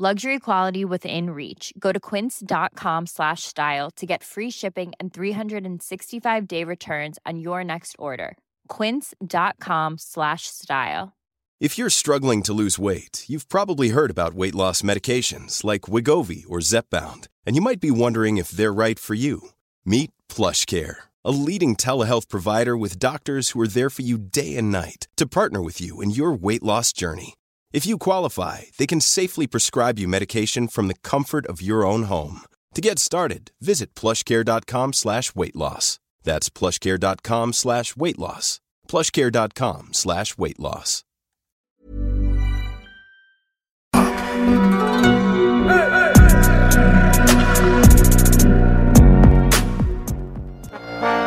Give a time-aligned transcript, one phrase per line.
[0.00, 1.72] Luxury quality within reach.
[1.76, 7.64] Go to quince.com slash style to get free shipping and 365 day returns on your
[7.64, 8.36] next order.
[8.68, 11.16] Quince.com slash style.
[11.58, 16.44] If you're struggling to lose weight, you've probably heard about weight loss medications like Wigovi
[16.48, 19.48] or Zepbound, and you might be wondering if they're right for you.
[19.84, 24.56] Meet Plush Care, a leading telehealth provider with doctors who are there for you day
[24.56, 27.34] and night to partner with you in your weight loss journey.
[27.70, 32.04] If you qualify, they can safely prescribe you medication from the comfort of your own
[32.04, 32.40] home.
[32.74, 36.00] To get started, visit plushcare.com slash weight loss.
[36.24, 38.60] That's plushcare.com slash weight loss.
[38.88, 41.04] Plushcare.com slash weight loss.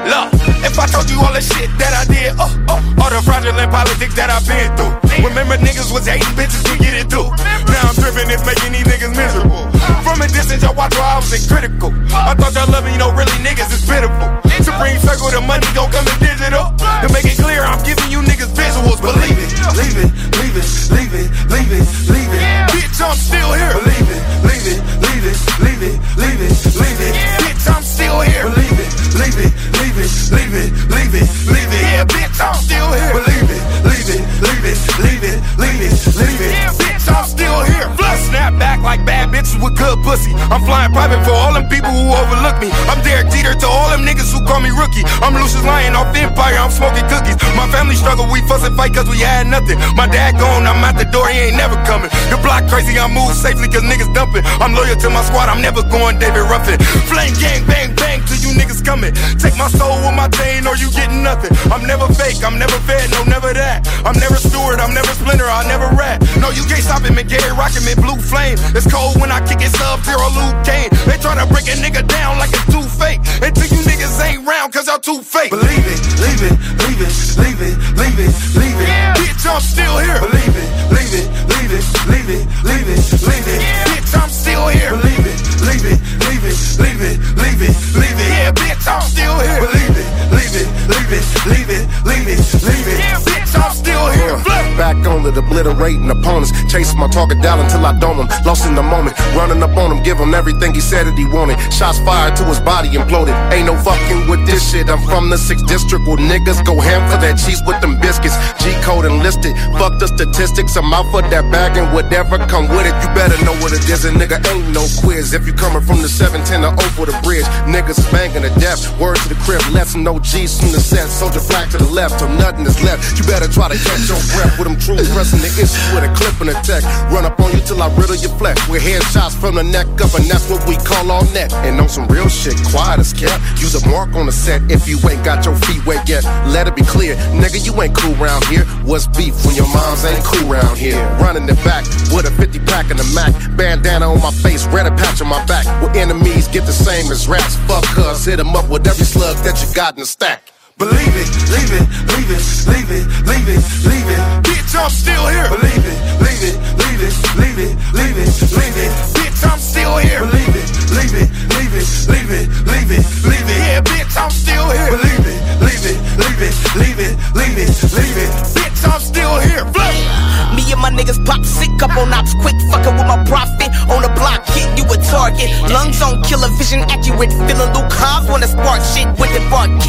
[0.04, 0.34] Look,
[0.66, 2.91] if I told you all the shit that I did, oh, oh,
[3.22, 4.94] all the fraudulent politics that I've been through.
[5.28, 7.30] Remember niggas was hating bitches, we get it through.
[7.70, 9.70] Now I'm dripping, it's making these niggas miserable.
[10.02, 11.94] From a distance, y'all watch while I was in critical.
[12.14, 14.30] I thought y'all loving, you know, really niggas is pitiful.
[14.62, 16.74] Supreme circle, the money gon' come in digital.
[16.78, 19.00] To make it clear, I'm giving you niggas visuals.
[19.02, 20.10] Believe it, leave it,
[20.42, 22.44] leave it, leave it, leave it, leave it.
[22.74, 23.74] Bitch, I'm still here.
[23.82, 27.14] Believe it, leave it, leave it, leave it, leave it, leave it.
[27.42, 28.44] Bitch, I'm still here.
[28.52, 31.82] Believe it, leave it, leave it, leave it, leave it, leave it.
[31.82, 33.14] Yeah, bitch, I'm still here.
[33.16, 36.52] Believe it, leave it, leave it, leave it, leave it, leave it.
[36.52, 37.88] Yeah, bitch, I'm still here.
[38.04, 40.36] I snap back like bad bitches with good pussy.
[40.52, 42.68] I'm flying private for all them people who overlook me.
[42.92, 45.08] I'm Derek Jeter to all them niggas who call me rookie.
[45.24, 47.40] I'm Lucius Lion off Empire, I'm smoking cookies.
[47.56, 49.80] My family struggle, we fuss and fight cause we had nothing.
[49.96, 52.12] My dad gone, I'm out the door, he ain't never coming.
[52.28, 54.44] The block crazy, I move safely cause niggas dumping.
[54.60, 56.76] I'm loyal to my squad, I'm never going David Ruffin.
[57.08, 59.14] Flame gang, bang, bang till you niggas coming.
[59.38, 61.54] Take my soul with my chain or you getting nothing.
[61.70, 63.86] I'm never fake, I'm never fed, no, never that.
[64.04, 66.18] I'm never Stewart, I'm never Splinter, I never rat.
[66.42, 67.28] No, you can't stop it, man.
[67.30, 68.58] Gary rockin' me, blue flame.
[68.74, 70.90] It's cold when I kick it, sub zero Luke Kane.
[71.06, 73.22] They tryna break a nigga down like it's too fake.
[73.46, 75.52] Until you niggas ain't round, cause y'all too fake.
[75.54, 78.90] Believe it, leave it, leave it, leave it, leave it, leave it.
[79.22, 80.20] Bitch, I'm still here.
[80.20, 83.62] Believe it, leave it, leave it, leave it, leave it, leave it.
[83.88, 84.92] Bitch, I'm still here.
[84.98, 88.32] Believe it, leave it, leave it, leave it, leave it, leave it.
[88.32, 89.60] Yeah, bitch, I'm still here.
[89.60, 93.00] Believe it, leave it, leave it, leave it, leave it, leave it.
[93.00, 94.38] Yeah, bitch, I'm still here.
[94.46, 96.52] Uh, back on it, obliterating opponents.
[96.72, 98.28] Chasing my target down until I dome him.
[98.46, 101.26] Lost in the moment, running up on him, give him everything he said that he
[101.26, 101.60] wanted.
[101.72, 103.36] Shots fired to his body imploded.
[103.52, 104.90] Ain't no fucking with this shit.
[104.90, 108.36] I'm from the 6th district where niggas go ham for that cheese with them biscuits.
[108.64, 109.56] G code enlisted.
[109.78, 110.76] Fuck the statistics.
[110.76, 112.96] I'm out for that bag and whatever come with it.
[113.04, 114.06] You better know what it is.
[114.06, 115.34] And nigga ain't no quiz.
[115.34, 117.46] If you coming from the 710 or over the bridge,
[117.82, 118.86] niggas banging to death.
[119.00, 121.10] Word to the crib, less no G's from the set.
[121.10, 123.18] Soldier flag to the left, so nothing is left.
[123.18, 126.12] You better try to catch your breath with them true pressing the issue with a
[126.14, 126.84] clip and a tech.
[127.10, 128.58] Run up on you till I riddle your flesh.
[128.70, 131.54] With headshots from the neck up, and that's what we call on net.
[131.66, 133.42] And on some real shit, quiet as kept.
[133.60, 136.24] Use a mark on the set if you ain't got your feet wet yet.
[136.54, 138.66] Let it be clear, nigga, you ain't cool round here.
[138.86, 141.00] What's beef when your moms ain't cool round here?
[141.18, 143.34] Running the back with a 50 pack and a Mac.
[143.58, 145.66] Bandana on my face, red a patch on my back.
[145.82, 147.58] Where enemies get the same as rats.
[147.68, 150.52] Fuck us, hit 'em up with every slug that you got in the stack.
[150.78, 152.81] Believe it, leave it, leave it, leave it,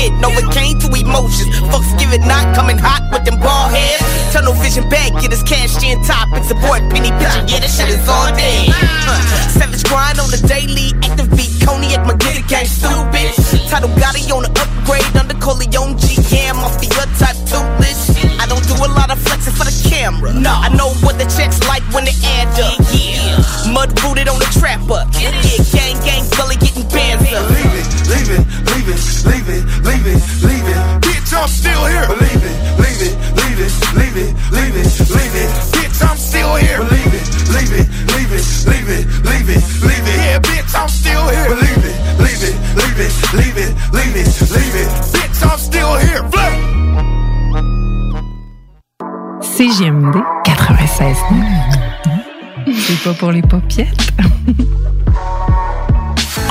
[0.02, 0.12] kid.
[0.18, 1.54] Novocaine to emotions.
[1.70, 4.02] Fucks give it not coming hot with them ball heads.
[4.32, 6.48] Tunnel vision bag, get his cash in topics.
[6.48, 8.66] Support penny picture, yeah, this shit is all day.
[8.74, 9.48] Huh.
[9.54, 10.90] Savage grind on the daily.
[11.06, 13.30] Active beat, cognac, my get it gang stupid.
[13.70, 15.06] Title Gotti on the upgrade.
[15.14, 16.88] Under Coleon GM off the
[17.20, 18.18] type two list.
[18.40, 20.32] I don't do a lot of flexing for the camera.
[20.32, 20.90] No, I know
[34.52, 35.50] leave it, leave it.
[35.74, 36.78] Bitch, I'm still here.
[36.78, 37.26] Believe it,
[37.56, 40.18] leave it, leave it, leave it, leave it, leave it.
[40.20, 41.48] Yeah, bitch, I'm still here.
[41.48, 44.88] Believe it, leave it, leave it, leave it, it, leave it, leave it.
[45.14, 46.22] Bitch, I'm still here.
[46.30, 46.54] Flip.
[49.42, 51.16] CGMD 96.
[52.66, 54.12] C'est pas pour les popiettes.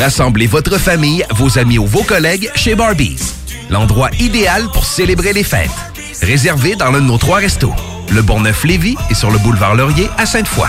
[0.00, 3.34] Rassemblez votre famille, vos amis ou vos collègues chez Barbies.
[3.70, 5.70] L'endroit idéal pour célébrer les fêtes.
[6.22, 7.72] Réservé dans l'un de nos trois restos.
[8.10, 10.68] Le Bonneuf-Lévis et sur le boulevard Laurier à Sainte-Foy.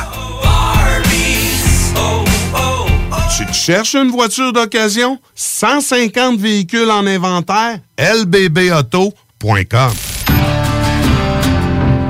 [3.35, 5.19] Tu te cherches une voiture d'occasion?
[5.35, 7.79] 150 véhicules en inventaire?
[7.97, 9.91] lbbauto.com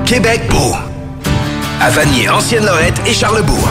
[0.04, 0.74] Québec beau.
[1.80, 3.70] À Vanier, Ancienne-Lorette et Charlebourg.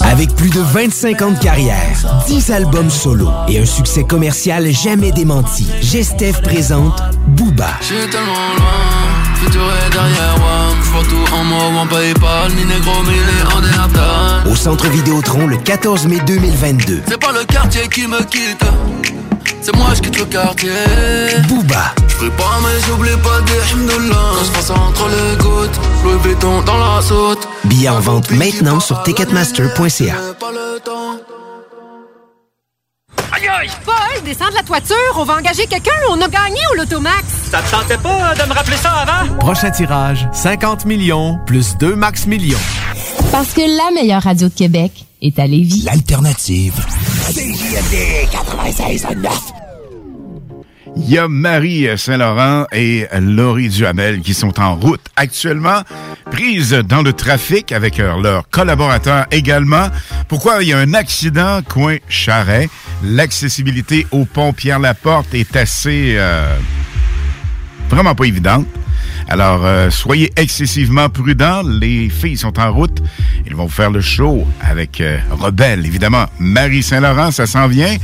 [0.00, 5.12] Avec plus de 25 ans de carrière, 10 albums solo et un succès commercial jamais
[5.12, 7.68] démenti, Gestev présente Booba.
[7.82, 10.74] J'suis tellement loin, futur est derrière moi.
[10.82, 14.50] J'vois tout en moi, en Paypal, ni négro, ni en déhata.
[14.50, 17.02] Au Centre Vidéotron le 14 mai 2022.
[17.06, 18.64] C'est pas le quartier qui me quitte,
[19.62, 20.70] c'est moi je quitte le quartier.
[21.48, 24.16] Booba, J'prie pas, mais j'oublie pas des himdoulas.
[24.38, 27.46] Ça se passe entre les gouttes, Louis Vuitton dans la saute.
[27.64, 30.14] billet en vente maintenant sur ticketmaster.ca.
[30.52, 30.80] Le.
[33.32, 33.70] Aïe aïe!
[33.84, 37.24] Paul, descends de la toiture, on va engager quelqu'un, on a gagné au Lotomax!
[37.50, 39.34] Ça te tentait pas de me rappeler ça avant?
[39.36, 42.58] Prochain tirage, 50 millions plus 2 max millions.
[43.32, 45.82] Parce que la meilleure radio de Québec est à Lévis.
[45.84, 46.74] L'alternative.
[47.28, 49.28] CJMD 96.9.
[50.96, 55.82] Il y a Marie Saint-Laurent et Laurie Duhamel qui sont en route actuellement,
[56.30, 59.88] prises dans le trafic avec euh, leurs collaborateurs également.
[60.28, 62.68] Pourquoi il y a un accident coin Charret?
[63.04, 66.14] L'accessibilité au pont Pierre-Laporte est assez...
[66.16, 66.56] euh,
[67.88, 68.66] vraiment pas évidente.
[69.28, 71.62] Alors, euh, soyez excessivement prudents.
[71.62, 73.02] Les filles sont en route.
[73.46, 76.26] Ils vont faire le show avec euh, Rebelle, évidemment.
[76.38, 77.96] Marie Saint-Laurent, ça s'en vient.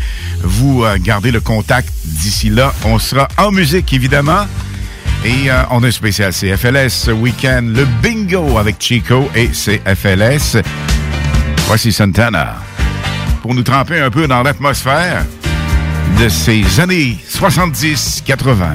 [0.43, 2.73] Vous euh, gardez le contact d'ici là.
[2.85, 4.47] On sera en musique, évidemment.
[5.25, 7.63] Et on a un spécial CFLS ce week-end.
[7.65, 10.63] Le bingo avec Chico et CFLS.
[11.67, 12.57] Voici Santana.
[13.43, 15.25] Pour nous tremper un peu dans l'atmosphère
[16.21, 18.69] de ces années 70-80.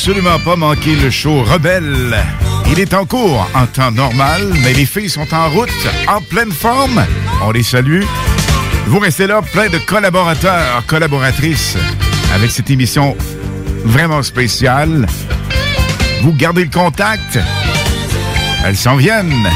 [0.00, 2.16] Absolument pas manquer le show Rebelle.
[2.70, 5.68] Il est en cours en temps normal, mais les filles sont en route,
[6.08, 7.04] en pleine forme.
[7.42, 8.04] On les salue.
[8.86, 11.76] Vous restez là, plein de collaborateurs, collaboratrices,
[12.34, 13.14] avec cette émission
[13.84, 15.06] vraiment spéciale.
[16.22, 17.38] Vous gardez le contact.
[18.64, 19.50] Elles s'en viennent.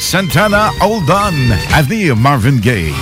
[0.00, 1.76] Santana Hold On.
[1.76, 2.92] À venir, Marvin Gaye.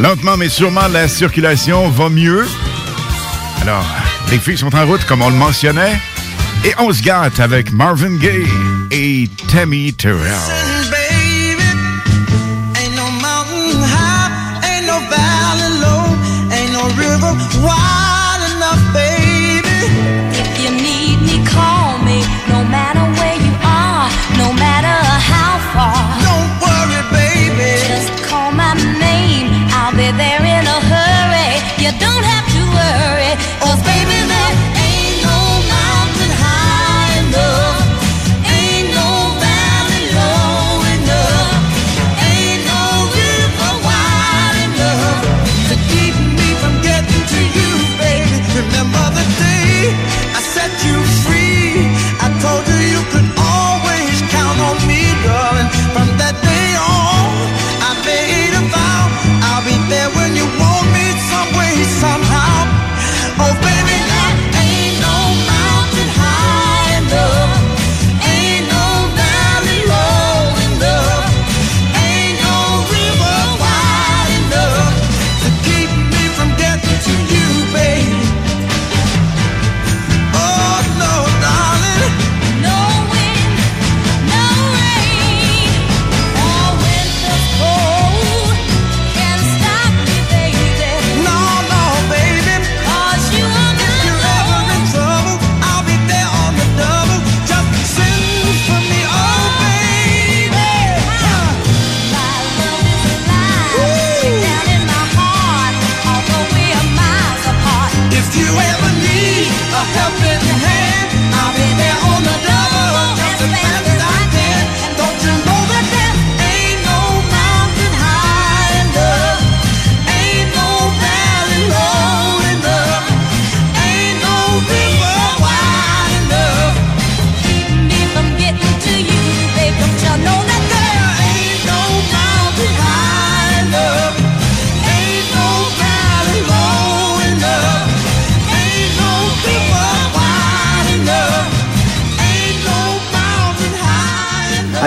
[0.00, 2.46] Lentement mais sûrement, la circulation va mieux.
[3.60, 3.84] Alors,
[4.30, 6.00] les filles sont en route, comme on le mentionnait.
[6.64, 8.46] Et on se gâte avec Marvin Gaye
[8.90, 10.32] et Tammy Terrell.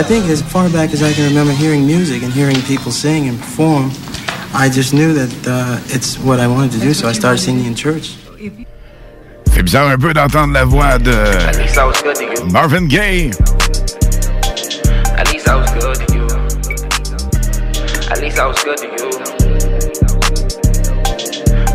[0.03, 3.29] I think as far back as I can remember hearing music and hearing people sing
[3.29, 3.89] and perform,
[4.53, 7.67] I just knew that uh, it's what I wanted to do, so I started singing
[7.67, 8.17] in church.
[9.53, 11.15] C'est bizarre un peu d'entendre la voix de
[12.51, 13.31] Marvin Gaye.
[15.15, 16.27] At least I was good to you.
[18.12, 19.10] At least I was good to you.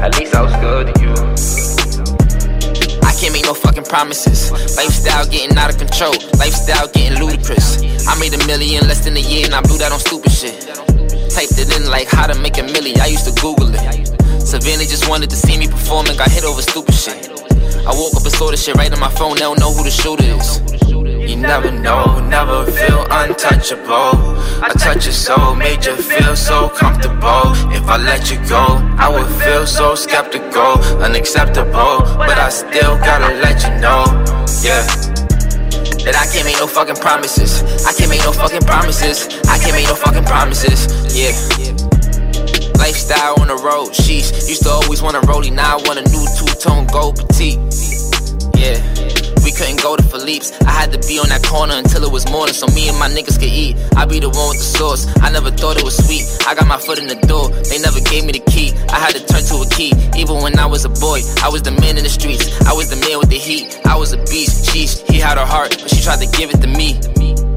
[0.03, 1.58] At least I was good to you.
[3.29, 4.51] Can't make no fucking promises.
[4.75, 6.15] Lifestyle getting out of control.
[6.39, 7.77] Lifestyle getting ludicrous.
[8.09, 10.65] I made a million less than a year and I blew that on stupid shit.
[11.29, 12.99] Typed it in like how to make a million.
[13.03, 14.41] I used to Google it.
[14.41, 17.29] Savannah just wanted to see me perform and got hit over stupid shit.
[17.85, 19.35] I woke up and saw this shit right on my phone.
[19.35, 20.98] They don't know who the shooter is.
[21.29, 24.17] You never know, never feel untouchable.
[24.65, 27.53] I touch your soul, made you feel so comfortable.
[27.71, 28.65] If I let you go,
[28.97, 32.01] I would feel so skeptical, unacceptable.
[32.17, 34.09] But I still gotta let you know,
[34.65, 34.89] yeah.
[36.09, 37.63] That I can't make no fucking promises.
[37.85, 39.29] I can't make no fucking promises.
[39.49, 40.89] I can't make no fucking promises.
[41.13, 41.37] Yeah.
[42.79, 44.49] Lifestyle on the road, sheesh.
[44.49, 47.59] Used to always want a rollie, now I want a new two tone gold petite.
[48.57, 48.98] Yeah.
[49.45, 50.53] We couldn't go to Philippe's.
[50.63, 53.09] I had to be on that corner until it was morning so me and my
[53.09, 53.77] niggas could eat.
[53.97, 55.07] I be the one with the sauce.
[55.21, 56.25] I never thought it was sweet.
[56.47, 57.49] I got my foot in the door.
[57.49, 58.73] They never gave me the key.
[58.91, 59.93] I had to turn to a key.
[60.17, 62.47] Even when I was a boy, I was the man in the streets.
[62.63, 63.81] I was the man with the heat.
[63.87, 64.69] I was a beast.
[64.69, 67.48] Sheesh, he had her heart, but she tried to give it to me.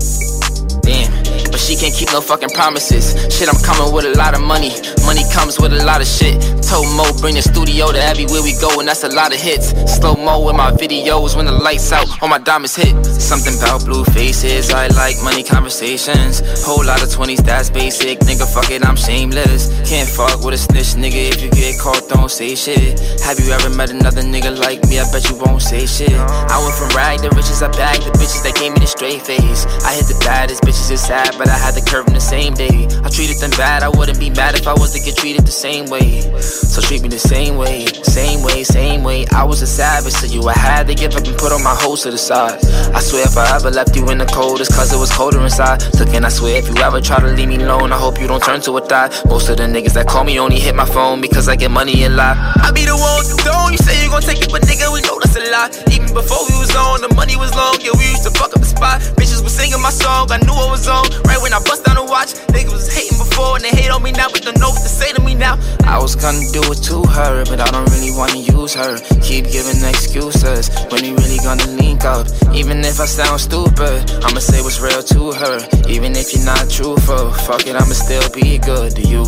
[1.71, 3.15] She can't keep no fucking promises.
[3.34, 4.75] Shit, I'm coming with a lot of money.
[5.07, 6.36] Money comes with a lot of shit.
[6.67, 9.71] Told Mo, bring the studio to everywhere we go, and that's a lot of hits.
[9.88, 12.91] Slow mo in my videos when the lights out, all my diamonds hit.
[13.05, 16.43] Something about blue faces, I like money conversations.
[16.63, 18.19] Whole lot of 20s, that's basic.
[18.19, 19.71] Nigga, fuck it, I'm shameless.
[19.88, 21.31] Can't fuck with a snitch, nigga.
[21.31, 22.99] If you get caught, don't say shit.
[23.23, 24.99] Have you ever met another nigga like me?
[24.99, 26.19] I bet you won't say shit.
[26.19, 29.21] I went from rag to riches, I bagged the bitches that gave me the straight
[29.21, 29.65] face.
[29.88, 32.54] I hit the baddest bitches, it's sad, but I had the curve in the same
[32.54, 32.88] day.
[33.06, 35.52] I treated them bad, I wouldn't be mad if I was to get treated the
[35.52, 36.21] same way.
[36.41, 39.26] So treat me the same way, same way, same way.
[39.34, 41.76] I was a savage to you, I had to give up and put all my
[41.76, 42.58] hoes to the side.
[42.95, 45.41] I swear if I ever left you in the cold, it's cause it was colder
[45.41, 45.82] inside.
[45.97, 48.28] So can I swear if you ever try to leave me alone, I hope you
[48.28, 49.12] don't turn to a thought.
[49.26, 52.04] Most of the niggas that call me only hit my phone because I get money
[52.04, 52.36] and lie.
[52.58, 55.02] I be the one the throne, you say you gon' take it, but nigga, we
[55.02, 55.69] know that's a lie.
[55.91, 58.60] Even before we was on, the money was long, yeah, we used to fuck up
[58.60, 59.00] the spot.
[59.15, 61.08] Bitches was singing my song, I knew I was on.
[61.24, 64.01] Right when I bust down the watch, niggas was hating before and they hate on
[64.01, 65.59] me now, but don't know what to say to me now.
[65.83, 68.99] I was gonna do it to her, but I don't really wanna use her.
[69.19, 72.27] Keep giving excuses when we really gonna link up.
[72.53, 75.59] Even if I sound stupid, I'ma say what's real to her.
[75.91, 79.23] Even if you're not truthful, fuck it, I'ma still be good to you.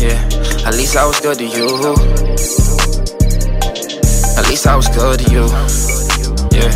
[0.00, 0.16] Yeah,
[0.64, 1.68] at least I was good to you.
[4.40, 5.44] At least I was good to you.
[6.56, 6.72] Yeah,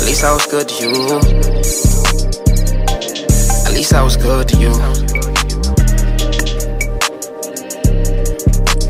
[0.00, 1.95] at least I was good to you.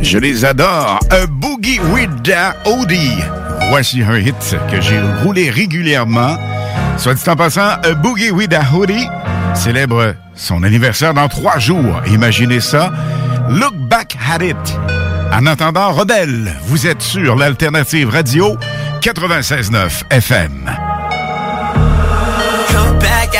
[0.02, 1.00] Je les adore.
[1.10, 3.22] A Boogie with the Odie.
[3.70, 6.36] Voici un hit que j'ai roulé régulièrement.
[6.98, 9.08] Soit dit en passant, A Boogie with the Hoodie
[9.56, 12.02] célèbre son anniversaire dans trois jours.
[12.06, 12.92] Imaginez ça.
[13.48, 14.56] Look back at it.
[15.32, 18.56] En attendant, Rebelle, vous êtes sur l'Alternative Radio
[19.02, 20.85] 96.9 FM.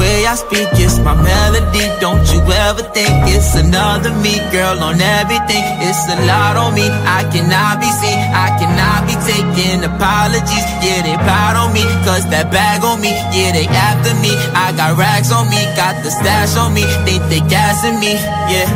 [0.00, 1.84] Way I speak is my melody.
[2.00, 5.60] Don't you ever think it's another me, girl, on everything.
[5.84, 6.88] It's a lot on me.
[6.88, 8.16] I cannot be seen.
[8.32, 10.64] I cannot be taking apologies.
[10.80, 11.84] Yeah, they proud on me.
[12.08, 13.12] Cause that bag on me.
[13.36, 14.32] Yeah, they after me.
[14.56, 15.60] I got rags on me.
[15.76, 16.88] Got the stash on me.
[17.04, 18.16] Think they gassing me.
[18.48, 18.72] Yeah.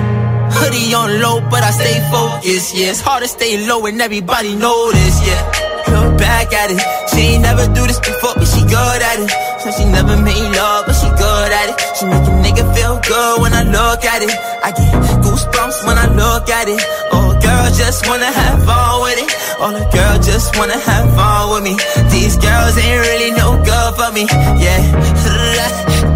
[0.53, 2.77] Hoodie on low, but I stay focused.
[2.77, 4.55] Yeah, it's hard to stay low and everybody
[4.93, 5.17] this.
[5.27, 6.81] Yeah, look back at it.
[7.11, 9.31] She ain't never do this before, but she good at it.
[9.61, 11.77] So she never made love, but she good at it.
[11.97, 14.31] She make a nigga feel good when I look at it.
[14.63, 14.93] I get
[15.25, 16.81] goosebumps when I look at it.
[17.13, 19.31] Oh, girl, just wanna have fun with it.
[19.59, 21.75] Oh, the girl just wanna have fun with me.
[22.11, 24.25] These girls ain't really no good for me.
[24.61, 24.81] Yeah,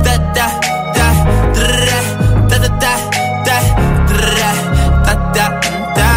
[0.04, 0.46] Da da
[0.96, 1.08] da
[1.52, 1.68] da da
[2.48, 2.94] da da da
[3.46, 3.58] da
[4.28, 4.50] da
[5.06, 5.46] da da da
[5.96, 6.10] da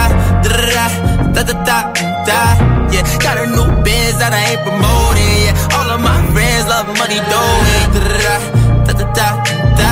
[0.43, 1.93] da da da da
[2.25, 5.75] da yeah got a new biz that I ain't promoting yeah.
[5.77, 9.27] All of my friends love money doing da da da
[9.79, 9.91] da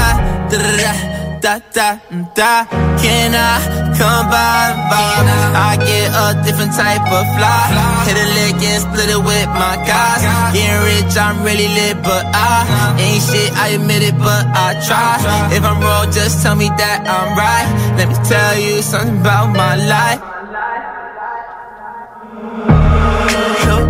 [0.51, 0.93] da
[1.41, 1.87] da da
[2.35, 2.51] da.
[2.99, 3.55] Can I
[3.95, 5.09] come by by
[5.55, 7.63] I get a different type of fly.
[8.05, 10.21] Hit a lick and split it with my guys.
[10.53, 15.17] Getting rich I'm really lit but I ain't shit I admit it but I try.
[15.55, 17.67] If I'm wrong just tell me that I'm right.
[17.97, 20.38] Let me tell you something about my life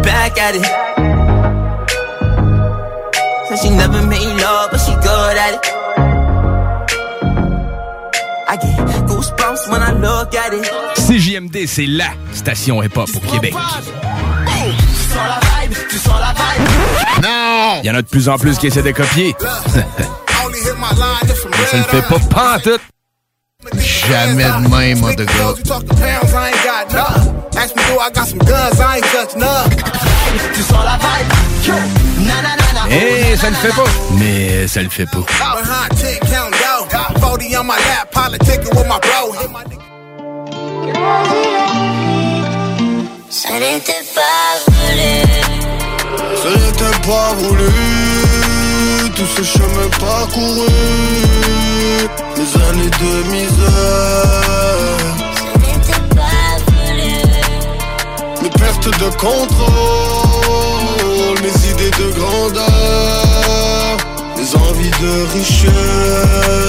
[0.09, 0.65] back at it.
[3.47, 5.61] Said she never made love, but she good at it.
[8.51, 8.77] I get
[9.09, 10.65] goosebumps when I look at it.
[10.97, 13.53] CJMD, c'est LA station hip-hop au Québec.
[17.21, 17.79] Non!
[17.83, 19.35] Il y en a de plus en plus qui essaient de copier.
[19.39, 19.45] Mais
[21.71, 22.81] ça le fait pas pantoute.
[24.09, 25.33] Jamais de même, mon de gars.
[25.57, 27.33] You talking pounds, I ain't got nothing.
[27.57, 28.79] Ask me, do I got some guns?
[28.79, 29.69] I ain't touch none.
[30.55, 31.27] Tu sens la vibe?
[32.25, 32.89] Na na na na.
[32.89, 33.83] Eh, ça le fait pas.
[34.17, 35.19] Mais ça le fait pas.
[35.19, 36.85] Behind tick, count yo.
[36.89, 39.33] 40 on my lap, politicking with my bro.
[39.33, 39.63] Hit my
[43.29, 45.11] Ça n'était pas voulu.
[46.41, 47.69] Ce n'était pas voulu,
[49.19, 50.69] tout ce chemin parcouru,
[52.37, 55.09] mes années de misère,
[55.43, 57.13] Ça n'était pas voulu.
[58.41, 60.57] mes pertes de contrôle,
[61.43, 63.97] mes idées de grandeur,
[64.37, 66.68] mes envies de richesse.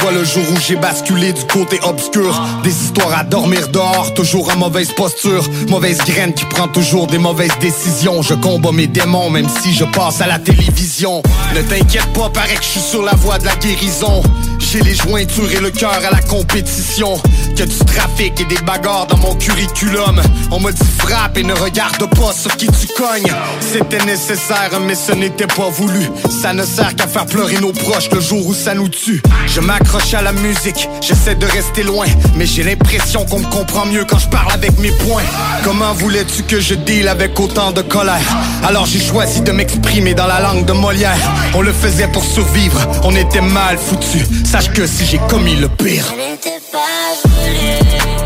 [0.00, 2.38] Soit le jour où j'ai basculé du côté obscur.
[2.62, 5.42] Des histoires à dormir dehors, toujours en mauvaise posture.
[5.68, 8.20] Mauvaise graine qui prend toujours des mauvaises décisions.
[8.20, 11.22] Je combats mes démons même si je passe à la télévision.
[11.54, 14.22] Ne t'inquiète pas, paraît que je suis sur la voie de la guérison.
[14.58, 17.20] J'ai les jointures et le cœur à la compétition.
[17.56, 20.20] Que du trafic et des bagarres dans mon curriculum.
[20.50, 23.32] On m'a dit frappe et ne regarde pas sur qui tu cognes.
[23.60, 26.10] C'était nécessaire mais ce n'était pas voulu.
[26.28, 29.60] Ça ne sert qu'à faire pleurer nos proches le jour où ça nous tue Je
[29.60, 32.06] m'accroche à la musique, j'essaie de rester loin
[32.36, 35.22] Mais j'ai l'impression qu'on me comprend mieux quand je parle avec mes poings.
[35.64, 38.36] Comment voulais-tu que je deal avec autant de colère?
[38.66, 41.16] Alors j'ai choisi de m'exprimer dans la langue de Molière.
[41.54, 45.68] On le faisait pour survivre, on était mal foutu Sache que si j'ai commis le
[45.68, 46.04] pire.
[46.06, 46.78] Ça n'était pas
[47.24, 48.16] voulu.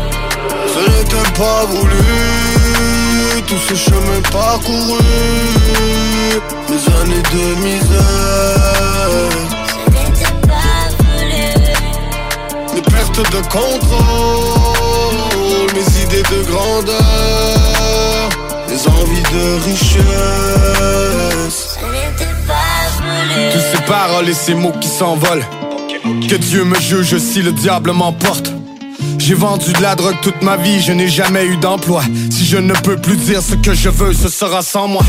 [0.73, 4.99] Ce n'était pas voulu, tout ce chemin parcouru,
[6.69, 9.11] mes années de misère,
[13.17, 15.17] de contrôle,
[15.73, 18.29] mes idées de grandeur,
[18.69, 21.77] mes envies de richesse.
[23.51, 25.43] Tous ces paroles et ces mots qui s'envolent.
[26.29, 28.53] Que Dieu me juge si le diable m'emporte.
[29.17, 32.03] J'ai vendu de la drogue toute ma vie, je n'ai jamais eu d'emploi.
[32.31, 35.03] Si je ne peux plus dire ce que je veux, ce sera sans moi.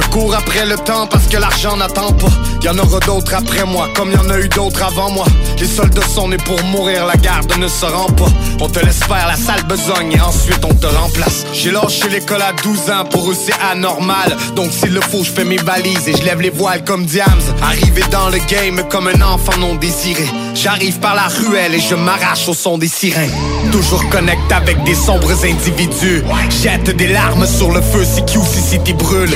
[0.00, 2.28] Je cours après le temps parce que l'argent n'attend pas.
[2.62, 5.26] Y en aura d'autres après moi, comme y en a eu d'autres avant moi.
[5.58, 8.28] Les soldats sont nés pour mourir, la garde ne se rend pas.
[8.60, 11.44] On te laisse faire la sale besogne et ensuite on te remplace.
[11.52, 14.36] J'ai lâché l'école à 12 ans, pour eux c'est anormal.
[14.54, 17.26] Donc s'il le faut, je fais mes valises et je lève les voiles comme Diams.
[17.60, 20.26] Arrivé dans le game comme un enfant non désiré.
[20.54, 23.34] J'arrive par la ruelle et je m'arrache au son des sirènes.
[23.72, 26.22] Toujours connecte avec des sombres individus.
[26.62, 29.34] Jette des larmes sur le feu si QC City brûle.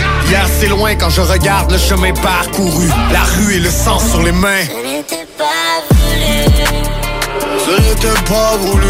[0.58, 2.88] C'est loin quand je regarde le chemin parcouru.
[3.12, 4.64] La rue et le sang sur les mains.
[4.64, 6.32] Ça n'était pas voulu.
[7.64, 8.88] Ce n'était pas voulu,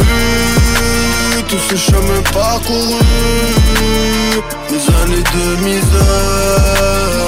[1.48, 3.01] tout ce chemin parcouru,
[4.70, 7.21] mes années de misère.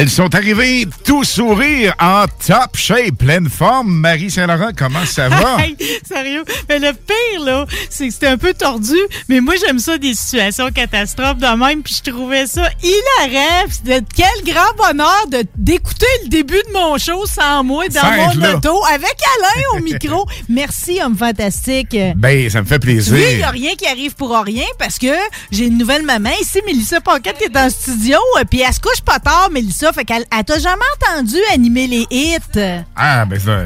[0.00, 3.90] Elles sont arrivées tout sourire, en top shape, pleine forme.
[3.90, 5.56] Marie Saint-Laurent, comment ça va?
[5.58, 6.44] Hey, sérieux?
[6.68, 8.94] Mais le pire, là, c'est que c'était un peu tordu,
[9.28, 13.64] mais moi, j'aime ça des situations catastrophes de même, puis je trouvais ça hilarant.
[13.84, 18.40] De quel grand bonheur de d'écouter le début de mon show sans moi dans mon
[18.40, 18.54] là.
[18.54, 20.28] auto, avec Alain au micro.
[20.48, 21.96] Merci, homme fantastique.
[22.16, 23.48] Ben, ça me fait Oui, il n'y plaisir.
[23.48, 25.12] a rien qui arrive pour rien parce que
[25.50, 28.18] j'ai une nouvelle maman ici, Mélissa Paquette, qui est en studio.
[28.38, 29.87] euh, Puis elle se couche pas tard, Mélissa.
[29.92, 32.84] Fait qu'elle elle t'a jamais entendu animer les hits.
[32.96, 33.64] Ah, ben ça,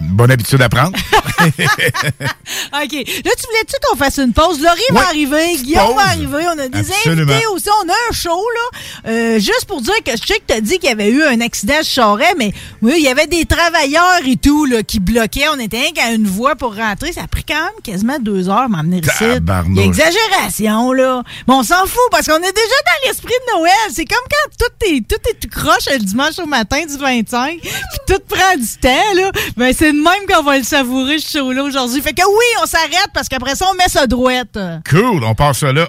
[0.00, 0.96] bonne habitude à prendre.
[1.40, 2.92] OK.
[2.92, 4.60] Là, tu voulais-tu qu'on fasse une pause?
[4.60, 4.96] Laurie Oui.
[4.96, 5.96] va arriver, Guillaume Pause.
[5.96, 7.32] va arriver, on a des Absolument.
[7.32, 7.68] invités aussi.
[7.84, 8.78] On a un show, là.
[9.10, 11.40] Euh, juste pour dire que je sais que t'as dit qu'il y avait eu un
[11.40, 15.48] accident sur Charest, mais oui, il y avait des travailleurs et tout, là, qui bloquaient.
[15.54, 17.12] On était rien qu'à une voie pour rentrer.
[17.12, 19.08] Ça a pris quand même quasiment deux heures m'emmener ici.
[19.18, 19.76] Tabarnouche.
[19.76, 21.22] Il y a exagération, là.
[21.46, 23.72] Mais on s'en fout parce qu'on est déjà dans l'esprit de Noël.
[23.92, 27.58] C'est comme quand tout est, tout est tout croche le dimanche au matin du 25,
[27.60, 27.70] puis
[28.06, 29.30] tout prend du temps, là.
[29.56, 32.00] Ben, c'est de même qu'on va le savourer, ce show-là, aujourd'hui.
[32.00, 34.58] Fait que oui, on s'arrête parce qu'après ça, on met ça droite.
[34.88, 35.86] Cool, on passe ça là.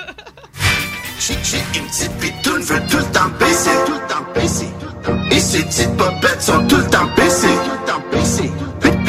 [1.20, 4.70] Chic, chic, une petite pitoune veut tout le temps baisser, tout le temps baisser.
[5.32, 8.52] Et ces petites popettes sont tout le temps baissées, tout le temps baissées.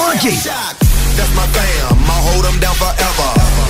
[0.00, 0.30] manquer.
[1.16, 3.69] That's my fam, I'll hold them down forever.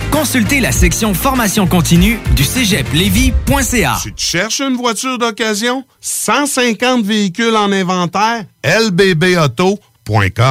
[0.11, 3.97] Consultez la section formation continue du cégeplevy.ca.
[4.03, 5.85] Tu cherches une voiture d'occasion?
[6.01, 8.45] 150 véhicules en inventaire?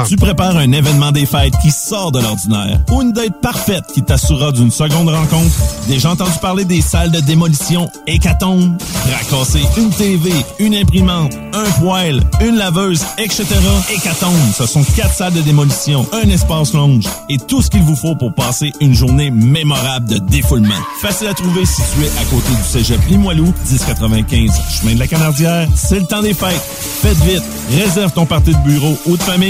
[0.09, 4.03] Tu prépares un événement des fêtes qui sort de l'ordinaire ou une date parfaite qui
[4.03, 5.55] t'assurera d'une seconde rencontre.
[5.87, 8.79] Déjà entendu parler des salles de démolition Hécatombe?
[9.13, 13.45] Racasser une TV, une imprimante, un poêle, une laveuse, etc.
[13.93, 17.97] Hécatombe, ce sont quatre salles de démolition, un espace lounge et tout ce qu'il vous
[17.97, 20.75] faut pour passer une journée mémorable de défoulement.
[21.03, 25.69] Facile à trouver situé à côté du cégep Limoilou, 1095 chemin de la Canardière.
[25.75, 26.63] C'est le temps des fêtes.
[27.03, 29.50] Faites vite, réserve ton party de bureau ou de famille.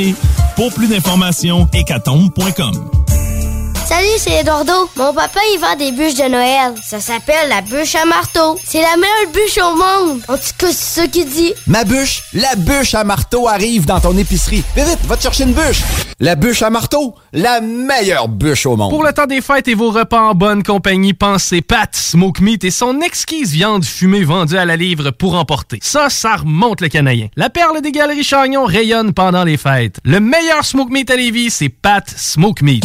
[0.57, 2.91] Pour plus d'informations, hécatombe.com.
[3.91, 4.89] Salut, c'est Eduardo.
[4.97, 6.75] Mon papa, il vend des bûches de Noël.
[6.81, 8.57] Ça s'appelle la bûche à marteau.
[8.65, 10.21] C'est la meilleure bûche au monde.
[10.29, 11.53] En tout cas, c'est ça qu'il dit.
[11.67, 14.63] Ma bûche, la bûche à marteau arrive dans ton épicerie.
[14.77, 15.83] Vite, vite, va te chercher une bûche.
[16.21, 18.91] La bûche à marteau, la meilleure bûche au monde.
[18.91, 22.63] Pour le temps des fêtes et vos repas en bonne compagnie, pensez Pat Smoke Meat
[22.63, 25.81] et son exquise viande fumée vendue à la livre pour emporter.
[25.83, 27.27] Ça, ça remonte le canadien.
[27.35, 29.99] La perle des galeries Chagnon rayonne pendant les fêtes.
[30.05, 32.85] Le meilleur Smoke Meat à Lévis, c'est Pat Smoke Meat.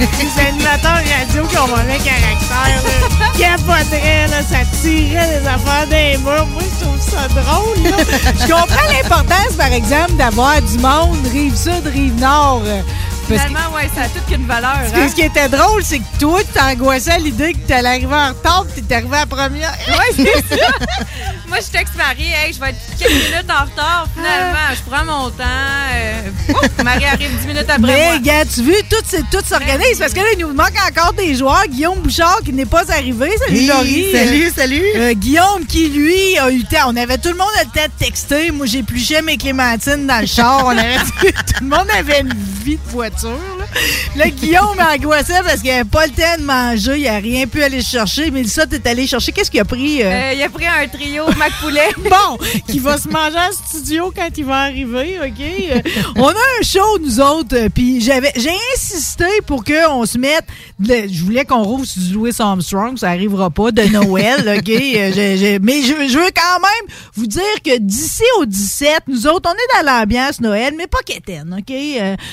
[0.00, 3.28] Les animateurs radio qui ont mauvais caractère, là.
[3.38, 4.42] Capoterait, là.
[4.42, 6.46] Ça tirait des affaires des murs.
[6.46, 7.96] Moi, je trouve ça drôle, là.
[8.34, 12.62] Je comprends l'importance, par exemple, d'avoir du monde rive sud, rive nord.
[13.28, 14.72] Parce que- Finalement, ouais, ça a toute qu'une valeur.
[14.72, 15.08] parce que hein?
[15.10, 18.28] ce qui était drôle, c'est que toi, tu t'angoissais à l'idée que t'allais arriver en
[18.28, 19.76] retard puis t'es arrivé à première.
[19.88, 20.66] Ouais, c'est ça.
[21.48, 24.06] Moi, je texte Marie, hey, je vais être quelques minutes en retard.
[24.14, 25.44] Finalement, je prends mon temps.
[25.94, 28.18] euh, ouf, Marie arrive 10 minutes après Mais, moi.
[28.18, 31.64] gars, tu vois, tout, tout s'organise parce que là, il nous manque encore des joueurs.
[31.68, 33.30] Guillaume Bouchard qui n'est pas arrivé.
[33.38, 34.12] Salut, Oui, Laurie.
[34.12, 34.84] salut, Euh, salut.
[34.96, 36.88] euh, Guillaume qui, lui, a eu le temps.
[36.88, 38.50] On avait tout le monde a le temps de texter.
[38.50, 40.64] Moi, j'épluchais mes clémentines dans le char.
[40.66, 43.38] On avait, tout le monde avait une vie de voiture.
[44.16, 44.28] Là.
[44.30, 46.98] Guillaume angoissait parce qu'il n'avait pas le temps de manger.
[46.98, 48.30] Il n'a rien pu aller chercher.
[48.30, 49.32] Mais ça, t'es allé chercher.
[49.32, 50.02] Qu'est-ce qu'il a pris?
[50.02, 50.06] euh?
[50.10, 51.88] Euh, il a pris un trio Mac Poulet.
[51.98, 55.40] bon, qui va se manger en studio quand il va arriver, OK?
[55.40, 55.80] Euh,
[56.16, 60.44] on a un show, nous autres, puis j'avais, j'ai insisté pour qu'on se mette...
[60.80, 64.68] le- je voulais qu'on rouvre sur du Louis Armstrong, ça arrivera pas, de Noël, OK?
[64.68, 69.54] Mais je, je veux quand même vous dire que d'ici au 17, nous autres, on
[69.54, 71.74] est dans l'ambiance Noël, mais pas quétaine, OK?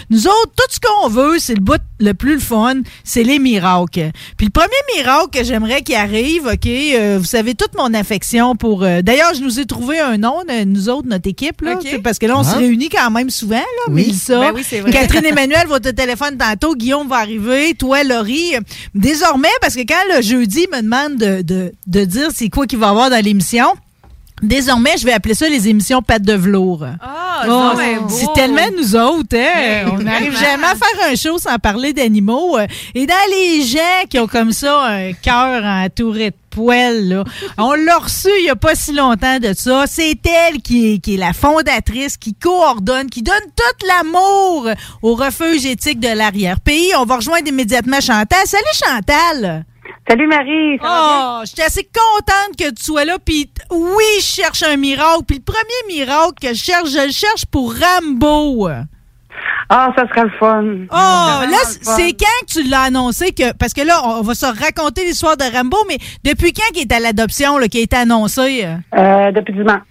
[0.09, 3.39] Nous autres, tout ce qu'on veut, c'est le bout le plus le fun, c'est les
[3.39, 4.11] miracles.
[4.37, 6.65] Puis le premier miracle que j'aimerais qu'il arrive, OK?
[6.67, 8.83] euh, vous savez toute mon affection pour...
[8.83, 11.99] euh, D'ailleurs, je nous ai trouvé un nom, de- nous autres, notre équipe, là, c'est
[11.99, 12.57] parce que là, on se Ah.
[12.57, 14.39] réunit quand même souvent, là, Mélissa.
[14.39, 14.91] Ben oui, c'est vrai.
[14.91, 18.53] Catherine Emmanuel, votre téléphone tantôt, Guillaume va arriver, toi, Laurie.
[18.93, 22.79] Désormais, parce que quand le jeudi me demande de, de, de dire c'est quoi qu'il
[22.79, 23.65] va y avoir dans l'émission,
[24.41, 26.85] Désormais, je vais appeler ça les émissions pattes de velours.
[27.01, 27.71] Ah, Oh,
[28.07, 29.89] c'est tellement nous autres, hein?
[29.91, 32.57] On n'arrive jamais à faire un show sans parler d'animaux.
[32.57, 37.23] Euh, Et dans les gens qui ont comme ça un cœur entouré de poêle, là,
[37.57, 39.83] on l'a reçu il n'y a pas si longtemps de ça.
[39.85, 44.69] C'est elle qui est, qui est la fondatrice, qui coordonne, qui donne tout l'amour
[45.01, 46.91] au refuge éthique de l'arrière-pays.
[46.97, 48.39] On va rejoindre immédiatement Chantal.
[48.45, 49.65] Salut Chantal!
[50.07, 50.77] Salut Marie!
[50.83, 53.17] Oh, je suis assez contente que tu sois là.
[53.17, 55.23] Puis oui, je cherche un miracle.
[55.27, 58.69] Puis le premier miracle que je cherche, je le cherche pour Rambo.
[59.69, 60.63] Ah, ça serait le fun.
[60.91, 60.95] Oh,
[61.49, 63.53] là, c'est quand que tu l'as annoncé que.
[63.53, 66.91] Parce que là, on va se raconter l'histoire de Rambo, mais depuis quand qu'il est
[66.91, 68.65] à l'adoption, qui a été annoncé?
[68.95, 69.81] Euh, depuis dimanche.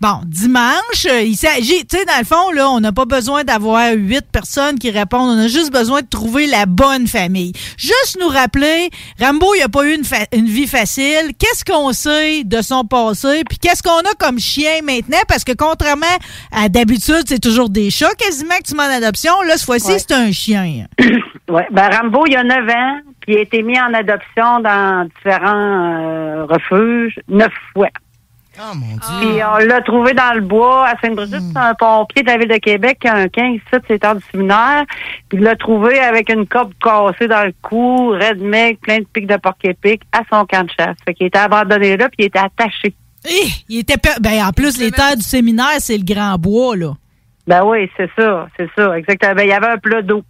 [0.00, 1.84] Bon, dimanche, euh, il s'agit.
[1.86, 5.36] Tu sais, dans le fond, là, on n'a pas besoin d'avoir huit personnes qui répondent.
[5.38, 7.52] On a juste besoin de trouver la bonne famille.
[7.76, 11.32] Juste nous rappeler, Rambo, il n'a pas eu une, fa- une vie facile.
[11.38, 13.42] Qu'est-ce qu'on sait de son passé?
[13.48, 15.18] Puis qu'est-ce qu'on a comme chien maintenant?
[15.28, 16.06] Parce que contrairement
[16.52, 19.42] à d'habitude, c'est toujours des chats quasiment que tu mets en adoption.
[19.42, 19.98] Là, cette fois-ci, Ouais.
[19.98, 20.86] c'est un chien.
[21.50, 21.66] Ouais.
[21.70, 25.08] Ben, Rambo, il y a 9 ans, puis il a été mis en adoption dans
[25.16, 27.88] différents euh, refuges, neuf fois.
[28.60, 28.98] Oh mon Dieu.
[29.20, 32.48] Puis on l'a trouvé dans le bois à Sainte-Brigitte, c'est un pompier de la ville
[32.48, 34.84] de Québec qui a un 15 ici, c'est heures du séminaire.
[35.30, 39.06] Puis il l'a trouvé avec une corde cassée dans le cou, red mec, plein de
[39.10, 40.96] pics de porc-épic à son camp de chasse.
[41.06, 42.92] Fait qu'il était abandonné là, puis il était attaché.
[43.26, 46.76] Eh, il était pe- ben, en plus, les terres du séminaire, c'est le grand bois,
[46.76, 46.92] là.
[47.48, 49.34] Ben oui, c'est ça, c'est ça, exactement.
[49.34, 50.22] Ben, il y avait un plat d'eau.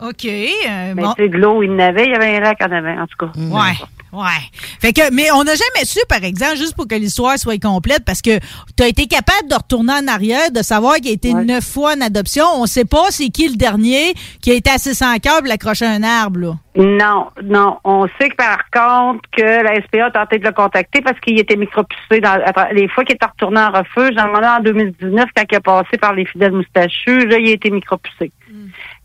[0.00, 0.24] OK.
[0.24, 1.12] euh, Mais bon.
[1.16, 3.32] sais, de l'eau, il n'avait, il y avait un lac en avant, en tout cas.
[3.36, 3.72] Ouais.
[4.14, 4.44] Ouais.
[4.80, 8.04] Fait que, mais on n'a jamais su, par exemple, juste pour que l'histoire soit complète,
[8.04, 8.38] parce que
[8.76, 11.94] tu as été capable de retourner en arrière, de savoir qu'il a été neuf fois
[11.96, 12.44] en adoption.
[12.54, 15.86] On sait pas c'est qui le dernier qui a été assez sans cœur pour l'accrocher
[15.86, 16.54] à un arbre, là.
[16.76, 17.78] Non, non.
[17.84, 21.38] On sait que par contre que la SPA a tenté de le contacter parce qu'il
[21.38, 22.36] était micropusé dans
[22.72, 24.16] les fois qu'il est retourné en refuge.
[24.16, 27.52] Le moment en 2019, quand il a passé par les fidèles moustachus, là, il a
[27.52, 28.32] été micropusé.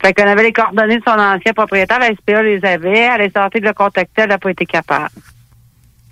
[0.01, 3.29] Fait qu'on avait les coordonnées de son ancien propriétaire, la SPA les avait, elle a
[3.29, 5.09] tenté de le contacter, elle n'a pas été capable.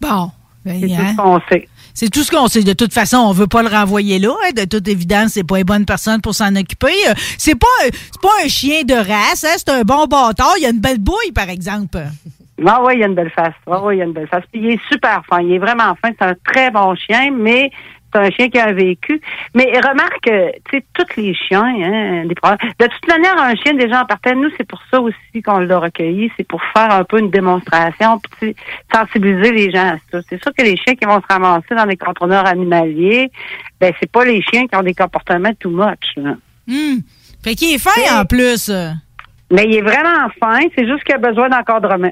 [0.02, 0.32] Bon.
[0.66, 1.12] Ben, C'est tout hein.
[1.12, 1.68] ce qu'on sait.
[1.94, 2.62] C'est tout ce qu'on sait.
[2.64, 4.30] De toute façon, on veut pas le renvoyer là.
[4.46, 4.52] hein.
[4.56, 6.94] De toute évidence, c'est pas une bonne personne pour s'en occuper.
[7.10, 9.44] Euh, C'est pas, c'est pas un chien de race.
[9.46, 9.56] hein.
[9.58, 10.54] C'est un bon bâtard.
[10.60, 12.00] Il a une belle bouille, par exemple.
[12.68, 13.54] Ah oui, il y a une belle face.
[13.72, 14.44] Ah oui, il y a une belle face.
[14.52, 15.42] Puis il est super fin.
[15.42, 16.10] Il est vraiment fin.
[16.20, 17.72] C'est un très bon chien, mais
[18.14, 19.22] c'est un chien qui a vécu.
[19.54, 22.60] Mais remarque, euh, tu sais, tous les chiens, hein, des problèmes.
[22.80, 25.80] De toute manière, un chien, déjà en partant, nous, c'est pour ça aussi qu'on l'a
[25.80, 26.32] recueilli.
[26.38, 28.56] C'est pour faire un peu une démonstration, puis
[28.94, 30.20] sensibiliser les gens à ça.
[30.30, 33.32] C'est sûr que les chiens qui vont se ramasser dans des contrôleurs animaliers,
[33.80, 36.16] ben, c'est pas les chiens qui ont des comportements too much.
[36.16, 36.36] là.
[36.68, 37.00] Hmm.
[37.44, 38.72] Fait qu'il est fin en plus.
[39.52, 42.12] Mais il est vraiment fin, c'est juste qu'il a besoin d'encadrement.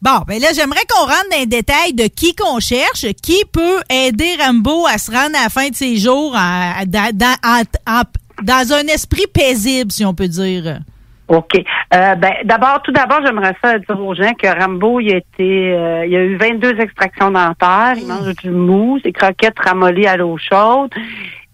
[0.00, 3.80] Bon, ben là, j'aimerais qu'on rentre dans les détails de qui qu'on cherche, qui peut
[3.90, 9.90] aider Rambo à se rendre à la fin de ses jours dans, un esprit paisible,
[9.90, 10.80] si on peut dire.
[11.28, 11.56] OK.
[11.92, 15.74] Euh, ben, d'abord, tout d'abord, j'aimerais ça dire aux gens que Rambo, il a été,
[15.74, 17.94] euh, il a eu 22 extractions dentaires.
[17.96, 20.94] Il mange du mousse, des croquettes ramollies à l'eau chaude.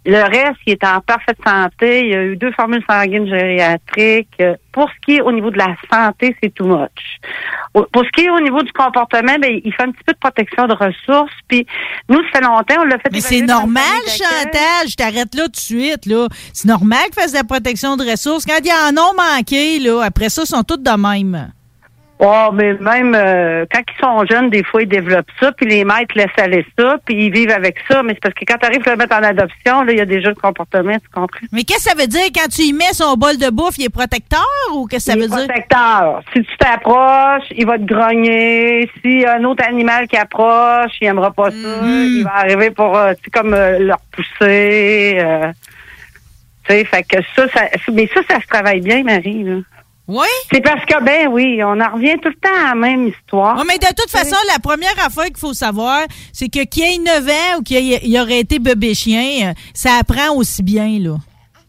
[0.05, 2.09] Le reste, il est en parfaite santé.
[2.09, 4.43] Il a eu deux formules sanguines gériatriques.
[4.73, 7.21] Pour ce qui est au niveau de la santé, c'est too much.
[7.73, 10.19] Pour ce qui est au niveau du comportement, ben, il fait un petit peu de
[10.19, 11.33] protection de ressources.
[11.47, 11.67] Puis
[12.09, 13.11] nous, ça fait longtemps, on l'a fait.
[13.13, 13.83] Mais c'est normal.
[14.09, 14.89] Chantal.
[14.89, 16.07] Je t'arrête là tout de suite.
[16.07, 16.27] là.
[16.53, 18.45] C'est normal qu'ils fassent de la protection de ressources.
[18.45, 21.53] Quand ils en ont manqué, là, après ça, ils sont tous de même.
[22.25, 25.85] Oh, mais même euh, quand ils sont jeunes, des fois, ils développent ça, puis les
[25.85, 28.05] maîtres laissent aller ça, puis ils vivent avec ça.
[28.05, 30.01] Mais c'est parce que quand tu arrives à le mettre en adoption, là, il y
[30.01, 31.41] a des jeux de comportement, tu comprends?
[31.51, 33.87] Mais qu'est-ce que ça veut dire quand tu y mets son bol de bouffe, il
[33.87, 34.41] est protecteur
[34.73, 35.47] ou qu'est-ce que ça Il veut est dire?
[35.49, 36.23] protecteur.
[36.33, 38.89] Si tu t'approches, il va te grogner.
[39.03, 41.57] Si un autre animal qui approche, il aimera pas ça.
[41.83, 42.05] Mm.
[42.19, 45.17] Il va arriver pour, euh, tu sais, comme euh, leur pousser.
[45.19, 45.51] euh,
[46.69, 47.63] tu sais, fait que ça, ça,
[47.93, 49.43] mais ça, ça se travaille bien, Marie.
[49.43, 49.57] Là.
[50.09, 50.27] Oui?
[50.53, 53.57] C'est parce que, ben oui, on en revient tout le temps à la même histoire.
[53.57, 56.99] Ouais, mais de toute façon, la première affaire qu'il faut savoir, c'est que qu'il ait
[56.99, 61.17] 9 ans ou il aurait été bébé chien, euh, ça apprend aussi bien, là.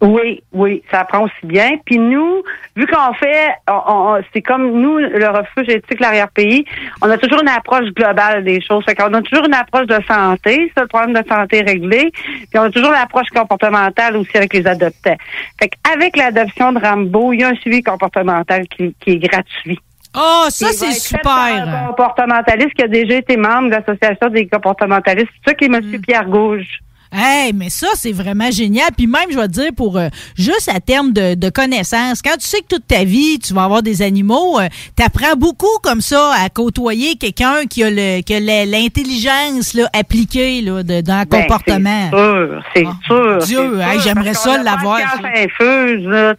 [0.06, 1.78] Oui, oui, ça apprend aussi bien.
[1.86, 2.44] Puis nous,
[2.76, 3.82] vu qu'on fait, on-
[4.18, 6.66] on- c'est comme nous, le refuge éthique l'arrière-pays,
[7.02, 8.84] on a toujours une approche globale des choses.
[8.84, 12.12] Fait qu'on a toujours une approche de santé, ça, le problème de santé réglé.
[12.12, 15.16] Puis on a toujours l'approche comportementale aussi avec les adoptants.
[15.58, 19.80] Fait qu'avec l'adoption de Rambo, il y a un suivi comportemental qui, qui est gratuit.
[20.16, 21.24] Oh, ça, c'est super.
[21.34, 25.30] Un comportementaliste qui a déjà été membre de l'Association des comportementalistes.
[25.46, 25.82] C'est ça qui est M.
[25.82, 26.02] Mm.
[26.02, 26.80] Pierre Gauge.
[27.14, 28.90] Hey, mais ça, c'est vraiment génial.
[28.98, 32.36] Puis même, je vais te dire, pour euh, juste à terme de, de connaissances, quand
[32.40, 34.60] tu sais que toute ta vie, tu vas avoir des animaux,
[34.98, 39.88] tu apprends beaucoup comme ça à côtoyer quelqu'un qui a le qui a l'intelligence là,
[39.94, 42.10] appliquée là, de- dans le Ben, comportement.
[42.12, 43.38] C'est sûr, c'est sûr.
[43.46, 45.00] Dieu, hey, j'aimerais ça l'avoir,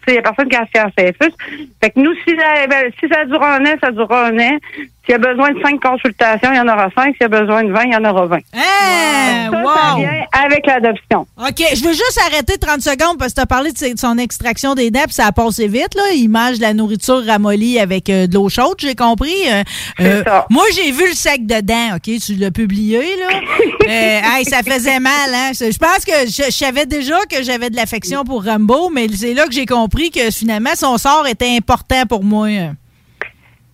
[0.06, 1.34] il n'y a personne qui a science infuse.
[1.82, 4.58] Fait que nous, si ça, ben, si ça dure un an, ça durera un an.
[5.04, 7.14] S'il y a besoin de cinq consultations, il y en aura cinq.
[7.16, 8.36] S'il y a besoin de 20, il y en aura 20.
[8.36, 9.98] Hein, Ça, ça wow!
[9.98, 11.26] vient avec l'adoption.
[11.36, 14.74] OK, je veux juste arrêter 30 secondes parce que tu as parlé de, son extraction
[14.74, 15.94] des dents, puis ça a passé vite.
[15.94, 16.02] Là.
[16.14, 19.34] Il mange de la nourriture ramollie avec euh, de l'eau chaude, j'ai compris.
[19.52, 19.62] Euh,
[20.00, 22.18] euh, moi, j'ai vu le sac de dents, OK?
[22.24, 23.28] Tu l'as publié, là.
[23.84, 25.50] Euh, hey, ça faisait mal, hein?
[25.52, 29.34] Je pense que je, je savais déjà que j'avais de l'affection pour Rambo, mais c'est
[29.34, 32.48] là que j'ai compris que finalement, son sort était important pour moi.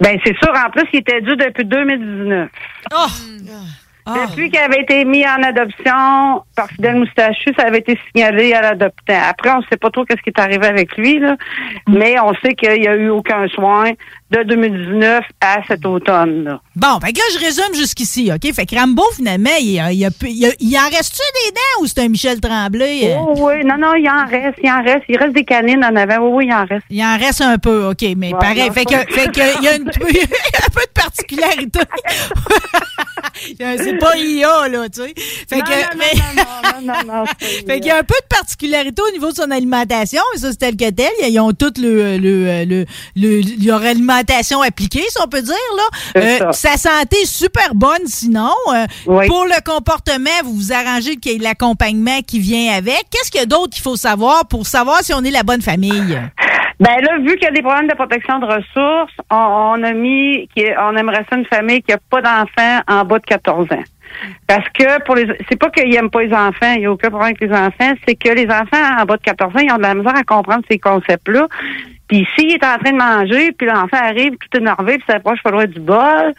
[0.00, 0.52] Ben, c'est sûr.
[0.54, 2.48] En plus, il était dû depuis 2019.
[2.94, 3.06] Oh!
[4.06, 8.62] Depuis qu'il avait été mis en adoption par Fidel Moustachu, ça avait été signalé à
[8.62, 9.20] l'adoptant.
[9.28, 11.36] Après, on ne sait pas trop qu'est-ce qui est arrivé avec lui, là,
[11.88, 13.92] mais on sait qu'il n'y a eu aucun soin
[14.30, 16.44] de 2019 à cet automne.
[16.44, 16.60] Là.
[16.76, 18.52] Bon, fait que là, je résume jusqu'ici, OK?
[18.54, 20.06] Fait que Rambo, finalement, il, il,
[20.78, 23.16] en reste-tu des dents ou c'est un Michel Tremblay?
[23.18, 25.04] Oh, oui, non, non, il en reste, il en reste.
[25.08, 26.18] Il reste des canines en avant.
[26.28, 26.84] Oui, oui, il en reste.
[26.90, 28.70] Il en reste un peu, OK, mais Ouais, pareil.
[28.72, 31.80] Fait que, fait que, il y a une, un peu de particularité.
[33.58, 35.14] c'est pas IA, là, tu sais.
[35.48, 37.90] Fait Non, que, non, mais- non, non, non, non, non, c'est pas fait qu'il y
[37.90, 40.90] a un peu de particularité au niveau de son alimentation, mais ça, c'est tel que
[40.90, 41.10] tel.
[41.28, 42.84] Ils ont tout le, le, le,
[43.16, 44.19] le- leur alimentation
[44.64, 46.20] appliquée, si on peut dire, là.
[46.20, 46.52] Euh, ça.
[46.52, 48.54] sa santé est super bonne, sinon.
[48.72, 49.26] Euh, Oui.
[49.26, 53.04] Pour le comportement, vous vous arrangez qu'il y ait l'accompagnement qui vient avec.
[53.10, 55.62] Qu'est-ce qu'il y a d'autre qu'il faut savoir pour savoir si on est la bonne
[55.62, 56.18] famille?
[56.80, 59.92] Ben là, vu qu'il y a des problèmes de protection de ressources, on, on a
[59.92, 60.48] mis,
[60.78, 63.84] on aimerait ça une famille qui n'a pas d'enfants en bas de 14 ans.
[64.46, 67.08] Parce que pour les, c'est pas qu'ils aiment pas les enfants, il n'y a aucun
[67.08, 69.76] problème avec les enfants, c'est que les enfants en bas de 14 ans, ils ont
[69.76, 71.48] de la misère à comprendre ces concepts-là.
[72.08, 75.50] Puis s'il est en train de manger, puis l'enfant arrive tout énervé, puis s'approche pas
[75.52, 76.34] loin du bol,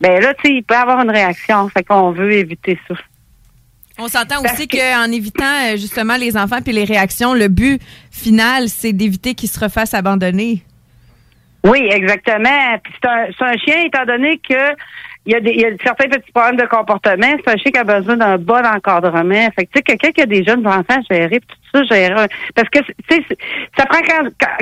[0.00, 1.68] ben là, tu sais, il peut avoir une réaction.
[1.68, 2.94] Fait qu'on veut éviter ça.
[3.98, 8.68] On s'entend aussi qu'en évitant euh, justement les enfants puis les réactions, le but final,
[8.68, 10.62] c'est d'éviter qu'ils se refassent abandonner.
[11.64, 12.78] Oui, exactement.
[12.82, 14.54] Puis c'est un, c'est un chien, étant donné que
[15.26, 17.72] il y, a des, il y a certains petits problèmes de comportement, c'est un chien
[17.72, 19.48] qui a besoin d'un bon encadrement.
[19.56, 22.28] Fait que, tu sais, quelqu'un qui a des jeunes enfants à gérer, tout ça, gérer.
[22.54, 23.24] Parce que, tu sais,
[23.76, 24.00] ça prend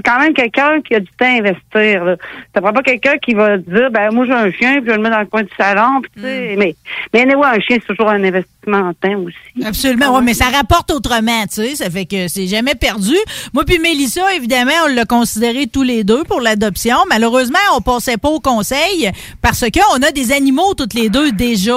[0.04, 2.04] quand, même quelqu'un qui a du temps à investir.
[2.04, 2.16] Là.
[2.54, 5.02] Ça prend pas quelqu'un qui va dire, ben moi j'ai un chien, puis je le
[5.02, 6.54] mettre dans le coin du salon, puis tu sais.
[6.56, 6.74] Mais,
[7.12, 9.66] mais anyway, un chien, c'est toujours un investissement en temps aussi.
[9.66, 13.16] Absolument, oui, mais ça rapporte autrement, tu sais, ça fait que c'est jamais perdu.
[13.52, 16.96] Moi puis Mélissa, évidemment, on l'a considéré tous les deux pour l'adoption.
[17.08, 19.10] Malheureusement, on passait pas au conseil
[19.42, 21.74] parce qu'on a des animaux toutes les deux déjà.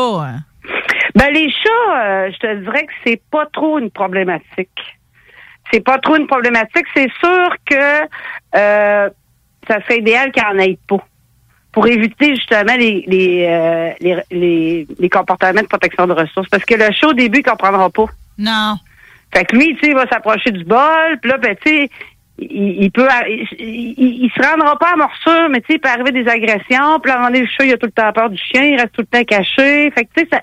[1.16, 4.70] Ben les chats, euh, je te dirais que c'est pas trop une problématique.
[5.72, 6.86] C'est pas trop une problématique.
[6.96, 8.02] C'est sûr que
[8.56, 9.10] euh,
[9.68, 11.04] ça serait idéal qu'il en ait pas.
[11.74, 16.50] Pour éviter justement les les, euh, les, les les comportements de protection de ressources.
[16.50, 18.06] Parce que le chat, au début, il comprendra pas.
[18.38, 18.76] Non.
[19.34, 21.90] Fait que lui, tu sais, il va s'approcher du bol, puis là, ben, tu sais,
[22.40, 25.80] il, il peut, il, il, il se rendra pas à morsure, mais tu sais, il
[25.80, 28.38] peut arriver des agressions, puis là, le chat, il a tout le temps peur du
[28.38, 29.92] chien, il reste tout le temps caché.
[29.92, 30.42] Fait que, tu sais, ça,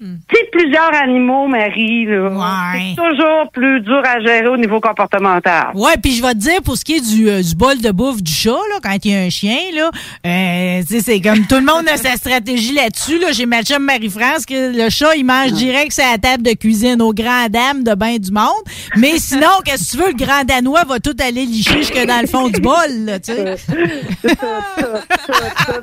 [0.00, 2.30] tu sais, plusieurs animaux, Marie, là,
[2.72, 5.72] c'est toujours plus dur à gérer au niveau comportemental.
[5.74, 7.90] Ouais, puis je vais te dire pour ce qui est du, euh, du bol de
[7.90, 9.90] bouffe du chat là, quand il y a un chien là,
[10.26, 13.32] euh, tu sais c'est comme tout le monde a sa stratégie là-dessus là.
[13.32, 17.02] J'ai ma chum Marie-France que le chat il mange direct sur la table de cuisine
[17.02, 18.64] aux grandes dames de bain du monde.
[18.96, 22.22] Mais sinon, qu'est-ce que tu veux, le grand danois va tout aller licher jusque dans
[22.22, 23.56] le fond du bol là, tu sais.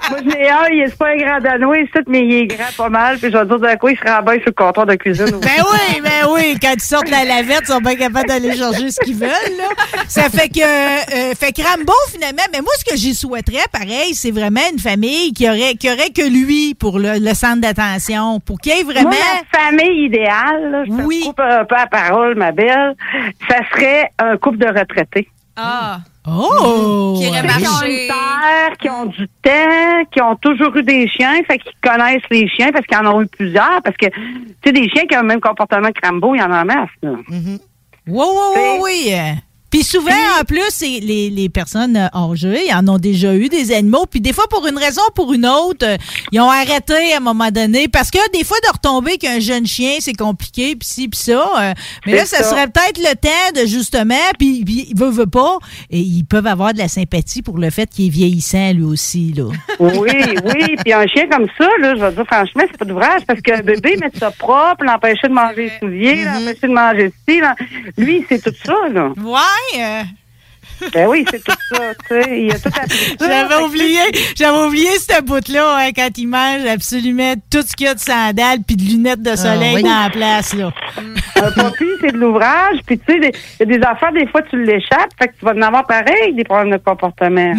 [0.09, 2.89] Moi, je n'ai un, il est pas un grand danois, mais il est grand pas
[2.89, 5.25] mal, puis je vais dire d'un coup, il se sur le comptoir de cuisine.
[5.41, 8.91] Ben oui, ben oui, quand ils sortent la lavette, ils sont pas capables d'aller chercher
[8.91, 9.29] ce qu'ils veulent.
[9.29, 9.69] Là.
[10.07, 14.13] Ça fait que, euh, fait que Rambo, finalement, mais moi, ce que j'y souhaiterais, pareil,
[14.13, 18.39] c'est vraiment une famille qui aurait, qui aurait que lui pour le, le centre d'attention,
[18.39, 19.09] pour qu'il y ait vraiment...
[19.09, 19.17] Moi,
[19.51, 22.95] la famille idéale, là, je te coupe un peu la parole, ma belle,
[23.49, 25.29] ça serait un couple de retraités.
[25.55, 25.99] Ah.
[26.29, 27.15] Oh!
[27.17, 28.07] Qui Qui ont une marcher.
[28.07, 32.47] terre, qui ont du temps, qui ont toujours eu des chiens, fait qu'ils connaissent les
[32.49, 33.81] chiens parce qu'ils en ont eu plusieurs.
[33.83, 34.13] Parce que, tu
[34.65, 36.65] sais, des chiens qui ont le même comportement que Rambo, il y en a en
[36.65, 37.11] masse, là.
[37.29, 37.59] Oui,
[38.07, 38.25] oui,
[38.55, 39.13] oui, oui.
[39.69, 43.71] Puis souvent, en plus, les, les personnes euh, âgées, ils en ont déjà eu des
[43.73, 44.05] animaux.
[44.09, 45.97] Puis des fois, pour une raison ou pour une autre, euh,
[46.31, 47.87] ils ont arrêté à un moment donné.
[47.87, 51.51] Parce que des fois, de retomber qu'un jeune chien, c'est compliqué, puis ci, puis ça.
[51.59, 51.73] euh,
[52.05, 52.49] mais là, ça, ça.
[52.51, 55.57] serait peut-être le temps de justement, puis puis il veut, veut pas,
[55.89, 59.33] et ils peuvent avoir de la sympathie pour le fait qu'il est vieillissant, lui aussi,
[59.35, 59.43] là.
[59.79, 60.11] Oui,
[60.45, 60.75] oui.
[60.83, 63.59] Puis un chien comme ça, là, je vais dire franchement, c'est pas d'ouvrage parce qu'un
[63.61, 67.39] bébé met ça propre, l'empêcher de manger les souliers, l'empêcher de manger ci.
[67.39, 67.55] là.
[67.97, 69.11] Lui, c'est tout ça, là.
[69.79, 70.03] Euh,
[70.93, 72.41] Ben oui, c'est tout ça, tu sais.
[72.43, 73.27] Il a tout appris ça.
[73.27, 73.99] J'avais oublié,
[74.35, 77.99] j'avais oublié cette bout-là hein, quand il mange absolument tout ce qu'il y a de
[77.99, 79.83] sandales puis de lunettes de soleil oui.
[79.83, 80.71] dans la place là.
[81.37, 82.77] Un papi, c'est de l'ouvrage.
[82.85, 85.09] Puis, tu sais, des- il y a des affaires, des fois, tu l'échappes.
[85.19, 87.53] Fait que tu vas en avoir pareil, des problèmes de comportement.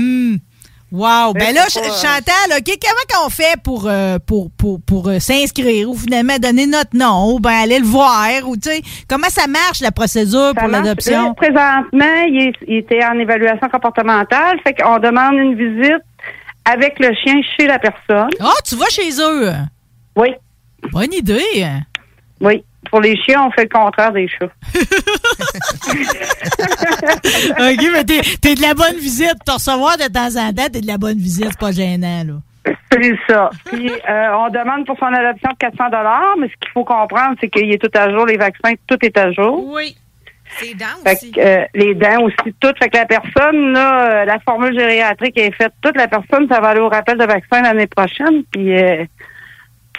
[0.91, 1.35] Wow.
[1.35, 5.09] Ben Ben, là, pas, Ch- Chantal, OK, comment qu'on fait pour euh, pour pour, pour
[5.09, 8.81] euh, s'inscrire ou finalement donner notre nom ou ben aller le voir ou tu sais
[9.09, 11.35] comment ça marche la procédure Ça pour l'adoption?
[11.35, 14.59] présentement, il, était en évaluation comportementale.
[14.65, 16.03] Fait qu'on demande une visite
[16.65, 18.31] avec le chien chez la personne.
[18.41, 19.53] Ah, tu vas chez eux?
[20.17, 20.29] Oui.
[20.91, 21.67] Bonne idée.
[22.41, 22.65] Oui.
[22.91, 24.47] Pour les chiens, on fait le contraire des chats.
[27.59, 29.35] OK, mais t'es t'es de la bonne visite.
[29.45, 32.35] Te recevoir de temps en temps, t'es de la bonne visite, c'est pas gênant, là.
[32.93, 33.51] C'est ça.
[33.67, 35.85] Puis, euh, on demande pour son adoption 400
[36.39, 39.17] mais ce qu'il faut comprendre, c'est qu'il est tout à jour, les vaccins, tout est
[39.17, 39.65] à jour.
[39.69, 39.97] Oui.
[40.59, 41.31] C'est dents Fait aussi.
[41.31, 42.79] que, euh, les dents aussi, toutes.
[42.79, 45.73] Fait que la personne, là, euh, la formule gériatrique est faite.
[45.83, 48.43] Toute la personne, ça va aller au rappel de vaccin l'année prochaine.
[48.51, 49.05] Puis, euh,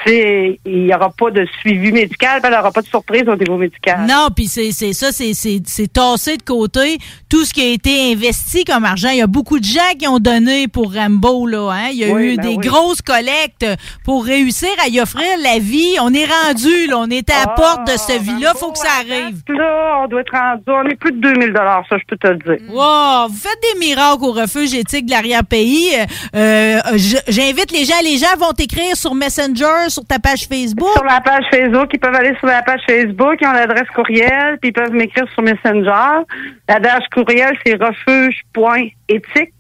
[0.08, 3.36] il n'y aura pas de suivi médical, puis il n'y aura pas de surprise au
[3.36, 4.06] niveau médical.
[4.08, 6.98] Non, puis c'est c'est ça, c'est c'est c'est tassé de côté
[7.30, 9.10] tout ce qui a été investi comme argent.
[9.10, 11.90] Il y a beaucoup de gens qui ont donné pour Rambo là, hein.
[11.92, 12.68] Il y a Oui, eu ben des oui.
[12.68, 13.66] grosses collectes
[14.04, 15.96] pour réussir à y offrir la vie.
[16.02, 18.78] On est rendu là, on est à la Ah, porte de cette vie-là, faut que
[18.80, 19.42] ça arrive.
[19.50, 21.54] Là, on doit être rendu, on est plus de 2000
[21.90, 22.70] ça, je peux te le dire.
[22.72, 25.90] Wow, vous faites des miracles au refuge éthique de l'arrière-pays.
[26.36, 26.98] Euh, euh,
[27.28, 27.94] J'invite les gens.
[28.04, 30.94] Les gens vont t'écrire sur Messenger, sur ta page Facebook?
[30.94, 34.58] Sur la page Facebook, ils peuvent aller sur la page Facebook, ils ont l'adresse courriel,
[34.62, 36.26] puis ils peuvent m'écrire sur Messenger.
[36.68, 39.54] L'adresse courriel, c'est refuge.éthique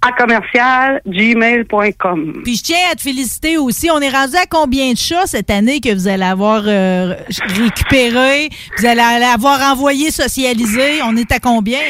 [0.00, 2.42] à commercial gmail.com.
[2.44, 3.90] Puis je tiens à te féliciter aussi.
[3.90, 7.14] On est rendu à combien de chats cette année que vous allez avoir euh,
[7.56, 8.48] récupéré,
[8.78, 11.02] vous allez avoir envoyé socialisé.
[11.02, 11.80] On est à combien?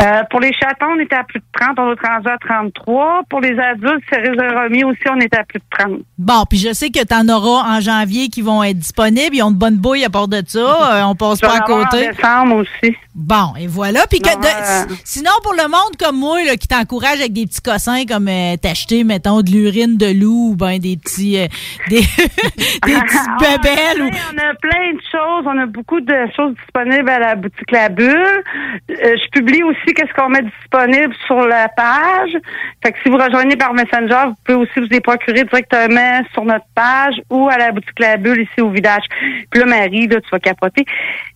[0.00, 3.22] Euh, pour les chatons, on était à plus de 30, on est rendu à 33.
[3.30, 6.00] Pour les adultes, c'est remis aussi, on est à plus de 30.
[6.18, 9.36] Bon, puis je sais que tu en auras en janvier qui vont être disponibles.
[9.36, 10.60] Ils ont de bonnes bouilles à part de ça.
[10.94, 12.08] Euh, on passe Je pas à côté.
[12.08, 12.96] En décembre aussi.
[13.14, 14.06] Bon, et voilà.
[14.08, 17.32] Puis que de- euh, si- sinon, pour le monde comme moi, là, qui t'encourage avec
[17.32, 18.28] des petits cossins comme
[18.60, 21.32] t'acheter, mettons, de l'urine de loup ou ben des petits
[21.88, 22.02] des, des
[22.82, 25.44] petites bébelles ou On a plein de choses.
[25.46, 28.42] On a beaucoup de choses disponibles à la boutique La Bulle.
[28.88, 32.36] Je publie aussi qu'est-ce qu'on met disponible sur la page.
[32.82, 36.44] Fait que si vous rejoignez par Messenger, vous pouvez aussi vous les procurer directement sur
[36.44, 39.04] notre page ou à la boutique La Bulle ici au village.
[39.50, 40.84] Puis là, Marie, là, tu vas capoter.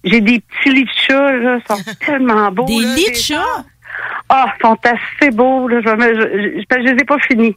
[0.05, 2.65] J'ai des petits lits de chat, là, ils sont tellement beaux.
[2.65, 3.37] Des là, lits de?
[4.29, 5.81] Ah, ils sont assez beaux, là.
[5.81, 7.57] Je, je, je, je, je les ai pas finis.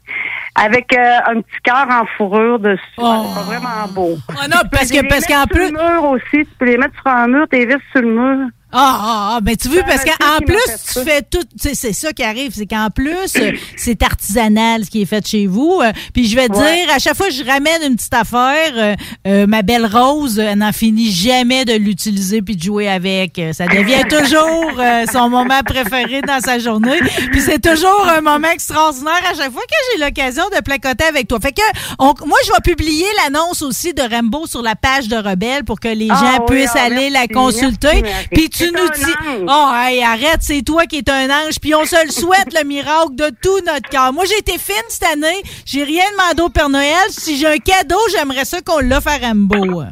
[0.55, 2.81] Avec euh, un petit cœur en fourrure dessus.
[2.95, 4.17] C'est vraiment beau.
[4.29, 6.45] Oh non, parce Tu peux que les parce mettre qu'en sur plus le mur aussi,
[6.45, 8.47] tu peux les mettre sur un mur, tes vis sur le mur.
[8.73, 10.55] Ah, ah, ah, ben tu veux, parce qu'en plus,
[10.85, 11.03] tu ça.
[11.03, 15.01] fais tout, c'est c'est ça qui arrive, c'est qu'en plus, euh, c'est artisanal ce qui
[15.01, 15.79] est fait chez vous.
[15.83, 16.85] Euh, Puis je vais te Ouais.
[16.85, 18.95] dire, à chaque fois que je ramène une petite affaire, euh,
[19.27, 23.39] euh, ma belle Rose, elle n'en finit jamais de l'utiliser puis de jouer avec.
[23.53, 24.71] Ça devient toujours
[25.11, 26.99] son moment préféré dans sa journée.
[27.31, 31.27] Puis c'est toujours un moment extraordinaire à chaque fois que j'ai l'occasion de placoter avec
[31.27, 31.39] toi.
[31.41, 31.61] Fait que
[31.99, 35.79] on- moi, je vais publier l'annonce aussi de Rambo sur la page de Rebelle pour
[35.79, 37.87] que les Ah gens oui, puissent ah, aller la consulter.
[38.01, 38.27] merci, Marie.
[38.33, 41.59] Puis tu C'est nous dis, oh, hey, arrête, c'est toi qui es un ange.
[41.59, 44.13] Puis on se le souhaite, le miracle de tout notre cœur.
[44.13, 45.41] Moi, j'ai été fine cette année.
[45.65, 46.95] J'ai rien demandé au Père Noël.
[47.09, 49.83] Si j'ai un cadeau, j'aimerais ça qu'on l'offre à Rambo.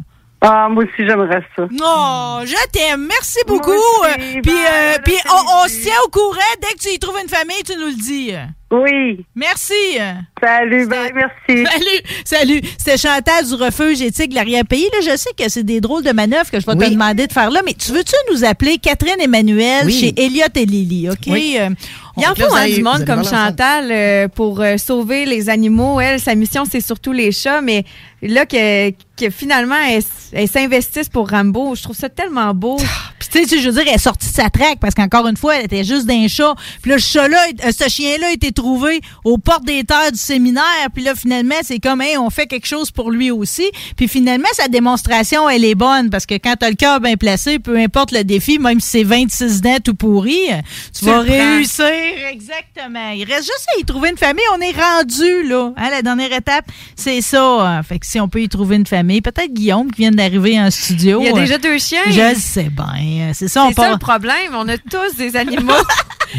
[0.41, 1.63] Ah, moi aussi, j'aimerais ça.
[1.69, 3.05] Oh, je t'aime.
[3.07, 3.71] Merci beaucoup.
[3.71, 6.37] Aussi, Euh, Puis, euh, puis on, on se tient au courant.
[6.61, 8.31] Dès que tu y trouves une famille, tu nous le dis.
[8.71, 9.25] Oui.
[9.35, 9.73] Merci.
[10.41, 11.65] Salut, bye, merci.
[11.73, 12.61] Salut, salut.
[12.77, 14.87] C'était Chantal du refuge éthique de l'arrière-pays.
[14.93, 17.33] Là, je sais que c'est des drôles de manœuvres que je vais te demander de
[17.33, 19.93] faire là, mais tu veux-tu nous appeler Catherine Emmanuel Oui.
[19.99, 21.17] chez Elliot et Lily, OK?
[21.27, 21.57] Oui.
[21.59, 21.69] Euh,
[22.19, 25.99] Il y en faut hein, du monde comme Chantal euh, pour euh, sauver les animaux.
[25.99, 27.85] Elle, sa mission, c'est surtout les chats, mais
[28.21, 30.03] là, que, que finalement, elle,
[30.33, 32.77] elle s'investisse pour Rambo, je trouve ça tellement beau.
[33.31, 35.57] Tu sais, je veux dire, elle est sortie de sa traque parce qu'encore une fois,
[35.57, 36.53] elle était juste d'un chat.
[36.81, 40.19] Puis là, ce chat-là, euh, ce chien-là a été trouvé aux portes des terres du
[40.19, 40.63] séminaire.
[40.93, 43.69] Puis là, finalement, c'est comme, hey, on fait quelque chose pour lui aussi.
[43.95, 47.59] Puis finalement, sa démonstration, elle est bonne parce que quand t'as le cœur bien placé,
[47.59, 50.39] peu importe le défi, même si c'est 26 dents tout pourri,
[50.93, 51.85] tu, Tu vas réussir.
[52.31, 53.11] Exactement.
[53.11, 54.43] Il reste juste à y trouver une famille.
[54.55, 55.71] On est rendu, là.
[55.77, 56.65] Hein, la dernière étape,
[56.95, 57.81] c'est ça.
[57.87, 60.71] Fait que si on peut y trouver une famille, peut-être Guillaume qui vient d'arriver en
[60.71, 61.19] studio.
[61.21, 62.03] Il y a déjà deux chiens.
[62.07, 63.18] Je le sais bien.
[63.33, 63.91] C'est ça, on C'est ça part.
[63.91, 64.53] le problème.
[64.55, 65.73] On a tous des animaux.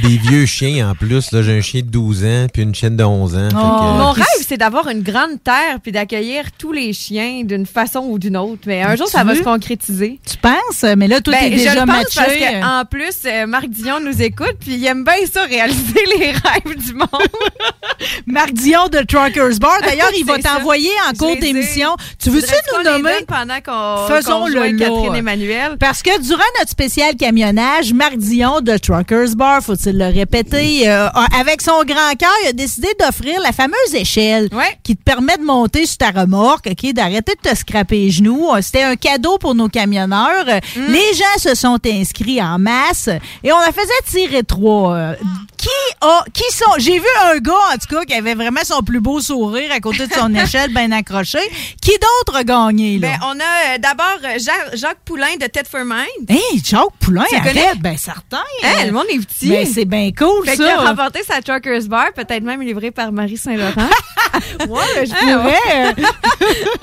[0.05, 1.33] Des vieux chiens en plus.
[1.33, 3.49] Là, j'ai un chien de 12 ans puis une chienne de 11 ans.
[3.49, 3.59] Que, Oh,
[3.99, 7.99] Mon euh, rêve, c'est d'avoir une grande terre puis d'accueillir tous les chiens d'une façon
[8.09, 8.61] ou d'une autre.
[8.67, 10.21] Mais un jour, ça va se concrétiser.
[10.25, 10.85] Tu penses?
[10.97, 12.07] Mais là, toi, Ben, t'es déjà je le pense matché.
[12.15, 16.05] parce que, en plus, euh, Marc Dion nous écoute puis il aime bien ça, réaliser
[16.21, 17.09] les rêves du monde.
[18.27, 19.81] Marc Dion de Truckers Bar.
[19.83, 21.97] D'ailleurs, il va t'envoyer en cours d'émission.
[22.23, 23.11] Tu veux-tu nous nommer?
[23.27, 24.79] pendant qu'on Faisons qu'on le.
[24.79, 25.77] Catherine Emmanuel.
[25.81, 31.09] Parce que durant notre spécial camionnage, Marc Dion de Truckers Bar, faut-il le répéter, euh,
[31.39, 34.49] avec son grand cœur, il a décidé d'offrir la fameuse échelle
[34.83, 38.49] qui te permet de monter sur ta remorque, ok, d'arrêter de te scraper les genoux.
[38.55, 40.45] Euh, C'était un cadeau pour nos camionneurs.
[40.49, 40.93] Euh, Mm.
[40.93, 43.09] Les gens se sont inscrits en masse
[43.43, 44.95] et on a faisait tirer trois.
[44.95, 45.15] Euh,
[45.57, 45.69] Qui
[46.01, 49.01] a, qui sont, j'ai vu un gars, en tout cas, qui avait vraiment son plus
[49.01, 51.39] beau sourire à côté de son échelle bien accroché.
[51.83, 53.09] Qui d'autre a gagné, là?
[53.09, 56.29] Ben, on a euh, d'abord Jacques, Jacques Poulain de Tête for Mind.
[56.31, 57.75] Hey, Jacques Poulain, Tu connais?
[57.81, 58.43] ben certain.
[58.63, 59.49] Hein, le monde est petit.
[59.49, 60.63] Ben, c'est bien cool, Fait ça.
[60.65, 63.71] qu'il a remporté sa Truckers Bar, peut-être même livré par Marie Saint-Laurent.
[64.69, 65.95] ouais, je Ah, pourrais.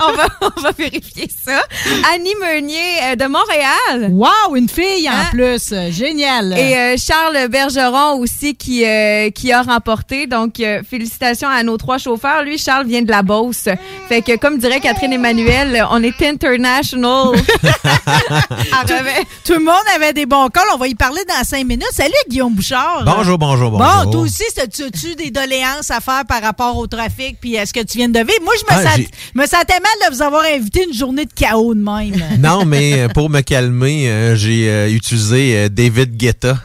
[0.00, 0.26] on, va,
[0.56, 1.62] on va vérifier ça.
[2.14, 4.10] Annie Meunier euh, de Montréal.
[4.12, 5.26] Wow, une fille en Hein?
[5.30, 5.72] plus.
[5.90, 6.54] Génial.
[6.58, 10.26] Et euh, Charles Bergeron aussi qui, euh, qui a remporté.
[10.26, 12.42] Donc, euh, félicitations à nos trois chauffeurs.
[12.42, 13.68] Lui, Charles vient de la Beauce.
[14.08, 17.38] Fait que, comme dirait Catherine Emmanuel, on est international.
[18.72, 18.94] Ah, tout,
[19.44, 20.64] tout le monde avait des bons calls.
[20.74, 21.86] On va y parler dans cinq minutes.
[21.92, 23.02] Salut, Guillaume Bouchard.
[23.04, 24.10] Bonjour, bonjour, Bon, bonjour.
[24.10, 27.72] toi aussi, as-tu as-tu des doléances à faire par rapport au trafic puis à ce
[27.72, 28.42] que tu viens de vivre?
[28.42, 28.96] Moi, je me, Ah,
[29.34, 32.14] me sentais mal de vous avoir invité une journée de chaos de même.
[32.38, 36.56] Non, mais euh, pour me calmer, euh, j'ai euh, utilisé euh, David Guetta.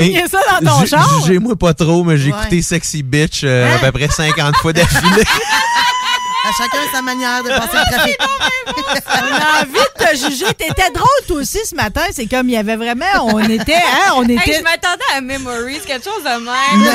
[0.00, 1.20] Il y a ça dans ton char?
[1.22, 2.38] Jugez-moi pas trop, mais j'ai Ouais.
[2.40, 3.76] écouté Sexy Bitch euh, Hein?
[3.76, 5.24] à peu près 50 fois d'affilée.
[6.42, 8.16] À chacun sa manière de passer le trafic.
[8.18, 10.46] On a envie de te juger.
[10.56, 12.02] T'étais drôle, toi aussi, ce matin.
[12.12, 13.04] C'est comme il y avait vraiment.
[13.24, 13.74] On était.
[13.74, 14.54] Hein, on Hey, était.
[14.58, 16.88] je m'attendais à Memories, quelque chose de même.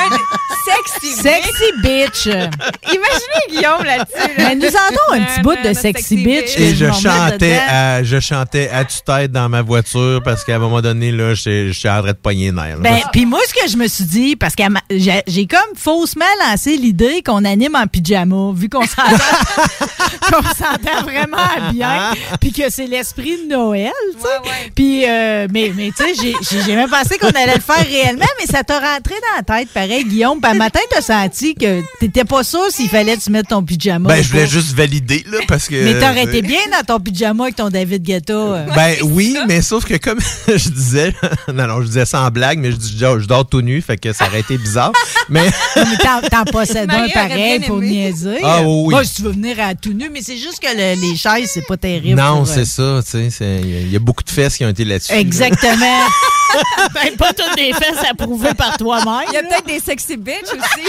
[0.00, 0.16] Un-
[0.68, 2.26] Sexy Sexy bitch.
[2.26, 4.32] Imaginez Guillaume là-dessus.
[4.36, 6.56] Mais nous en avons un petit bout de sexy bitch.
[6.58, 10.82] Et je chantais, à, je chantais à tue-tête dans ma voiture parce qu'à un moment
[10.82, 12.76] donné, là, j'étais j'étais en train de pogner là.
[12.78, 16.76] Ben, puis moi, ce que je me suis dit, parce que j'ai comme faussement lancé
[16.76, 18.77] l'idée qu'on anime en pyjama, vu qu'on
[20.30, 24.70] qu'on s'entend vraiment bien, puis que c'est l'esprit de Noël, tu sais.
[24.74, 28.46] Puis, euh, mais, mais tu sais, j'ai- même pensé qu'on allait le faire réellement, mais
[28.46, 30.40] ça t'a rentré dans la tête, pareil, Guillaume.
[30.40, 34.08] Puis matin, t'as senti que t'étais pas sûr s'il fallait que tu mettes ton pyjama.
[34.08, 35.74] Ben, je voulais juste valider, là, parce que...
[35.82, 38.32] Mais t'aurais été bien dans ton pyjama avec ton David Guetta.
[38.32, 38.66] euh.
[38.74, 41.14] Ben oui, mais sauf que comme je disais,
[41.52, 43.96] non, non, je disais ça en blague, mais je dis je dors tout nu, fait
[43.96, 44.92] que ça aurait été bizarre.
[45.28, 45.48] Mais
[46.30, 48.38] t'en, possèdes un pareil pour niaiser.
[48.42, 48.94] Ah, oui.
[48.94, 51.50] Moi, si tu veux venir à tout nu, mais c'est juste que le- les chaises,
[51.52, 52.20] c'est pas terrible.
[52.20, 54.30] non, pour, euh, c'est ça, tu sais, il y a- il y, a beaucoup de
[54.30, 55.12] fesses qui ont été là-dessus.
[55.12, 55.18] là.
[55.18, 56.00] Exactement.
[56.94, 59.28] ben, pas toutes des fesses approuver par toi-même.
[59.30, 60.88] Il y a peut-être des sexy bitch aussi.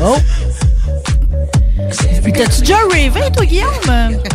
[0.02, 0.16] Oh!
[2.22, 3.68] Puis t'as-tu déjà rêvé, toi, Guillaume?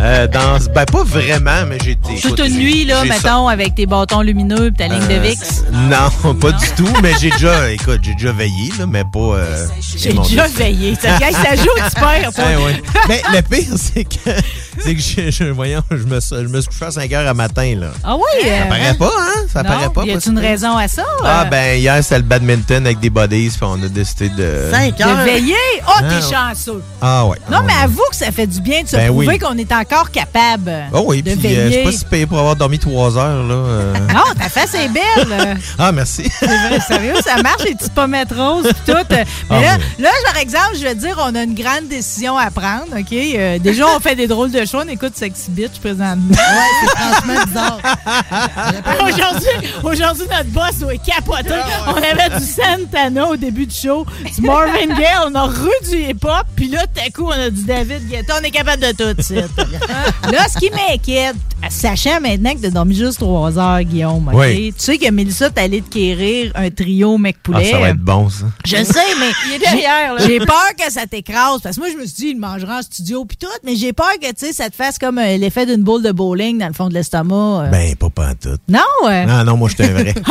[0.02, 2.20] Euh, dans, ben pas vraiment, mais j'ai été.
[2.22, 5.64] Toute une nuit, là, mettons, avec tes bâtons lumineux et ta ligne de Euh, VIX.
[5.72, 9.20] Non, pas du tout, mais j'ai déjà, écoute, j'ai déjà veillé, là, mais pas.
[9.20, 10.96] euh, J'ai déjà veillé.
[10.96, 12.44] Ça, gars, ça joue, tu perds, toi.
[12.46, 12.82] Ouais, ouais.
[13.08, 14.16] Mais le pire, c'est que,
[14.80, 17.28] c'est que je, je- voyons, je me, suis- je me suis couché à 5 heures
[17.30, 17.88] à matin, là.
[18.04, 18.22] Ah oui?
[18.44, 19.42] Ça euh, paraît pas, hein?
[19.52, 19.70] Ça non?
[19.70, 20.04] paraît pas.
[20.06, 21.04] Y a-tu une raison à ça?
[21.24, 24.36] Ah, euh, ben, hier, c'était le badminton avec des buddies, puis on a décidé de.
[24.36, 25.54] De veiller?
[25.88, 26.22] Oh, Ah, t'es ouais.
[26.22, 26.84] chanceux.
[27.02, 27.38] Ah, ouais.
[27.52, 29.40] Non, mais avoue que ça fait du bien de se Ben prouver oui.
[29.40, 32.40] qu'on est encore capable Oh oui, de puis euh, je suis pas si payé pour
[32.40, 33.54] avoir dormi 3 heures, là.
[33.54, 33.94] euh.
[34.14, 35.58] Non, ta face est belle.
[35.78, 36.30] Ah, merci.
[36.40, 38.98] C'est vrai, sérieux, ça marche, les petites pommettes roses pis tout.
[39.10, 40.04] Mais Ah, là, oui.
[40.04, 43.12] là, par exemple, je vais te dire, on a une grande décision à prendre, OK?
[43.14, 44.84] Euh, déjà, on fait des drôles de choix.
[44.86, 46.30] On écoute Sexy Bitch présentement.
[46.30, 47.80] Ouais, c'est franchement bizarre.
[49.04, 51.54] aujourd'hui, aujourd'hui, notre boss doit capoter.
[51.86, 55.70] Ah, On avait du Santana au début du show, du Marvin Gaye, on a re
[55.90, 58.82] du hip-hop, puis là, tout à coup, on a du David Guetta, on est capable
[58.84, 59.36] de tout, ça.
[60.32, 61.36] Là, ce qui m'inquiète,
[61.70, 64.30] sachant maintenant que tu as dormi juste 3 heures, Guillaume?
[64.34, 64.74] Oui.
[64.78, 67.72] tu sais que Mélissa, t'es allée te quérir un trio mec Ah, poulet.
[67.72, 68.46] ça va être bon, ça.
[68.66, 70.26] Je sais, mais Il est derrière, là.
[70.26, 71.62] j'ai- peur que ça t'écrase.
[71.62, 73.94] Parce que moi, je me suis dit, il mangera en studio puis tout, mais j'ai
[73.94, 76.68] peur que tu sais, ça te fasse comme euh, l'effet d'une boule de bowling dans
[76.68, 77.66] le fond de l'estomac.
[77.66, 77.70] euh.
[77.70, 78.62] Ben, pas pantoute.
[78.68, 79.26] non, ouais.
[79.26, 80.14] Non, non, moi, je suis un vrai.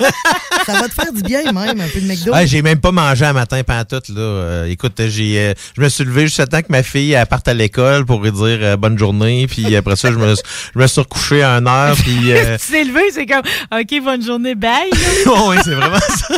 [0.66, 2.32] Ça va te faire du bien, même, un peu de McDo.
[2.32, 4.20] Ouais, j'ai même pas mangé un matin pantoute, là.
[4.20, 7.26] Euh, écoute, j'ai, euh, je me suis levé juste le temps que ma fille elle
[7.26, 9.46] parte à l'école pour lui dire euh, bonne journée.
[9.46, 10.34] Puis après ça, je me,
[10.74, 11.96] je me suis recouché à une heure.
[11.96, 13.42] Puis, euh, tu t'es levé, c'est comme,
[13.72, 14.90] OK, bonne journée, bye.
[14.92, 16.34] oui, c'est vraiment ça.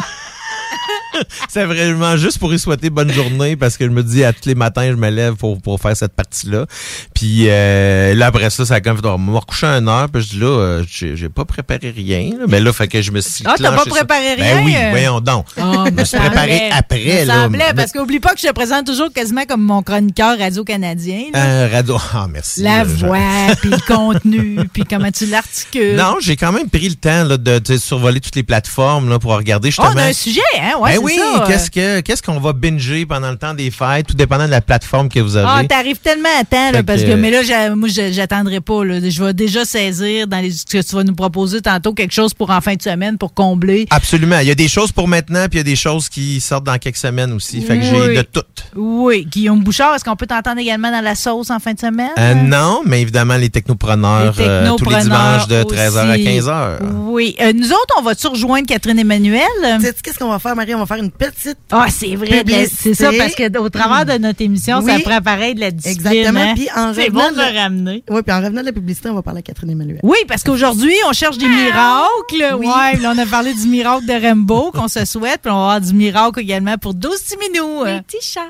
[1.49, 4.49] C'est vraiment juste pour y souhaiter bonne journée parce que je me dis à tous
[4.49, 6.67] les matins, je me lève pour, pour faire cette partie-là.
[7.15, 10.09] Puis euh, là, après ça, ça a comme fait, on m'a recouché à une heure.
[10.11, 12.31] Puis je dis là, euh, j'ai j'ai pas préparé rien.
[12.39, 12.45] là.
[12.49, 13.97] Mais là, fait que je me suis Ah, t'as pas clenché ça.
[14.05, 14.65] préparé Ben rien?
[14.65, 15.47] oui, voyons donc.
[15.59, 17.25] Ah, je me suis préparé après.
[17.25, 17.43] Là.
[17.45, 21.25] semblait, parce qu'oublie pas que je te présente toujours quasiment comme mon chroniqueur radio-canadien.
[21.33, 21.39] là.
[21.45, 21.97] Euh, radio.
[22.15, 22.63] Ah, merci.
[22.63, 23.19] La voix,
[23.61, 25.97] puis le contenu, puis comment tu l'articules.
[25.97, 29.19] Non, j'ai quand même pris le temps là, de, de survoler toutes les plateformes là,
[29.19, 29.91] pour regarder Oh, justement.
[29.95, 30.73] on a un sujet, hein?
[30.81, 31.45] Ouais, Ben c'est oui, ça.
[31.47, 34.61] qu'est-ce que qu'est-ce qu'on va binger pendant le temps des fêtes, tout dépendant de la
[34.61, 35.49] plateforme que vous avez?
[35.49, 38.85] Ah, t'arrives tellement à temps, là, parce que- que, mais là, moi, je- j'attendrai pas,
[38.85, 38.99] là.
[39.09, 42.35] Je vais déjà saisir dans les, ce que tu vas nous proposer tantôt quelque chose
[42.35, 43.87] pour en fin de semaine pour combler.
[43.91, 44.39] Absolument.
[44.41, 46.65] Il y a des choses pour maintenant, puis il y a des choses qui sortent
[46.65, 47.61] dans quelques semaines aussi.
[47.63, 48.01] Fait que Oui.
[48.09, 48.43] j'ai de tout.
[48.77, 49.27] Oui.
[49.31, 52.11] Guillaume Bouchard, est-ce qu'on peut t'entendre également dans la sauce en fin de semaine?
[52.19, 56.25] Euh, non, mais évidemment, les technopreneurs, Les euh, tous les dimanches de 13h à aussi.
[56.25, 56.79] 15h.
[57.07, 57.37] Oui.
[57.41, 59.43] Euh, nous autres, on va-tu rejoindre Catherine Emmanuel?
[59.81, 60.75] sais qu'est-ce qu'on va faire, Marie?
[60.75, 61.59] On va faire une petite.
[61.71, 62.43] Ah, c'est vrai.
[62.47, 65.05] la- C'est ça, parce que qu'au travers de notre émission, ça Oui.
[65.25, 66.07] pareil de la discipline.
[66.13, 66.41] Exactement.
[66.41, 66.55] hein?
[66.55, 68.05] Puis en C'est revenant bon de le ramener.
[68.11, 70.01] Oui, puis en revenant de la publicité, on va parler à Catherine Emmanuel.
[70.03, 72.57] Oui, parce qu'aujourd'hui, on cherche des miracles.
[72.59, 72.67] Oui.
[72.67, 75.75] Ouais, là, on a parlé du miracle de Rainbow qu'on se souhaite, puis on va
[75.75, 77.85] avoir du miracle également pour 12 petits minous.
[77.85, 78.41] Les petits chats.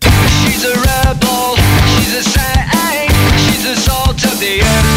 [0.00, 1.56] She's a rebel,
[1.98, 4.87] she's a saint, she's the salt of the earth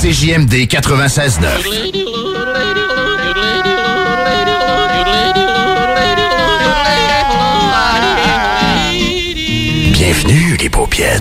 [0.00, 1.46] CJMD 96.9.
[9.92, 11.20] Bienvenue, les paupiètes.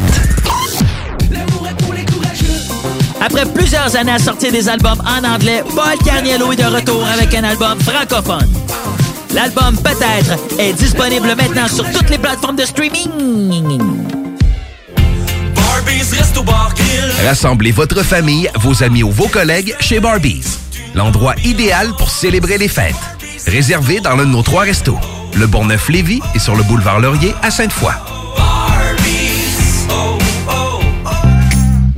[3.22, 7.34] Après plusieurs années à sortir des albums en anglais, Paul Carniello est de retour avec
[7.36, 8.49] un album francophone.
[9.34, 13.99] L'album Peut-être est disponible maintenant sur toutes les plateformes de streaming.
[17.26, 20.58] Rassemblez votre famille, vos amis ou vos collègues chez Barbies.
[20.96, 22.96] L'endroit idéal pour célébrer les fêtes.
[23.46, 24.98] Réservé dans l'un de nos trois restos.
[25.36, 27.94] Le Bourgneuf-Lévis et sur le boulevard Laurier à Sainte-Foy.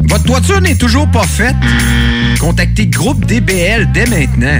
[0.03, 1.55] Votre toiture n'est toujours pas faite?
[2.39, 4.59] Contactez Groupe DBL dès maintenant.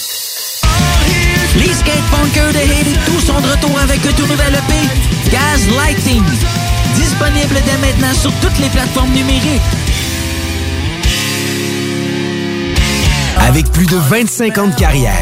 [1.71, 6.21] Les skatepunkers de Haiti, tous sont de retour avec un tout nouvel EP, Gaz Lighting.
[6.95, 9.61] Disponible dès maintenant sur toutes les plateformes numériques.
[13.37, 15.13] Avec plus de 25 ans de carrière,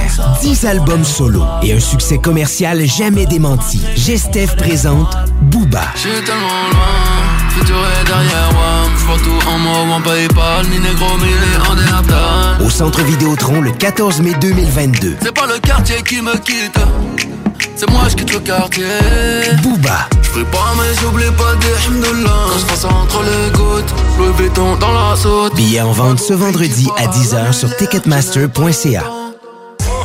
[0.42, 5.16] 10 albums solo et un succès commercial jamais démenti, Gestev présente
[5.52, 5.84] Booba.
[5.96, 8.90] J'suis tellement loin, futur est derrière moi.
[9.08, 12.66] partout en moi ou en Paypal, ni négro, ni en déaptal.
[12.66, 15.18] Au Centre Vidéotron le 14 mai 2022.
[15.22, 16.80] C'est pas le quartier qui me quitte,
[17.76, 18.86] c'est moi je quitte le quartier.
[19.64, 21.68] Booba, Je prie pas mais j'oublie pas des.
[22.26, 25.56] Quand je passe entre les gouttes, le béton dans la saute.
[25.56, 29.19] billets en vente ce vendredi à 10h sur ticketmaster.ca.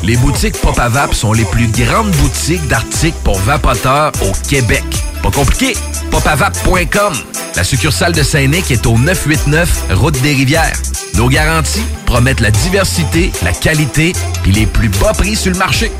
[0.06, 0.78] Les boutiques Pop
[1.14, 4.84] sont les plus grandes boutiques d'articles pour vapoteurs au Québec.
[5.22, 5.74] Pas compliqué,
[6.10, 7.14] popavap.com.
[7.56, 10.76] La succursale de Saint-Nic est au 989 Route des Rivières.
[11.14, 14.12] Nos garanties promettent la diversité, la qualité
[14.46, 15.90] et les plus bas prix sur le marché.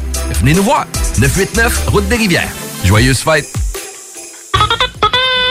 [0.40, 0.86] Venez nous voir.
[1.18, 2.52] 989 Route des Rivières.
[2.84, 3.63] Joyeuses fêtes.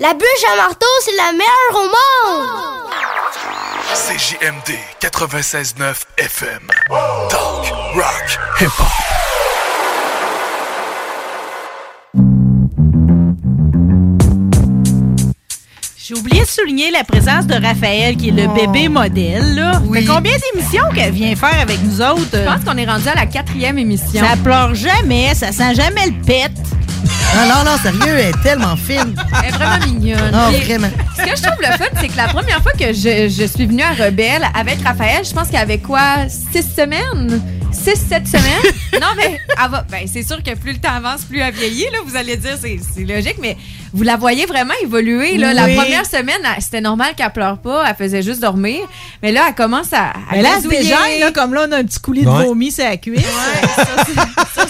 [0.00, 2.46] La bûche à marteau, c'est la meilleure au monde.
[3.94, 6.60] CJMD 96.9 FM.
[7.28, 8.86] Talk, rock, hip-hop.
[15.96, 19.56] J'ai oublié de souligner la présence de Raphaël, qui est le bébé modèle.
[19.56, 19.82] Là.
[19.92, 22.20] Fait combien d'émissions qu'elle vient faire avec nous autres?
[22.34, 24.24] Je pense qu'on est rendu à la quatrième émission.
[24.24, 26.52] Ça pleure jamais, ça sent jamais le pet.
[27.36, 29.14] Non, non, non, sérieux, elle est tellement fine.
[29.42, 30.32] Elle est vraiment mignonne.
[30.34, 30.90] Oh, Puis, vraiment.
[31.16, 33.66] Ce que je trouve le fun, c'est que la première fois que je, je suis
[33.66, 36.28] venue à Rebelle avec Raphaël, je pense qu'il y avait quoi?
[36.28, 37.40] Six semaines?
[37.70, 38.72] Six, sept semaines?
[39.00, 39.38] non, mais
[39.90, 41.86] ben, c'est sûr que plus le temps avance, plus elle vieillit.
[41.92, 43.56] Là, vous allez dire, c'est logique, mais
[43.92, 45.36] vous la voyez vraiment évoluer.
[45.38, 45.52] Là.
[45.54, 48.80] La première semaine, c'était normal qu'elle pleure pas, elle faisait juste dormir.
[49.22, 50.50] Mais là, elle commence à, à Mais là,
[51.20, 52.44] là, comme là, on a un petit coulis de Ouais.
[52.44, 53.24] vomi la cuisse.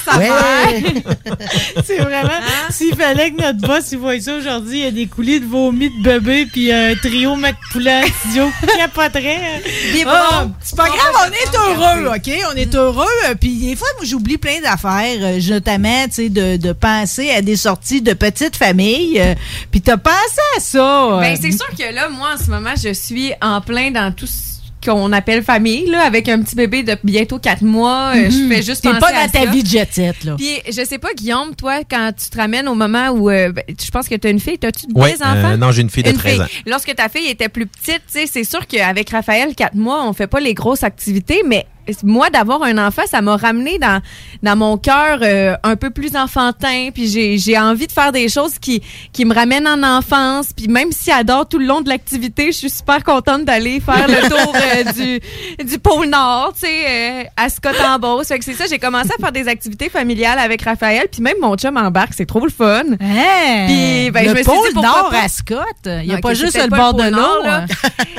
[0.05, 0.29] ça Ouais.
[0.29, 1.35] va.
[1.85, 2.31] C'est vraiment.
[2.71, 5.47] S'il fallait que notre boss il voit ça aujourd'hui, il y a des coulis de
[5.47, 9.62] vomi de bébé puis un trio McPoulet en studio qui capoterait.
[10.05, 10.53] Bons.
[10.62, 12.31] c'est pas grave, on est heureux, OK?
[12.53, 13.07] On est heureux.
[13.29, 17.31] euh, Puis des fois, moi, j'oublie plein d'affaires, euh, notamment, tu sais, de, de penser
[17.31, 19.08] à des sorties de petites familles.
[19.19, 19.35] Euh,
[19.71, 21.19] Puis t'as pensé à ça.
[21.21, 24.27] Ben, c'est sûr que là, moi, en ce moment, je suis en plein dans tout
[24.27, 28.13] ce qu'on appelle famille, là, avec un petit bébé de bientôt quatre mois.
[28.15, 28.49] Euh, Je Mhm.
[28.53, 29.51] fais juste T'es penser pas à dans ta ça.
[29.51, 30.37] vie de jet set, là.
[30.39, 33.65] Puis, je sais pas, Guillaume, toi, quand tu te ramènes au moment où, euh, ben,
[33.69, 35.51] je pense que tu as une fille, t'as-tu Ouais, des enfants?
[35.53, 36.47] euh, non, j'ai une fille de 13 ans.
[36.65, 40.13] Lorsque ta fille était plus petite, tu sais, c'est sûr qu'avec Raphaël, quatre mois, on
[40.13, 41.67] fait pas les grosses activités, mais
[42.03, 44.01] moi, d'avoir un enfant, ça m'a ramené dans,
[44.43, 48.28] dans mon cœur euh, un peu plus enfantin, puis j'ai, j'ai envie de faire des
[48.28, 48.82] choses qui,
[49.12, 52.59] qui me ramènent en enfance, puis même si adore tout le long de l'activité, je
[52.59, 57.24] suis super contente d'aller faire le tour euh, du, du pôle Nord, tu sais, euh,
[57.36, 58.28] à Scott-en-Beauce.
[58.28, 61.36] Fait que c'est ça, j'ai commencé à faire des activités familiales avec Raphaël, puis même
[61.41, 62.82] mon chum embarque, c'est trop le fun.
[63.01, 63.66] Hein?
[63.66, 65.22] Puis, ben, le je me suis pôle dit, pourquoi Nord pas?
[65.22, 65.64] à Scott?
[65.86, 67.43] Il n'y a pas juste le bord le de l'eau.
[67.43, 67.64] là.
[67.64, 67.66] hein?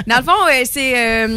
[0.08, 0.94] Dans le fond, euh, c'est.
[0.96, 1.28] euh,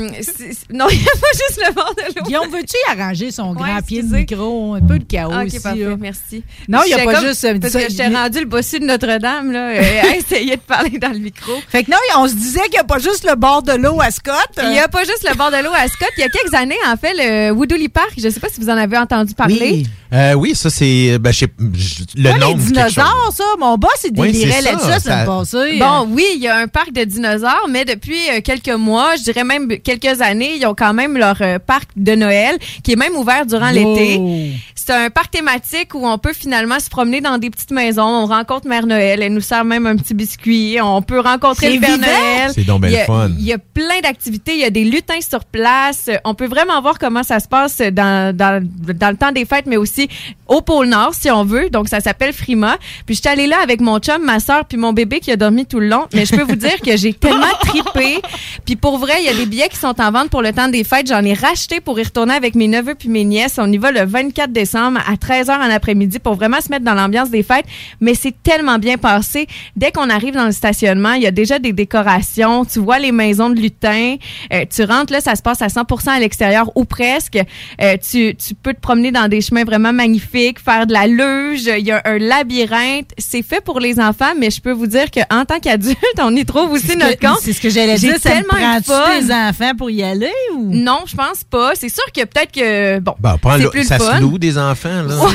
[0.73, 2.22] non, il n'y a pas juste le bord de l'eau.
[2.27, 4.75] Guillaume, veux-tu arranger son grand Ouais, pied de micro?
[4.75, 5.61] Un peu de chaos Ok, ici.
[5.61, 5.97] parfait, là.
[5.99, 6.43] merci.
[6.69, 7.45] Non, il n'y a pas comme- juste...
[7.45, 10.61] euh, Parce ça, que j'étais rendu le bossu de Notre-Dame, là, euh, à essayer de
[10.63, 11.53] parler dans le micro.
[11.69, 14.01] Fait que non, on se disait qu'il n'y a pas juste le bord de l'eau
[14.01, 14.37] à Scott.
[14.63, 16.11] Il n'y a pas juste le bord de l'eau à Scott.
[16.17, 18.61] Il y a quelques années, en fait, le Woodley Park, je ne sais pas si
[18.61, 19.85] vous en avez entendu parler.
[20.13, 21.19] Euh, oui, ça, c'est.
[21.19, 22.49] Ben, je sais- je- le Pas nom.
[22.49, 22.65] les chose.
[22.73, 23.45] dinosaures, ça.
[23.59, 25.79] Mon boss, il délirait ça, là-dessus la semaine ça- passée.
[25.79, 29.23] Bon, oui, il y a un parc de dinosaures, mais depuis euh, quelques mois, je
[29.23, 32.97] dirais même quelques années, ils ont quand même leur euh, parc de Noël qui est
[32.97, 33.95] même ouvert durant Wow.
[33.95, 34.53] l'été.
[34.75, 38.03] C'est un parc thématique où on peut finalement se promener dans des petites maisons.
[38.03, 40.77] On rencontre Mère Noël, elle nous sert même un petit biscuit.
[40.83, 41.99] On peut rencontrer le Père.
[41.99, 42.51] Noël.
[42.55, 43.31] C'est donc bien il y a, le fun.
[43.39, 46.11] Il y a plein d'activités, il y a des lutins sur place.
[46.25, 49.67] On peut vraiment voir comment ça se passe dans, dans, dans le temps des fêtes,
[49.67, 50.09] mais aussi
[50.49, 51.71] au pôle Nord, si on veut.
[51.71, 52.77] Donc, ça s'appelle Frima.
[53.07, 55.37] Puis, je suis allée là avec mon chum, ma soeur, puis mon bébé qui a
[55.37, 56.07] dormi tout le long.
[56.13, 58.21] Mais je peux vous dire que j'ai tellement tripé.
[58.65, 60.69] Puis, pour vrai, il y a des billets qui sont en vente pour le temps
[60.69, 61.07] des fêtes.
[61.09, 63.57] J'en ai racheté pour y retourner avec mes neveux puis mes nièces.
[63.59, 66.95] On y va le 24 décembre à 13h en après-midi pour vraiment se mettre dans
[66.95, 67.67] l'ambiance des fêtes.
[68.01, 69.47] Mais c'est tellement bien passé.
[69.77, 72.65] Dès qu'on arrive dans le stationnement, il y a déjà des décorations.
[72.65, 74.17] Tu vois les maisons de lutins.
[74.53, 77.39] Euh, tu rentres là, ça se passe à 100% à l'extérieur ou presque.
[77.81, 80.61] Euh, tu, tu peux te promener dans des chemins vraiment vraiment magnifique.
[80.61, 83.11] Faire de la luge, il y a un labyrinthe.
[83.19, 86.45] C'est fait pour les enfants, mais je peux vous dire qu'en tant qu'adulte, on y
[86.45, 87.39] trouve aussi notre que- compte.
[87.41, 88.19] C'est ce que j'allais J'ai dire.
[88.21, 90.71] Ça me tellement des enfants pour y aller ou?
[90.75, 91.75] Non, je pense pas.
[91.83, 94.17] C'est sûr que peut-être que bon, prends c'est le- plus ça le fun.
[94.17, 95.17] se loue des enfants, là.
[95.17, 95.33] Ouais,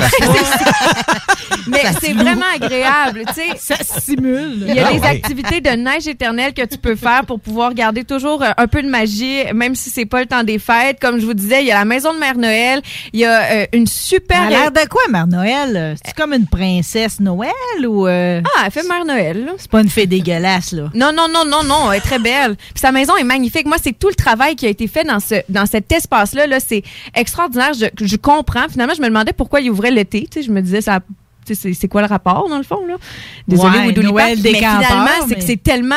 [1.67, 3.57] Mais c'est vraiment agréable, tu sais.
[3.57, 4.63] Ça simule.
[4.67, 5.07] Il y a Ah des ouais.
[5.07, 8.81] activités de neige éternelle que tu peux faire pour pouvoir garder toujours euh, un peu
[8.81, 10.99] de magie, même si c'est pas le temps des fêtes.
[11.01, 12.81] Comme je vous disais, il y a la maison de Mère Noël.
[13.11, 14.43] Il y a euh, une super.
[14.47, 15.95] Elle a l'air de quoi, Mère Noël?
[16.05, 17.51] C'est comme une princesse Noël
[17.85, 18.07] ou.
[18.07, 19.45] euh, Ah, elle fait Mère Noël.
[19.45, 19.51] là.
[19.57, 20.83] C'est pas une fée dégueulasse, là?
[20.93, 22.55] Non, non, non, non, non, elle est très belle.
[22.55, 23.65] Puis sa maison est magnifique.
[23.65, 26.36] Moi, c'est tout le travail qui a été fait dans ce dans cet espace-là.
[26.45, 26.83] Là, c'est
[27.15, 27.71] extraordinaire.
[27.73, 28.67] Je, je comprends.
[28.69, 30.27] Finalement, je me demandais pourquoi il ouvrait l'été.
[30.29, 30.99] Tu sais, je me disais, ça,
[31.45, 32.95] c'est c'est quoi le rapport dans le fond là?
[33.47, 35.95] Désolée, Ouais, Noël des mais campeurs, finalement, c'est mais- que c'est tellement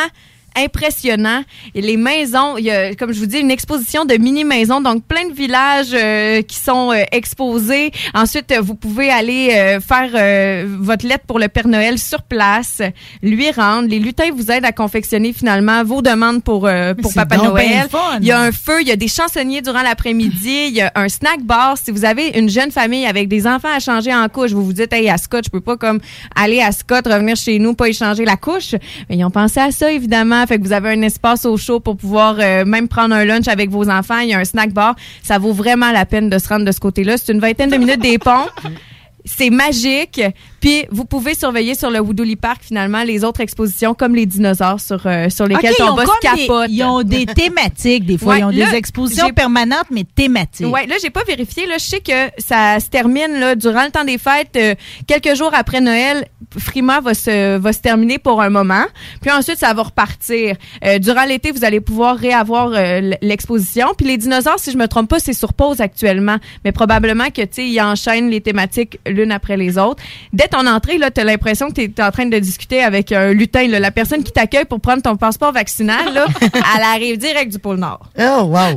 [0.57, 1.43] impressionnant.
[1.75, 5.05] Et les maisons, il y a, comme je vous dis, une exposition de mini-maisons, donc
[5.05, 7.93] plein de villages euh, qui sont euh, exposés.
[8.15, 12.83] Ensuite, vous pouvez aller euh, faire euh, votre lettre pour le Père Noël sur place,
[13.23, 13.89] lui rendre.
[13.89, 17.89] Les lutins vous aident à confectionner finalement vos demandes pour, euh, pour Papa Noël.
[18.21, 20.93] Il y a un feu, il y a des chansonniers durant l'après-midi, il y a
[20.95, 21.77] un snack bar.
[21.83, 24.73] Si vous avez une jeune famille avec des enfants à changer en couche, vous vous
[24.73, 26.01] dites, hey, à Scott, je peux pas comme
[26.35, 28.75] aller à Scott, revenir chez nous, pas échanger la couche.
[29.09, 30.40] Mais ils ont pensé à ça, évidemment.
[30.47, 33.49] Fait que vous avez un espace au chaud pour pouvoir euh, même prendre un lunch
[33.49, 34.19] avec vos enfants.
[34.19, 34.95] Il y a un snack bar.
[35.23, 37.17] Ça vaut vraiment la peine de se rendre de ce côté-là.
[37.17, 38.47] C'est une vingtaine de minutes des ponts.
[39.25, 40.21] C'est magique.
[40.61, 44.81] Puis vous pouvez surveiller sur le Woodley Park finalement les autres expositions comme les dinosaures
[44.81, 46.67] sur, euh, sur lesquels OK, ils ton ont boss comme des- capote.
[46.71, 48.35] ils ont des thématiques, des fois.
[48.35, 50.67] Ouais, ils ont là, des expositions permanentes, mais thématiques.
[50.67, 51.67] Ouais, là, j'ai pas vérifié.
[51.67, 54.57] Là, je sais que ça se termine là, durant le temps des fêtes.
[54.57, 54.75] euh,
[55.07, 56.27] quelques jours après Noël,
[56.59, 58.85] Frima va se, va se terminer pour un moment.
[59.23, 60.57] Puis ensuite, ça va repartir.
[60.85, 63.89] Euh, durant l'été, vous allez pouvoir réavoir euh, l'exposition.
[63.97, 66.37] Puis les dinosaures, si je me trompe pas, c'est sur pause actuellement.
[66.65, 70.03] Mais probablement que, tu sais, ils enchaînent les thématiques l'une après les autres.
[70.33, 73.67] Dès ton entrée, là, t'as l'impression que t'es en train de discuter avec un lutin.
[73.69, 73.81] là.
[73.81, 77.79] La personne qui t'accueille pour prendre ton passeport vaccinal, là, elle arrive direct du pôle
[77.79, 78.01] Nord.
[78.19, 78.77] Oh, wow.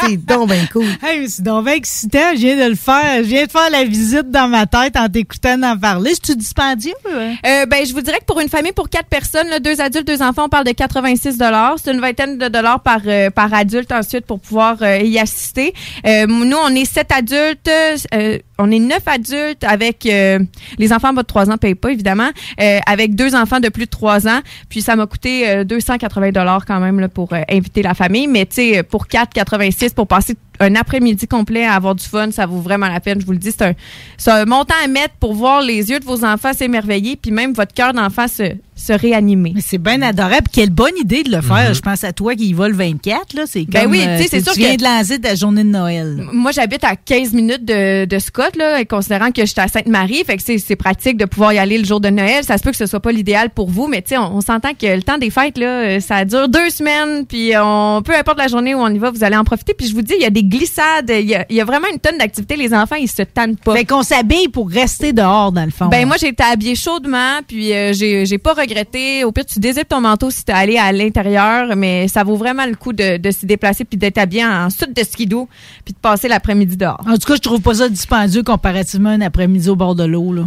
[0.00, 0.84] C'est donc bien cool.
[1.02, 2.30] Hey, mais c'est donc bien excitant.
[2.34, 3.16] Je viens de le faire.
[3.18, 6.10] Je viens de faire la visite dans ma tête en t'écoutant en parler.
[6.14, 6.92] C'est-tu dispendieux?
[7.08, 7.34] hein?
[7.46, 10.06] Euh, ben, je vous dirais que pour une famille pour quatre personnes, là, deux adultes,
[10.06, 11.76] deux enfants, on parle de 86 dollars.
[11.82, 15.74] C'est une vingtaine de dollars par euh, par adulte ensuite pour pouvoir euh, y assister.
[16.06, 17.68] Euh, nous, on est sept adultes,
[18.14, 20.38] euh, on est neuf adultes avec euh,
[20.78, 22.30] les enfants en bas de trois ans payent pas évidemment,
[22.60, 24.40] euh, avec deux enfants de plus de trois ans.
[24.68, 28.26] Puis ça m'a coûté euh, 280 dollars quand même là, pour euh, inviter la famille,
[28.26, 32.46] mais tu sais pour 4,86 pour passer un après-midi complet à avoir du fun, ça
[32.46, 33.20] vaut vraiment la peine.
[33.20, 36.24] Je vous le dis, c'est un, montant à mettre pour voir les yeux de vos
[36.24, 39.54] enfants s'émerveiller, puis même votre cœur d'enfant se, se réanimer.
[39.60, 40.46] C'est bien adorable.
[40.52, 41.74] Quelle bonne idée de le faire.
[41.74, 43.34] Je pense à toi qui y va le 24.
[43.34, 43.42] Là.
[43.46, 45.34] C'est Ben comme, oui, euh, tu sais, c'est sûr Tu viens que- de lancer ta
[45.34, 46.24] journée de Noël.
[46.32, 50.22] Moi, j'habite à 15 minutes de, de Scott, là, et considérant que j'étais à Sainte-Marie.
[50.26, 52.44] Fait que c'est, c'est pratique de pouvoir y aller le jour de Noël.
[52.44, 54.40] Ça se peut que ce soit pas l'idéal pour vous, mais tu sais, on, on
[54.40, 58.14] s'entend que le temps des fêtes, là, euh, ça dure deux semaines, puis on, peu
[58.16, 59.74] importe la journée où on y va, vous allez en profiter.
[59.74, 61.64] Puis je vous dis, il y a des glissades, il y a, il y a
[61.64, 62.56] vraiment une tonne d'activités.
[62.56, 63.74] Les enfants, ils se tannent pas.
[63.74, 65.86] Fait qu'on s'habille pour rester dehors, dans le fond.
[65.86, 69.24] Ben moi j'ai été habillée chaudement puis euh, j'ai j'ai pas regretté.
[69.24, 72.66] Au pire tu dézippes ton manteau si t'es allé à l'intérieur, mais ça vaut vraiment
[72.66, 75.48] le coup de, de s'y déplacer puis d'être habillé en soute de skidoo
[75.84, 77.00] puis de passer l'après-midi dehors.
[77.06, 80.04] En tout cas, je trouve pas ça dispendieux comparativement à un après-midi au bord de
[80.04, 80.32] l'eau.
[80.32, 80.44] là.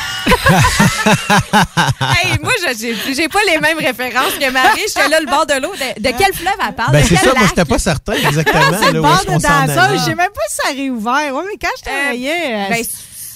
[2.00, 4.80] hey, moi je- j'ai pas les mêmes références que Marie.
[4.86, 5.72] J'étais là le bord de l'eau.
[5.74, 6.92] De, de quel fleuve elle parle?
[6.92, 7.48] Ben, c'est quel ça, moi, lac?
[7.50, 8.62] j'étais pas certain exactement.
[8.82, 10.00] c'est le bord de danseuse.
[10.00, 11.34] Je sais même pas si ça a réouvert.
[11.34, 12.54] Ouais, mais quand je travaillais.
[12.54, 12.84] euh, Ben,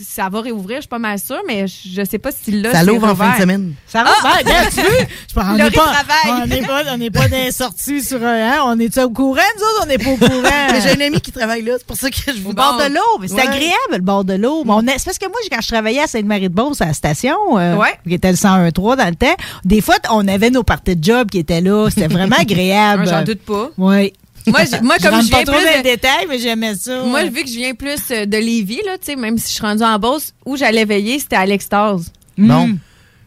[0.04, 2.82] ça va réouvrir, je suis pas mal sûre, mais je sais pas si là Ça
[2.84, 3.74] l'ouvre en fin de semaine.
[3.86, 4.10] Ça va
[4.42, 5.06] bien, bien, tu veux?
[5.36, 6.42] On Le n'est pas, travail.
[6.42, 8.58] on n'est pas, on n'est pas des sorties sur un, hein?
[8.66, 9.80] On est au courant, nous autres?
[9.82, 10.68] On n'est pas au courant.
[10.72, 12.78] Mais j'ai un ami qui travaille là, c'est pour ça que je vous Au bord
[12.78, 13.42] de l'eau, mais c'est Ouais.
[13.42, 14.64] agréable, le bord de l'eau.
[14.64, 17.76] C'est parce que moi, quand je travaillais à Sainte-Marie-de-Beauce, à la station, euh,
[18.06, 19.34] qui était le 101.3 dans le temps,
[19.64, 21.88] des fois, on avait nos parties de job qui étaient là.
[21.90, 23.04] C'était vraiment agréable.
[23.06, 23.70] Ah, J'en doute pas.
[23.78, 24.12] Oui.
[24.46, 26.74] Moi, je- moi, Je comme je pas viens trop plus de- les détails, mais j'aimais
[26.74, 27.02] ça.
[27.02, 29.52] Moi, vu que je viens plus euh, de Lévis, là, tu sais, même si je
[29.54, 32.10] suis rendue en Beauce, où j'allais veiller, c'était à l'extase.
[32.38, 32.76] Bon.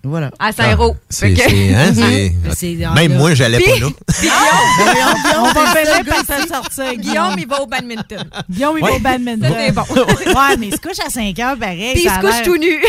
[0.05, 0.31] Voilà.
[0.37, 0.97] À Saint-Roch.
[1.09, 3.87] C'est, c'est, hein, c'est- C'est- Même moi, j'allais pas là.
[4.19, 6.95] Puis on Guillaume, va c'est ça, finir par s'en sortir.
[6.97, 8.25] Guillaume, il va au badminton.
[8.49, 8.89] Guillaume, il Ouais.
[8.91, 9.53] va au badminton.
[9.57, 9.81] C'est bon.
[9.83, 11.93] ouais, mais il se couche à 5 heures, pareil.
[11.93, 12.81] Puis il se couche tout nu.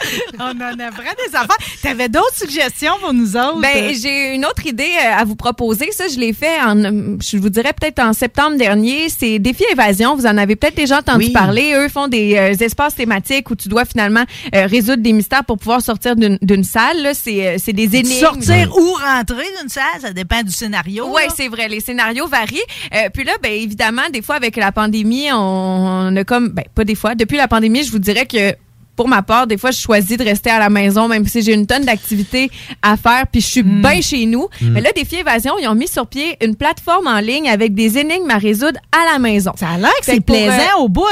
[0.38, 1.54] On en apprend des enfants.
[1.82, 3.60] T'avais d'autres suggestions pour nous autres?
[3.60, 5.90] Ben, j'ai une autre idée euh, à vous proposer.
[5.92, 6.76] Ça, je l'ai fait en,
[7.20, 9.08] je vous dirais peut-être en septembre dernier.
[9.08, 10.16] C'est Défi Évasion.
[10.16, 11.32] Vous en avez peut-être déjà entendu Oui.
[11.32, 11.72] parler.
[11.74, 14.24] Eux font des euh, espaces thématiques où tu dois finalement
[14.54, 17.10] euh, résoudre des mystères pour pouvoir sortir d'une salle.
[17.14, 18.20] C'est euh, des énigmes.
[18.20, 21.06] Sortir ou rentrer d'une salle, ça dépend du scénario.
[21.12, 21.68] Oui, c'est vrai.
[21.68, 22.60] Les scénarios varient.
[23.12, 25.36] Puis là, ben évidemment, des fois avec la pandémie, on,
[26.10, 27.14] on a comme, ben pas des fois.
[27.14, 28.54] Depuis la pandémie, je vous dirais que
[28.96, 31.52] pour ma part, des fois, je choisis de rester à la maison, même si j'ai
[31.54, 32.50] une tonne d'activités
[32.82, 33.82] à faire, puis je suis Hmm.
[33.82, 34.48] bien chez nous.
[34.60, 34.70] Mm.
[34.70, 37.98] Mais là, Défi Évasion, ils ont mis sur pied une plateforme en ligne avec des
[37.98, 39.52] énigmes à résoudre à la maison.
[39.56, 41.04] Ça a l'air que c'est pour, euh, plaisant au bout.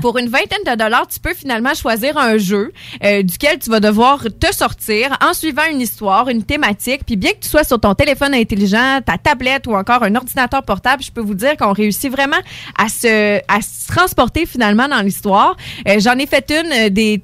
[0.00, 2.72] pour une vingtaine de dollars, tu peux finalement choisir un jeu
[3.04, 7.02] euh, duquel tu vas devoir te sortir en suivant une histoire, une thématique.
[7.06, 10.62] Puis bien que tu sois sur ton téléphone intelligent, ta tablette ou encore un ordinateur
[10.62, 12.36] portable, je peux vous dire qu'on réussit vraiment
[12.76, 15.56] à se, à se transporter finalement dans l'histoire.
[15.86, 17.18] Euh, J'en ai fait une des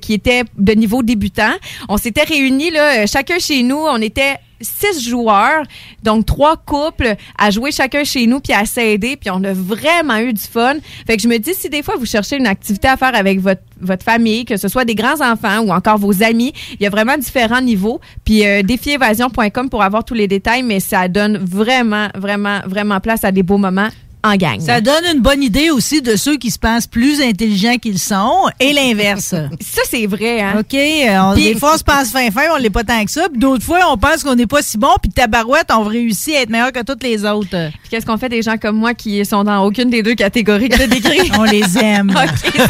[0.00, 1.52] qui était de niveau débutant.
[1.88, 3.76] On s'était réunis là, euh, chacun chez nous.
[3.78, 5.62] On était six joueurs,
[6.02, 10.18] donc trois couples à jouer chacun chez nous puis à s'aider, puis on a vraiment
[10.18, 10.74] eu du fun.
[11.06, 13.40] Fait que je me dis si des fois vous cherchez une activité à faire avec
[13.40, 16.86] votre votre famille, que ce soit des grands enfants ou encore vos amis, il y
[16.86, 17.98] a vraiment différents niveaux.
[18.26, 23.24] Puis euh, défiévasion.com pour avoir tous les détails, mais ça donne vraiment vraiment vraiment place
[23.24, 23.88] à des beaux moments
[24.22, 24.60] en gang.
[24.60, 28.48] Ça donne une bonne idée aussi de ceux qui se pensent plus intelligents qu'ils sont
[28.60, 29.28] et l'inverse.
[29.60, 30.54] Ça, c'est vrai, hein?
[30.60, 30.74] OK.
[30.74, 33.10] euh, on- Puis- des fois, on se pense fin fin, on l'est pas tant que
[33.10, 33.28] ça.
[33.30, 34.88] Puis d'autres fois, on pense qu'on n'est pas si bon.
[35.02, 37.48] Puis tabarouette, on réussit à être meilleur que toutes les autres.
[37.50, 40.68] Puis qu'est-ce qu'on fait des gens comme moi qui sont dans aucune des deux catégories
[40.68, 41.32] que décrites?
[41.38, 42.10] on les aime.
[42.16, 42.60] OK, c'est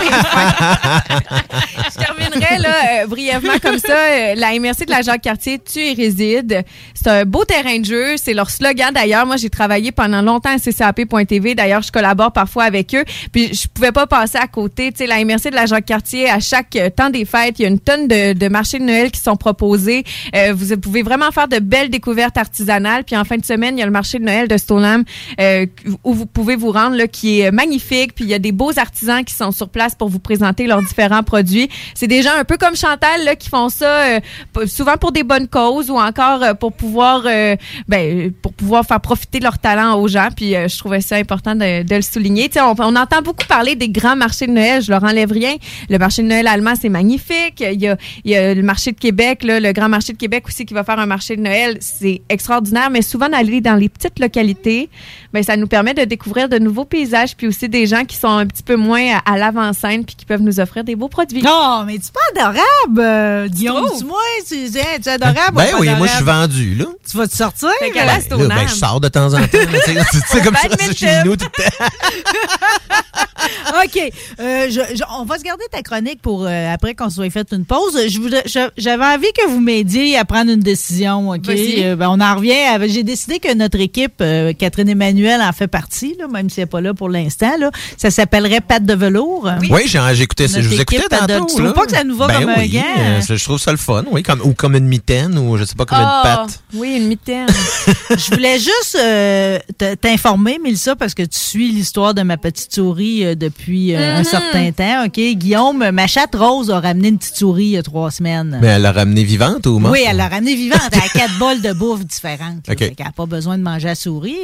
[1.91, 3.93] Je terminerai là, euh, brièvement comme ça.
[3.93, 6.65] Euh, la MRC de la Jacques-Cartier, tu y résides.
[6.95, 8.17] C'est un beau terrain de jeu.
[8.17, 9.27] C'est leur slogan d'ailleurs.
[9.27, 11.40] Moi, j'ai travaillé pendant longtemps à ccap.tv.
[11.55, 13.05] D'ailleurs, je collabore parfois avec eux.
[13.33, 14.93] Puis je pouvais pas passer à côté.
[14.93, 17.65] Tu sais, la MRC de la Jacques-Cartier, à chaque euh, temps des fêtes, il y
[17.65, 20.05] a une tonne de, de marchés de Noël qui sont proposés.
[20.35, 23.05] Euh, vous pouvez vraiment faire de belles découvertes artisanales.
[23.05, 25.05] Puis en fin de semaine, il y a le marché de Noël de Stoneham
[25.41, 25.67] euh,
[26.05, 28.15] où vous pouvez vous rendre, là, qui est magnifique.
[28.15, 30.83] Puis il y a des beaux artisans qui sont sur place pour vous présenter leurs
[30.83, 31.69] différents produits.
[31.95, 34.21] C'est des gens un peu comme Chantal là, qui font ça euh,
[34.67, 37.57] souvent pour des bonnes causes ou encore euh, pour pouvoir euh,
[37.89, 40.29] ben, pour pouvoir faire profiter leur talent aux gens.
[40.35, 42.49] Puis je trouvais ça important de, de le souligner.
[42.49, 44.83] Tu sais, on, on entend beaucoup parler des grands marchés de Noël.
[44.83, 45.57] Je leur enlève rien.
[45.89, 47.61] Le marché de Noël allemand, c'est magnifique.
[47.61, 50.19] Il y, a, il y a le marché de Québec, là, le grand marché de
[50.19, 51.77] Québec aussi qui va faire un marché de Noël.
[51.81, 52.91] C'est extraordinaire.
[52.91, 54.89] Mais souvent d'aller dans les petites localités,
[55.33, 58.29] ben, ça nous permet de découvrir de nouveaux paysages puis aussi des gens qui sont
[58.29, 61.43] un petit peu moins à, à l'avant-scène puis qui peuvent nous offrir des beaux produits.
[61.43, 63.89] Non, mais tu pas adorable, euh, Guillaume.
[63.97, 65.57] Dis-moi, tu es adorable.
[65.57, 66.87] Ben ou oui, moi je suis vendu, là.
[67.09, 67.71] Tu vas te sortir?
[67.79, 69.59] Fait la Là, ben, je sors de temps en temps.
[69.59, 71.85] là, tu sais, tu comme ça, chez nous tout le temps.
[73.85, 74.13] OK.
[74.41, 77.47] Euh, je- je- on va se garder ta chronique pour euh, après qu'on soit fait
[77.53, 77.99] une pause.
[78.09, 81.31] Je voudrais- je- J'avais envie que vous m'aidiez à prendre une décision.
[81.31, 81.49] OK?
[81.49, 82.53] Euh, ben, on en revient.
[82.53, 86.61] à- J'ai décidé que notre équipe, euh, Catherine Emmanuel en fait partie, là, même si
[86.61, 87.51] elle n'est pas là pour l'instant.
[87.97, 89.49] Ça s'appelle Pat de velours.
[89.71, 90.61] Oui, j'ai j'ai écouté ça.
[90.61, 91.47] Je vous écoutais tantôt.
[91.47, 92.83] tu trouves pas que ça nous va Ben comme un oui, gant?
[92.99, 94.23] euh, je trouve ça le fun, oui.
[94.23, 96.61] Comme, ou comme une mitaine, ou je sais pas, comme une Ah, patte.
[96.75, 97.47] Oui, une mitaine.
[98.11, 102.73] Je voulais juste euh, te- t'informer, Mélissa, parce que tu suis l'histoire de ma petite
[102.75, 104.25] souris euh, depuis euh, un Mhm.
[104.25, 105.05] certain temps.
[105.07, 105.21] OK?
[105.37, 108.59] Guillaume, ma chatte Rose a ramené une petite souris il y a trois semaines.
[108.61, 109.93] Mais elle l'a ramenée vivante ou morte?
[109.95, 110.81] Oui, elle l'a ramenée vivante.
[110.93, 112.67] Elle a quatre bols de bouffe différentes.
[112.69, 112.75] là.
[112.75, 114.37] Qu'elle n'a pas besoin de manger la souris.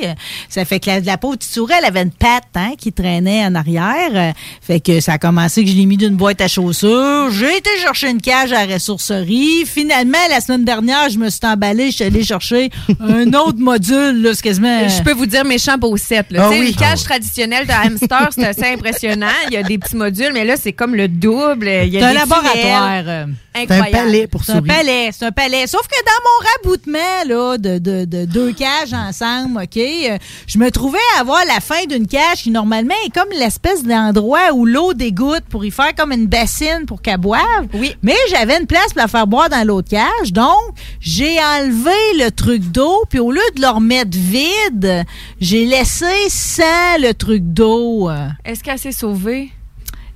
[0.48, 3.44] Ça fait que la, la pauvre petite souris, elle avait une patte hein, qui traînait
[3.44, 4.34] en arrière.
[4.60, 7.30] Fait que ça a commencé que je l'ai mis d'une boîte à chaussures.
[7.30, 9.64] J'ai été chercher une cage à la ressourcerie.
[9.66, 11.90] Finalement, la semaine dernière, je me suis emballée.
[11.90, 14.22] Je suis allée chercher un autre module.
[14.22, 14.88] Là, c'est quasiment...
[14.88, 16.26] Je peux vous dire méchant beau set.
[16.30, 16.44] Là.
[16.46, 16.68] Ah oui.
[16.70, 18.44] Une cage traditionnelle de hamster, c'est
[18.76, 19.26] impressionnant.
[19.48, 21.68] Il y a des petits modules, mais là, c'est comme le double.
[21.68, 22.88] Il y a C'est un des laboratoire.
[22.98, 23.04] tunnels.
[23.08, 23.26] euh,
[23.58, 24.28] Incroyable.
[24.44, 25.66] C'est un palais, c'est un palais.
[25.66, 30.58] Sauf que dans mon raboutement là, de, de, de deux cages ensemble, OK, euh, je
[30.58, 34.66] me trouvais à avoir la fin d'une cage qui, normalement, est comme l'espèce d'endroit où
[34.66, 37.40] l'eau dégoutte pour y faire comme une bassine pour qu'elle boive.
[37.72, 37.96] Oui.
[38.02, 40.32] Mais j'avais une place pour la faire boire dans l'autre cage.
[40.32, 40.52] Donc,
[41.00, 45.04] j'ai enlevé le truc d'eau, puis au lieu de le remettre vide,
[45.40, 48.10] j'ai laissé sans le truc d'eau.
[48.44, 49.52] Est-ce qu'elle s'est sauvée?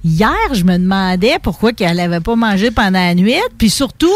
[0.03, 3.35] Hier, je me demandais pourquoi qu'elle n'avait pas mangé pendant la nuit.
[3.59, 4.09] Puis surtout,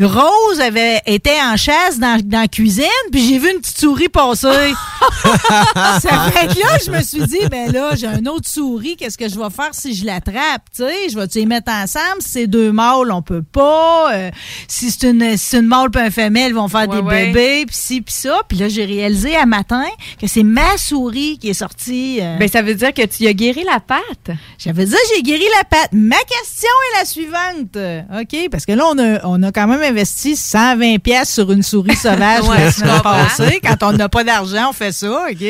[0.00, 4.08] Rose avait été en chasse dans, dans la cuisine, puis j'ai vu une petite souris
[4.08, 4.48] passer.
[5.74, 9.18] ça fait que là, je me suis dit, ben là, j'ai une autre souris, qu'est-ce
[9.18, 10.62] que je vais faire si je l'attrape?
[10.74, 12.20] Tu sais, je vais-tu les mettre ensemble?
[12.20, 14.12] Si c'est deux mâles, on peut pas.
[14.14, 14.30] Euh,
[14.66, 17.02] si c'est une, si c'est une mâle puis un femelle, ils vont faire Ouais, des
[17.02, 17.26] ouais.
[17.32, 18.40] bébés, puis ci, puis ça.
[18.48, 19.84] Puis là, j'ai réalisé à matin
[20.20, 22.18] que c'est ma souris qui est sortie.
[22.22, 24.36] euh, Ben, ça veut dire que tu as guéri la patte.
[24.58, 24.96] ça veut dire
[25.26, 25.90] la patte.
[25.92, 27.76] Ma question est la suivante.
[28.20, 28.48] OK?
[28.50, 31.96] Parce que là, on a, on a quand même investi 120 pièces sur une souris
[32.02, 33.24] sauvage Ouais, la je semaine comprends.
[33.24, 33.60] passée.
[33.62, 35.26] Quand on n'a pas d'argent, on fait ça.
[35.30, 35.44] OK?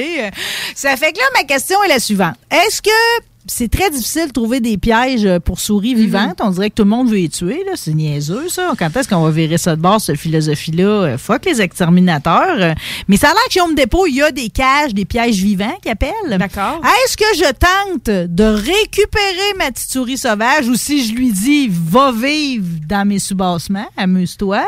[0.74, 2.34] Ça fait que là, ma question est la suivante.
[2.50, 2.90] Est-ce que
[3.46, 6.40] c'est très difficile de trouver des pièges euh, pour souris vivantes.
[6.42, 7.62] On dirait que tout le monde veut les tuer.
[7.66, 7.72] là.
[7.76, 8.72] C'est niaiseux, ça.
[8.78, 10.84] Quand est-ce qu'on va virer ça de bord, cette philosophie-là?
[10.84, 12.56] Euh, Fuck les exterminateurs.
[12.60, 12.74] Euh,
[13.08, 15.36] Mais ça a l'air que chez Home Depot, il y a des cages, des pièges
[15.36, 16.38] vivants qu'ils appellent.
[16.38, 16.80] D'accord.
[17.04, 21.68] Est-ce que je tente de récupérer ma petite souris sauvage ou si je lui dis
[21.70, 24.62] va vivre dans mes sous-bassements, amuse-toi,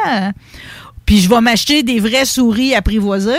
[1.04, 3.32] puis je vais m'acheter des vraies souris apprivoisées?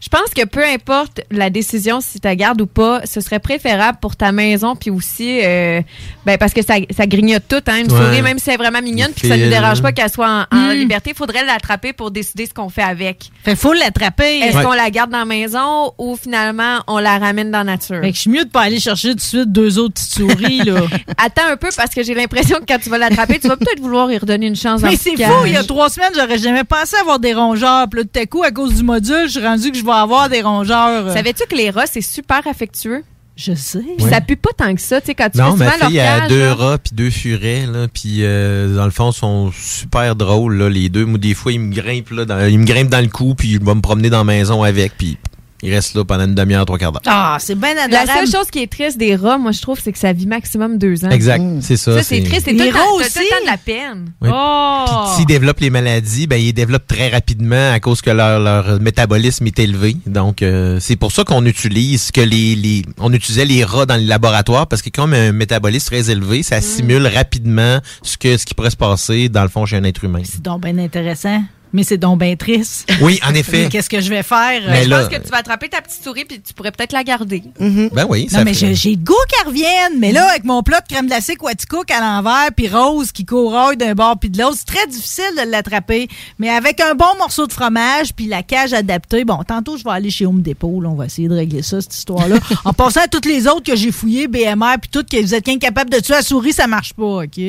[0.00, 3.38] Je pense que peu importe la décision, si tu la gardes ou pas, ce serait
[3.38, 5.82] préférable pour ta maison, puis aussi, euh,
[6.24, 7.98] ben parce que ça, ça grignote tout, hein, une Ouais.
[8.06, 10.46] souris, même si elle est vraiment mignonne, puis que ça nous dérange pas qu'elle soit
[10.52, 10.72] en, en Mm.
[10.74, 13.30] liberté, il faudrait l'attraper pour décider ce qu'on fait avec.
[13.44, 14.38] Fait faut l'attraper.
[14.40, 14.64] Est-ce Ouais.
[14.64, 18.00] qu'on la garde dans la maison ou finalement on la ramène dans la nature?
[18.00, 20.14] Fait que je suis mieux de pas aller chercher tout de suite deux autres petites
[20.14, 20.80] souris, là.
[21.18, 23.80] Attends un peu parce que j'ai l'impression que quand tu vas l'attraper, tu vas peut-être
[23.80, 24.80] vouloir y redonner une chance.
[24.80, 27.86] dans Mais c'est fou, il y a trois semaines, j'aurais jamais pensé avoir des rongeurs.
[27.90, 30.28] Puis là, tout à coup, à cause du module, je suis rendu que je avoir
[30.28, 31.06] des rongeurs.
[31.06, 31.14] euh.
[31.14, 33.02] Savais-tu que les rats, c'est super affectueux?
[33.36, 33.78] Je sais.
[33.96, 34.10] Puis Ouais.
[34.10, 35.88] ça pue pas tant que ça, tu sais, quand tu Non, fais ma souvent leur
[35.88, 36.54] fille a cage, deux là.
[36.54, 40.90] rats puis deux furets là, puis euh, dans le fond sont super drôles là, les
[40.90, 41.06] deux.
[41.06, 43.52] Moi des fois ils me grimpent là, dans, ils me grimpent dans le cou puis
[43.52, 45.16] je vais me promener dans la maison avec puis
[45.62, 47.02] ils restent là pendant une demi-heure, trois quarts d'heure.
[47.06, 49.92] Ah, c'est bien La seule chose qui est triste des rats, moi, je trouve, c'est
[49.92, 51.10] que ça vit maximum deux ans.
[51.10, 51.94] Exact, c'est ça.
[51.98, 52.42] Ça, c'est triste.
[52.46, 53.28] C'est tout, Les le temps- rats t'as tout le aussi?
[53.30, 54.12] temps de la peine.
[54.22, 54.28] Oui.
[54.32, 54.84] Oh!
[54.86, 58.80] Puis s'ils développent les maladies, ben ils développent très rapidement à cause que leur, leur
[58.80, 59.96] métabolisme est élevé.
[60.06, 63.96] Donc euh, c'est pour ça qu'on utilise que les, les on utilisait les rats dans
[63.96, 68.46] les laboratoires parce que comme un métabolisme très élevé, ça simule rapidement ce que ce
[68.46, 70.22] qui pourrait se passer dans le fond chez un être humain.
[70.24, 71.42] C'est donc bien intéressant.
[71.72, 72.90] Mais c'est donc bien triste.
[73.00, 73.68] Oui, en effet.
[73.70, 74.60] Qu'est-ce que je vais faire?
[74.68, 76.92] Mais je là- pense que tu vas attraper ta petite souris puis tu pourrais peut-être
[76.92, 77.42] la garder.
[77.58, 79.98] Ben oui, ça Non, mais j'ai le goût qu'elle revienne.
[79.98, 83.76] Mais là, avec mon plat de crème glacée Quaticook à l'envers, puis Rose qui couraille
[83.76, 86.08] d'un bord puis de l'autre, c'est très difficile de l'attraper.
[86.38, 89.90] Mais avec un bon morceau de fromage puis la cage adaptée, bon, tantôt, je vais
[89.90, 90.80] aller chez Home Depot.
[90.80, 92.36] là, on va essayer de régler ça, cette histoire-là.
[92.64, 95.48] en passant à toutes les autres que j'ai fouillées, BMR, puis toutes, que vous êtes
[95.48, 97.40] incapable de tuer la souris, ça marche pas, OK?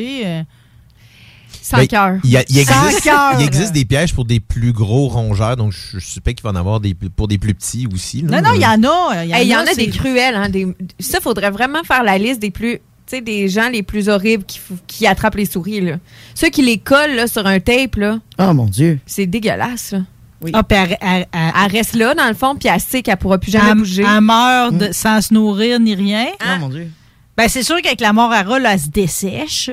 [1.62, 2.14] Sans Ben, cœur.
[2.24, 3.34] Il, existe, cœur.
[3.40, 6.50] il existe des pièges pour des plus gros rongeurs, donc je, je suspecte qu'il va
[6.50, 8.24] en avoir des, pour des plus petits aussi.
[8.24, 8.42] là.
[8.42, 9.24] Non, non, il y en a.
[9.24, 10.36] Il y en, Hey, Il y en a, des cruels.
[10.36, 10.68] Hein, des...
[11.00, 12.80] Ça, faudrait vraiment faire la liste des plus.
[13.26, 14.46] Des gens les plus horribles
[14.88, 15.82] qui, attrapent les souris.
[15.82, 15.98] Là.
[16.34, 19.00] Ceux qui les collent là, sur un tape, là, Oh mon Dieu.
[19.06, 19.92] c'est dégueulasse.
[19.92, 20.00] Là.
[20.54, 23.18] Ah, puis elle- elle- elle- Elle reste là, dans le fond, puis elle sait qu'elle
[23.18, 24.04] pourra plus jamais elle, bouger.
[24.08, 26.28] elle meurt de- sans se nourrir ni rien.
[26.40, 26.56] Ah.
[26.56, 26.90] Oh mon Dieu.
[27.36, 29.70] Ben, c'est sûr qu'avec la mort à rat, elle se dessèche.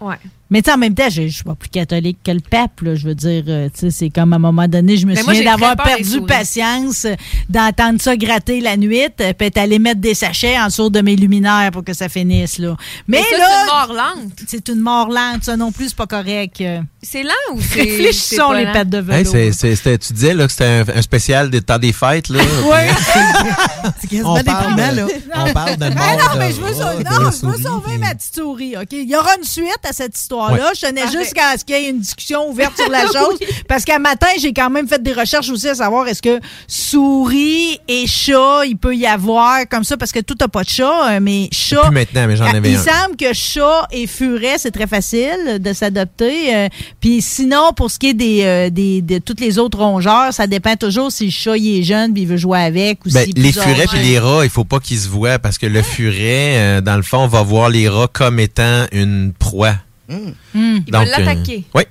[0.00, 0.14] Ouais.
[0.50, 2.80] Mais tu sais, en même temps, je je suis pas plus catholique que le pape,
[2.82, 2.94] là.
[2.94, 5.20] Je veux dire, euh, tu sais, c'est comme à un moment donné, je me Mais
[5.22, 7.06] souviens d'avoir des perdu patience
[7.48, 11.00] d'entendre ça gratter la nuit, euh, puis être allé mettre des sachets en dessous de
[11.00, 12.76] mes luminaires pour que ça finisse, là.
[13.08, 13.46] Mais, Mais ça, là.
[13.48, 14.32] c'est une mort lente.
[14.46, 16.62] C'est une mort lente, ça non plus, c'est pas correct.
[17.02, 17.80] C'est lent ou c'est.
[17.82, 19.34] Réfléchissons les pattes de vélo.
[19.34, 22.28] Hey, tu disais là, que c'était un, un spécial des temps des fêtes.
[22.28, 22.76] Là, Oui.
[24.00, 25.06] C'est quasiment on, parle, déprimant, là.
[25.36, 27.90] on parle de mort non, mais je veux, sauver, de non, je veux souris, sauver
[27.90, 28.88] puis- ma petite souris, OK?
[28.92, 30.64] Il y aura une suite à cette histoire-là.
[30.64, 30.70] Ouais.
[30.74, 31.18] Je tenais Parfait.
[31.18, 33.38] juste qu'à ce qu'il y ait une discussion ouverte sur la chose.
[33.68, 37.78] Parce qu'à matin, j'ai quand même fait des recherches aussi à savoir est-ce que souris
[37.88, 41.10] et chat, il peut y avoir comme ça, parce que tout n'a pas de chat,
[41.16, 41.82] euh, mais chat.
[41.82, 42.82] Plus maintenant, mais j'en avais Il un.
[42.82, 46.54] semble que chat et furet, c'est très facile de s'adopter.
[46.54, 46.68] euh,
[47.00, 50.46] Puis sinon, pour ce qui est des, euh, des, de tous les autres rongeurs, ça
[50.46, 53.24] dépend toujours si le chat il est jeune puis il veut jouer avec ou Ben,
[53.24, 55.82] si les furets et les rats, il faut pas qu'ils se voient parce que le
[55.82, 59.74] furet, euh, dans le fond, va voir les rats comme étant une proie.
[60.08, 60.32] Hmm.
[60.86, 61.64] Il va l'attaquer.
[61.74, 61.82] oui.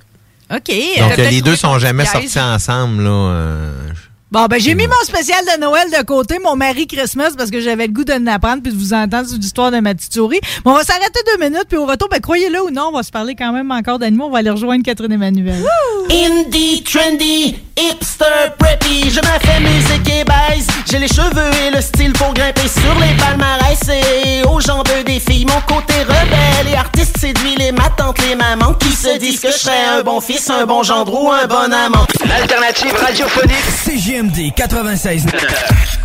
[0.52, 0.72] OK.
[1.00, 3.04] Donc, euh, les deux sont jamais sortis ensemble.
[3.04, 3.72] Là, euh,
[4.32, 7.62] Bon, ben, j'ai mis mon spécial de Noël de côté, mon Marie Christmas, parce que
[7.62, 10.40] j'avais le goût de l'apprendre puis de vous entendre sur l'histoire de ma petite souris.
[10.64, 13.04] Bon, on va s'arrêter deux minutes, puis au retour, ben, croyez-le ou non, on va
[13.04, 14.26] se parler quand même encore d'animaux.
[14.26, 15.64] On va aller rejoindre Catherine Emmanuel.
[16.10, 18.26] Indie, trendy, hipster,
[18.58, 20.68] preppy, je me fais musique et baise.
[20.90, 23.80] J'ai les cheveux et le style pour grimper sur les palmarès.
[23.90, 28.36] Et aux jambes des filles, mon côté rebelle et artiste séduit les ma tante, les
[28.36, 31.46] mamans qui se disent que je serais un bon fils, un bon gendre ou un
[31.46, 32.06] bon amant.
[32.28, 33.56] L'alternative radiophonique.
[34.16, 36.05] CGMD 96.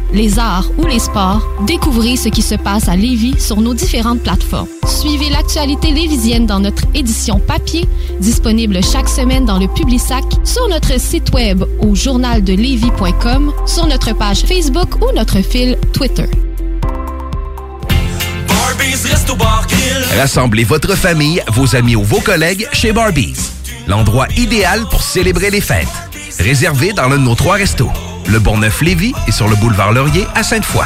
[0.13, 4.21] les arts ou les sports, découvrez ce qui se passe à Lévis sur nos différentes
[4.21, 4.67] plateformes.
[4.85, 7.87] Suivez l'actualité lévisienne dans notre édition papier,
[8.19, 14.41] disponible chaque semaine dans le Publisac, sur notre site web au journaldelevis.com, sur notre page
[14.41, 16.25] Facebook ou notre fil Twitter.
[20.17, 23.51] Rassemblez votre famille, vos amis ou vos collègues chez Barbies.
[23.87, 25.87] L'endroit idéal pour célébrer les fêtes.
[26.39, 27.91] Réservé dans l'un de nos trois restos.
[28.31, 30.85] Le Bonneuf-Lévis et sur le boulevard Laurier à Sainte-Foy.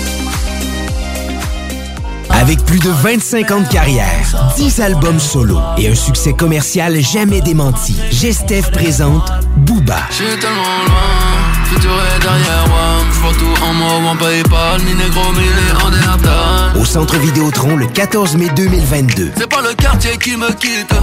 [2.41, 7.39] Avec plus de 25 ans de carrière, 10 albums solo et un succès commercial jamais
[7.39, 9.99] démenti, Gestev présente Booba.
[10.09, 13.05] J'suis tellement loin, futur est derrière moi.
[13.13, 16.81] J'vois tout en moi, en Paypal, ni négro, ni en Néandertal.
[16.81, 19.33] Au Centre Vidéotron le 14 mai 2022.
[19.37, 20.95] C'est pas le quartier qui me quitte,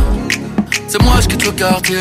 [0.88, 1.96] c'est moi je quitte le quartier.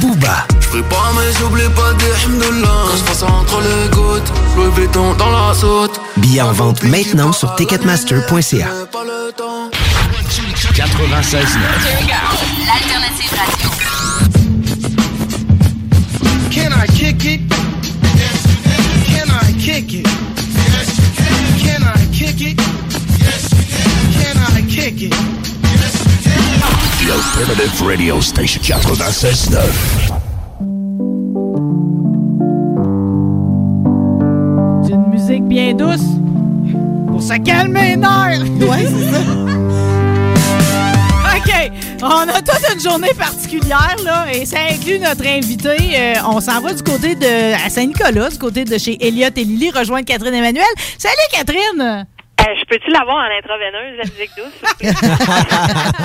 [0.00, 5.14] Booba, J'prie pas, mais j'oublie pas des hymnes Quand j'passe entre les gouttes, Louis Vuitton
[5.14, 6.00] dans la saute.
[6.16, 8.68] billets en vente maintenant sur ticketmaster.ca.
[10.74, 11.46] 96.9.
[12.66, 13.70] L'alternative radio.
[16.50, 17.40] Can I kick it?
[18.16, 19.26] Yes, you can.
[19.26, 20.06] Can I kick it?
[20.06, 21.58] Yes, you can.
[21.60, 22.60] Can I kick it?
[23.20, 24.34] Yes, you can.
[24.34, 25.14] Can I kick it?
[27.04, 29.58] The Alternative Radio Station 96.9.
[34.82, 36.00] C'est une musique bien douce
[37.08, 38.44] pour se calmer les nerfs.
[38.60, 39.20] Ouais, c'est ça.
[41.36, 41.72] OK.
[42.02, 45.76] On a toute une journée particulière, là, et ça inclut notre invité.
[45.94, 49.44] Euh, on s'en va du côté de à Saint-Nicolas, du côté de chez Elliot et
[49.44, 50.64] Lily, rejoindre Catherine Emmanuel.
[50.96, 52.06] Salut, Catherine!
[52.44, 54.60] Euh, je peux-tu l'avoir en intraveineuse, la musique douce?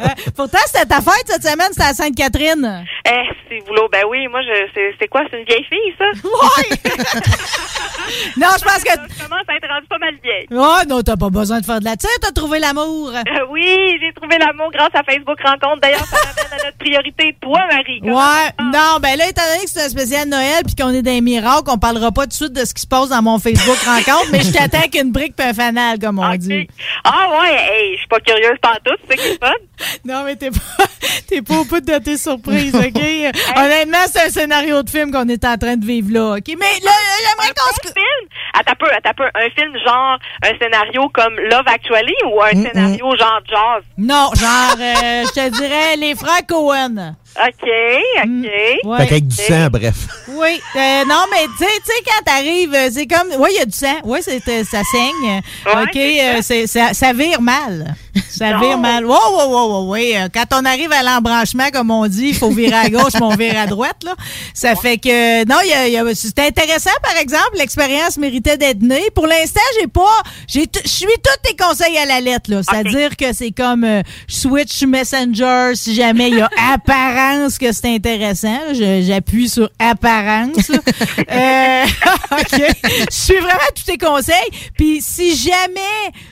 [0.00, 2.84] Euh, pourtant, c'était ta fête cette semaine, c'était à Sainte-Catherine.
[3.06, 3.10] Eh,
[3.48, 3.88] c'est boulot.
[3.90, 5.22] Ben oui, moi, je, c'est, c'est quoi?
[5.30, 6.04] C'est une vieille fille, ça?
[6.24, 6.76] Ouais!
[8.36, 8.90] non, je pense que.
[8.90, 10.46] Je commence à être rendue pas mal vieille.
[10.50, 13.12] Oh non, t'as pas besoin de faire de la tire, t'as trouvé l'amour.
[13.14, 15.80] Euh, oui, j'ai trouvé l'amour grâce à Facebook Rencontre.
[15.82, 18.00] D'ailleurs, ça m'amène à notre priorité, toi, Marie.
[18.02, 21.10] Ouais, non, ben là, étant donné que c'est un spécial Noël puis qu'on est dans
[21.10, 23.38] les miracles, on parlera pas tout de suite de ce qui se passe dans mon
[23.38, 26.68] Facebook rencontre, mais je t'attends avec une brique puis un fanal, comme on dit.
[27.04, 29.52] Ah ouais, hey, je suis pas curieuse pantoute, c'est est fun.
[30.04, 30.84] Non, mais t'es pas,
[31.28, 33.02] t'es pas au bout de tes surprises, OK?
[33.56, 36.46] Honnêtement, c'est un scénario de film qu'on est en train de vivre là, OK?
[36.48, 37.92] Mais là, j'aimerais qu'on se...
[37.92, 38.28] film?
[38.54, 39.24] Attends peu, attends peu.
[39.34, 43.82] Un film genre, un scénario comme Love Actually ou un scénario genre jazz?
[43.98, 47.16] Non, genre, euh, je te dirais les frères Cohen.
[47.36, 47.68] OK,
[48.24, 48.50] OK.
[48.84, 48.98] Ouais.
[48.98, 49.94] Fait qu'avec du sang, bref.
[50.28, 53.64] Oui, euh, non, mais tu sais, quand t'arrives, euh, c'est comme, oui, il y a
[53.64, 57.94] du sang, oui, c'est, euh, ça saigne, ok, euh, c'est, ça, ça vire mal,
[58.28, 59.04] ça vire mal.
[59.04, 62.34] Wow, wow, wow, wow, oui, euh, quand on arrive à l'embranchement, comme on dit, il
[62.34, 64.14] faut virer à gauche, mais on vire à droite, là.
[64.54, 68.16] Ça fait que, non, il y a- il y a- c'est intéressant, par exemple, l'expérience
[68.16, 69.08] méritait d'être née.
[69.14, 70.02] Pour l'instant, j'ai pas,
[70.46, 72.60] j'ai, je suis tous tes conseils à la lettre, là.
[72.62, 77.94] C'est-à-dire que c'est comme, euh, switch Messenger si jamais il y a apparence que c'est
[77.94, 78.58] intéressant.
[78.72, 80.70] J'appuie sur apparence.
[81.30, 81.84] Euh,
[82.32, 82.60] OK.
[83.10, 84.34] Je suis vraiment tous tes conseils.
[84.76, 85.80] Puis si jamais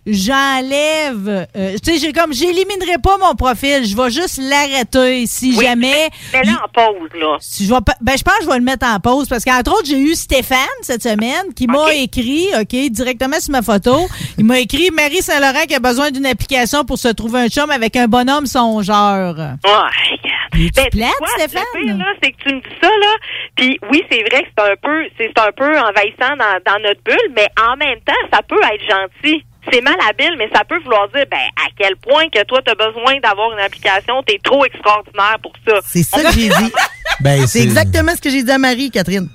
[0.06, 3.84] j'enlève, euh, tu sais, j'ai comme, j'éliminerai pas mon profil.
[3.84, 6.08] Je vais juste l'arrêter si Oui, jamais.
[6.32, 7.36] Mais là, en pause, là.
[7.40, 9.72] Si je vais ben, je pense que je vais le mettre en pause parce qu'entre
[9.72, 14.06] autres, j'ai eu Stéphane cette semaine qui m'a écrit, OK, directement sur ma photo.
[14.38, 17.70] Il m'a écrit Marie Saint-Laurent qui a besoin d'une application pour se trouver un chum
[17.70, 19.34] avec un bonhomme songeur.
[19.36, 20.28] Ouais.
[20.54, 21.62] Es-tu Ben, tu Stéphane?
[21.74, 23.14] Le pire, c'est que tu me dis ça, là.
[23.56, 26.78] Puis oui, c'est vrai que c'est un peu, c'est c'est un peu envahissant dans, dans
[26.82, 29.44] notre bulle, mais en même temps, ça peut être gentil.
[29.70, 32.74] C'est malhabile, mais ça peut vouloir dire, ben, à quel point que toi, tu as
[32.74, 35.74] besoin d'avoir une application, t'es trop extraordinaire pour ça.
[35.86, 36.72] C'est ça que j'ai dit.
[37.20, 39.28] Ben, C'est exactement ce que j'ai dit à Marie, Catherine.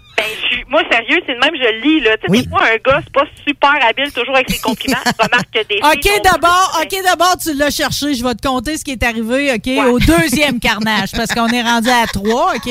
[0.69, 2.18] Moi, sérieux, c'est de même, je lis, là.
[2.18, 4.98] Tu sais, des fois, un gars, c'est pas super habile toujours avec ses compliments.
[5.06, 8.14] Tu remarques que des OK, d'abord, OK, d'abord, tu l'as cherché.
[8.14, 11.61] Je vais te compter ce qui est arrivé, OK, au deuxième carnage, parce qu'on est
[11.61, 12.69] rendu à trois, OK?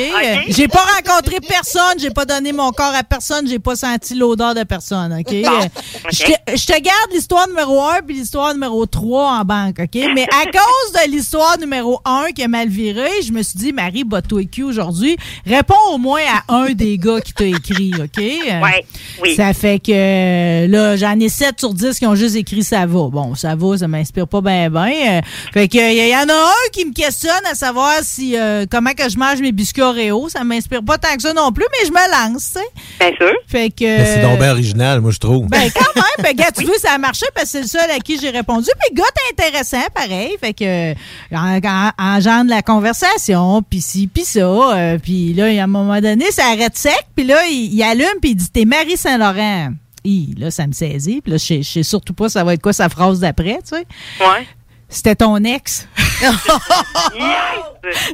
[0.49, 4.55] J'ai pas rencontré personne, j'ai pas donné mon corps à personne, j'ai pas senti l'odeur
[4.55, 5.35] de personne, OK?
[5.43, 5.69] Bon, Euh.
[6.13, 9.95] Je te- je te garde l'histoire numéro un puis l'histoire numéro 3 en banque, OK?
[10.15, 13.73] Mais à cause de l'histoire numéro 1 qui a mal viré, je me suis dit,
[13.73, 15.17] Marie, bateau écu aujourd'hui,
[15.47, 18.19] réponds au moins à un des gars qui t'a écrit, OK?
[18.19, 18.85] Euh, Ouais,
[19.23, 19.35] oui.
[19.37, 22.81] Ça fait que euh, là, j'en ai 7 sur 10 qui ont juste écrit ça
[22.87, 23.09] va.
[23.09, 25.21] Bon, ça va, ça m'inspire pas bien ben.
[25.53, 28.93] fait que il y, en a un qui me questionne à savoir si euh, comment
[28.93, 30.29] que je mange mes biscuits Oreo.
[30.29, 32.67] Ça m'inspire pas tant que ça non plus, mais je me lance, tu sais.
[33.01, 33.35] Bien sûr.
[33.47, 33.85] Fait que.
[33.85, 35.47] C'est donc bien original, moi, je trouve.
[35.49, 36.05] Ben, quand même.
[36.25, 38.31] Ben, gars, tu veux, ça a marché parce que c'est le seul à qui j'ai
[38.31, 38.69] répondu.
[38.79, 40.37] Puis, le gars, t'es intéressant, pareil.
[40.41, 40.95] Fait que, euh,
[41.33, 44.41] en, en, engendre la conversation, puis ci, puis ça.
[44.41, 47.07] euh, puis là, à un moment donné, ça arrête sec.
[47.15, 49.71] Puis là, il, il allume, puis il dit, t'es Marie Saint-Laurent.
[50.05, 51.21] Hi, là, ça me saisit.
[51.21, 53.87] Puis là, je sais- surtout pas ça va être quoi sa phrase d'après, tu sais.
[54.21, 54.47] Ouais.
[54.89, 55.89] C'était ton ex.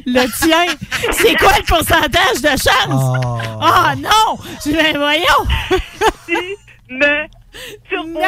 [0.05, 0.65] Le tien.
[1.11, 3.17] C'est quoi le pourcentage de chance?
[3.61, 4.37] Oh, non!
[4.65, 5.45] Je ben voyons!
[6.89, 7.25] Me
[7.89, 8.19] turbo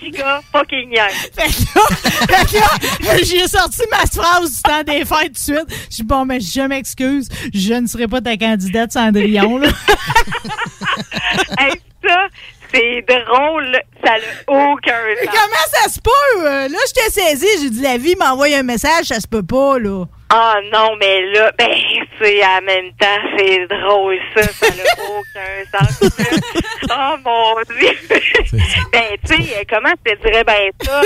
[0.00, 0.94] chica fucking.
[1.34, 1.86] Fait que là,
[2.28, 5.66] fait que là, j'ai sorti ma phrase du temps des fêtes tout de suite.
[5.90, 9.68] Je dis, bon, mais je m'excuse, je ne serai pas ta candidate Cendrillon, là.
[11.58, 11.72] Hey,
[12.06, 12.26] ça,
[12.72, 13.76] c'est drôle.
[14.04, 15.30] Ça n'a aucun sens.
[15.32, 16.46] comment ça se peut?
[16.46, 16.68] euh?
[16.68, 19.78] Là, je t'ai saisi, j'ai dit, la vie m'envoie un message, ça se peut pas,
[19.78, 20.04] là.
[20.36, 21.70] Ah non, mais là, ben,
[22.20, 24.42] c'est en même temps, c'est drôle, ça.
[24.42, 26.10] Ça n'a aucun sens.
[26.90, 27.92] oh mon Dieu.
[28.90, 31.02] ben, tu sais, comment je te dirais ben ça?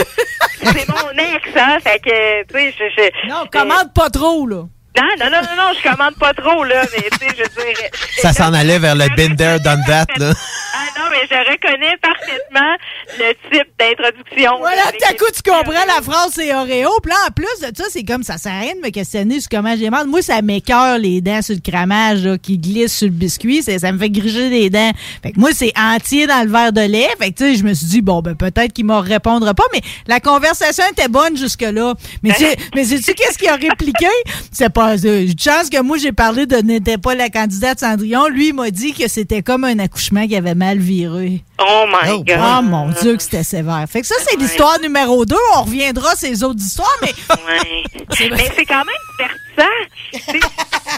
[0.63, 1.79] C'est mon ex, hein?
[1.81, 3.29] Fait que, tu sais, je, je.
[3.29, 4.63] Non, commande pas trop, là.
[4.99, 7.73] Non, non, non, non, non, je commande pas trop, là, mais tu sais, je veux
[7.73, 7.91] dire.
[8.23, 9.07] Ça s'en allait vers le
[9.37, 10.33] there, done that, là.
[10.75, 12.77] Ah non, mais je reconnais parfaitement
[13.19, 14.59] le type d'introduction.
[14.59, 16.91] Voilà, là, tout à coup, tu comprends la phrase, c'est Oreo.
[17.01, 19.41] Puis là, en plus de ça, c'est comme ça sert à rien de me questionner
[19.41, 20.07] sur comment j'ai mal.
[20.09, 23.63] Moi, ça m'écœure les dents sur le cramage là, qui glisse sur le biscuit.
[23.63, 24.91] Ça, ça me fait griger les dents.
[25.23, 27.09] Fait que moi, c'est entier dans le verre de lait.
[27.21, 29.65] Fait que tu sais, je me suis dit, bon, ben peut-être qu'il m'en répondra pas.
[29.73, 31.95] Mais la conversation était bonne jusque-là.
[32.23, 32.45] Mais tu
[32.75, 34.09] mais sais-tu qu'est-ce qu'il a répliqué?
[34.51, 34.88] C'est pas...
[34.89, 38.29] euh, Une chance que moi, j'ai parlé de n'était pas la candidate Cendrillon.
[38.29, 41.43] Lui, m'a dit que c'était comme un accouchement qui avait mal viré.
[41.61, 42.39] Oh my God.
[42.41, 43.85] Oh mon Dieu, que c'était sévère.
[43.91, 45.35] Fait que ça, c'est l'histoire numéro 2.
[45.57, 47.13] On reviendra à ces autres histoires, mais.
[47.49, 47.83] Ouais.
[48.31, 49.75] Mais c'est quand même divertissant.
[50.13, 50.41] C'est-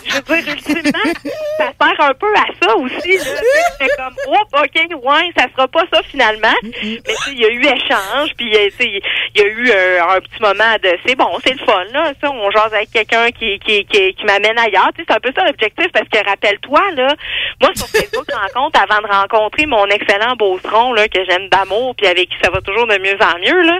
[0.05, 1.13] Je veux dire, ultimement,
[1.59, 3.19] ça sert un peu à ça aussi.
[3.19, 6.55] C'est comme, oh, OK, ouais, ça sera pas ça finalement.
[6.63, 9.03] Mais tu sais, il y a eu échange, puis euh, tu sais,
[9.35, 12.13] il y a eu euh, un petit moment de, c'est bon, c'est le fun, là.
[12.21, 14.91] Ça, on jase avec quelqu'un qui, qui, qui, qui m'amène ailleurs.
[14.95, 17.15] Tu sais, c'est un peu ça l'objectif, parce que rappelle-toi, là,
[17.61, 22.07] moi, sur Facebook Rencontre, avant de rencontrer mon excellent beauceron, là, que j'aime d'amour, puis
[22.07, 23.79] avec qui ça va toujours de mieux en mieux, là,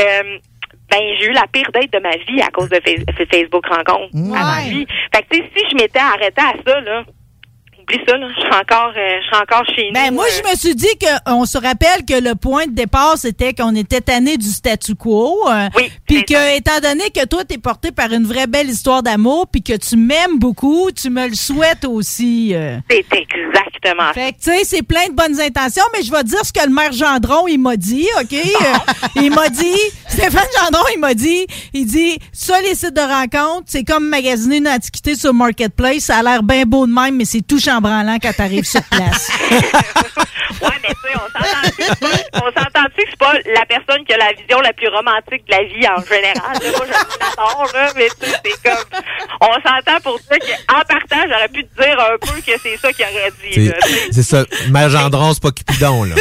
[0.00, 0.38] euh,
[0.90, 4.08] ben j'ai eu la pire date de ma vie à cause de Fa- Facebook Rencontre
[4.34, 4.86] à ma vie.
[5.14, 7.02] Fait que tu sais, si je m'étais arrêtée à ça là,
[7.78, 9.92] oublie ça là, je serais encore euh, je serais encore chez nous.
[9.92, 13.18] Ben, moi, euh, je me suis dit qu'on se rappelle que le point de départ,
[13.18, 15.46] c'était qu'on était tanné du statu quo.
[15.50, 15.68] euh,
[16.06, 19.62] Puis que, étant donné que toi, t'es porté par une vraie belle histoire d'amour, puis
[19.62, 22.54] que tu m'aimes beaucoup, tu me le souhaites aussi.
[22.90, 23.04] C'est
[23.82, 24.12] exactement.
[24.12, 26.64] Fait que, tu sais, c'est plein de bonnes intentions, mais je vais dire ce que
[26.66, 28.32] le maire Gendron, il m'a dit, OK?
[28.32, 29.76] Euh, il m'a dit,
[30.08, 34.56] Stéphane Gendron, il m'a dit, il dit, ça, les sites de rencontres, c'est comme magasiner
[34.58, 38.18] une antiquité sur Marketplace, ça a l'air bien beau de même, mais c'est tout chambranlant
[38.20, 39.28] quand t'arrives sur place.
[40.62, 43.66] Ouais, mais tu sais, on s'entend-tu que c'est pas- on s'entend-tu que c'est pas la
[43.66, 46.58] personne qui a la vision la plus romantique de la vie en général.
[46.62, 49.00] Là, moi, là, mais tu sais, c'est comme...
[49.40, 52.92] On s'entend pour dire qu'en partant, j'aurais pu te dire un peu que c'est ça
[52.92, 53.72] qu'il aurait dit.
[54.12, 54.44] C'est ça.
[54.70, 56.14] Mère Gendron, c'est pas Cupidon, là.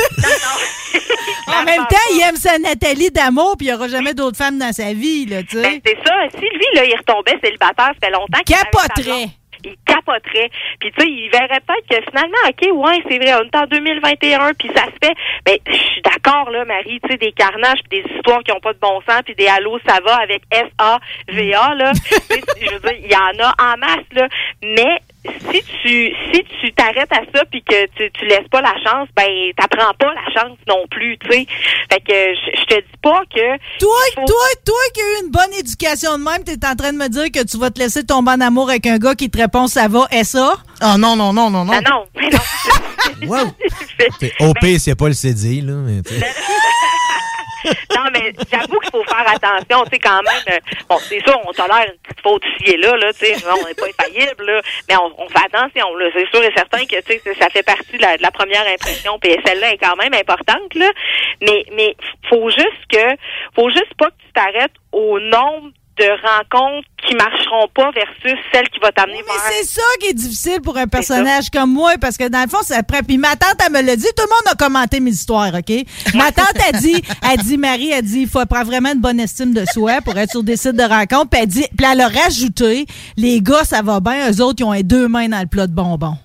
[1.47, 4.57] en même temps, il aime sa Nathalie d'amour, puis il n'y aura jamais d'autres femmes
[4.57, 5.61] dans sa vie, là, tu sais.
[5.61, 6.13] Ben, c'est ça.
[6.33, 9.29] Si lui, là, il retombait célibataire, ça fait longtemps qu'il Capoterait.
[9.67, 10.49] Il capoterait.
[10.79, 13.65] Puis, tu sais, il verrait peut-être que finalement, OK, ouais, c'est vrai, on est en
[13.67, 15.15] 2021, puis ça se fait.
[15.45, 18.59] Ben, je suis d'accord, là, Marie, tu sais, des carnages, puis des histoires qui ont
[18.59, 21.91] pas de bon sens, puis des allô, ça va avec S-A-V-A, là.
[22.61, 24.27] Je veux dire, il y en a en masse, là.
[24.63, 25.01] Mais,
[25.51, 29.07] si tu si tu t'arrêtes à ça puis que tu, tu laisses pas la chance,
[29.15, 31.47] ben t'apprends pas la chance non plus, tu sais.
[31.91, 35.31] Fait que je, je te dis pas que Toi, toi, toi qui as eu une
[35.31, 38.05] bonne éducation de même, t'es en train de me dire que tu vas te laisser
[38.05, 40.55] tomber en amour avec un gars qui te répond ça va, et ça?
[40.79, 41.73] Ah non, non, non, non, non.
[41.73, 42.39] Ah non, mais non.
[44.19, 45.73] C'est OP n'y a pas le CD, là.
[45.73, 46.21] mais tu sais.
[47.95, 50.43] non, mais j'avoue qu'il faut faire attention, tu sais, quand même.
[50.51, 50.59] euh,
[50.89, 53.67] Bon, c'est sûr, on tolère une petite faute ici et là, là, tu sais, on
[53.67, 56.05] n'est pas infaillible, là, mais on, fait attention, là.
[56.13, 58.65] C'est sûr et certain que, tu sais, ça fait partie de la, de la première
[58.67, 60.89] impression, puis celle-là est quand même importante, là.
[61.41, 61.95] Mais, mais
[62.29, 63.15] faut juste que,
[63.55, 68.67] faut juste pas que tu t'arrêtes au nombre de rencontres qui marcheront pas versus celle
[68.69, 71.93] qui va t'amener Mais vers c'est ça qui est difficile pour un personnage comme moi,
[71.99, 73.01] parce que dans le fond, c'est après.
[73.03, 75.85] Puis ma tante, elle me l'a dit, tout le monde a commenté mes histoires, OK?
[76.13, 77.01] Ma tante a dit,
[77.31, 80.17] elle dit, Marie, elle dit, il faut prendre vraiment une bonne estime de soi pour
[80.17, 81.29] être sur des sites de rencontres.
[81.29, 84.65] Puis elle dit, puis elle a rajouté, les gars, ça va bien, eux autres, ils
[84.65, 86.17] ont les deux mains dans le plat de bonbons.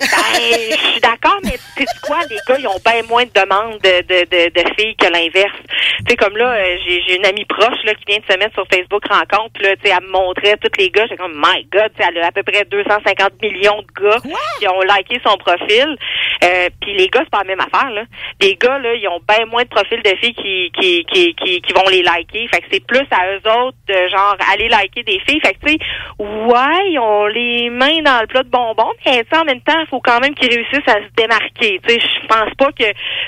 [0.00, 3.30] Ben, je suis d'accord, mais tu sais quoi, les gars, ils ont bien moins de
[3.34, 5.56] demandes de, de, de, de filles que l'inverse.
[5.98, 8.38] Tu sais, comme là, euh, j'ai j'ai une amie proche là, qui vient de se
[8.38, 11.04] mettre sur Facebook Rencontre, puis là, tu sais, elle me montrait tous les gars.
[11.04, 14.18] J'étais comme, my God, tu sais, elle a à peu près 250 millions de gars
[14.58, 15.96] qui ont liké son profil.
[16.44, 18.02] Euh, puis les gars, c'est pas la même affaire, là.
[18.40, 21.60] Les gars, là, ils ont bien moins de profils de filles qui, qui, qui, qui,
[21.60, 22.46] qui vont les liker.
[22.48, 25.40] Fait que c'est plus à eux autres de genre aller liker des filles.
[25.40, 25.78] Fait que tu sais,
[26.18, 29.60] ouais, ils ont les mains dans le plat de bonbons, mais tu sais, en même
[29.60, 31.80] temps, il faut quand même qu'ils réussissent à se démarquer.
[31.86, 32.84] Tu sais, je pense pas que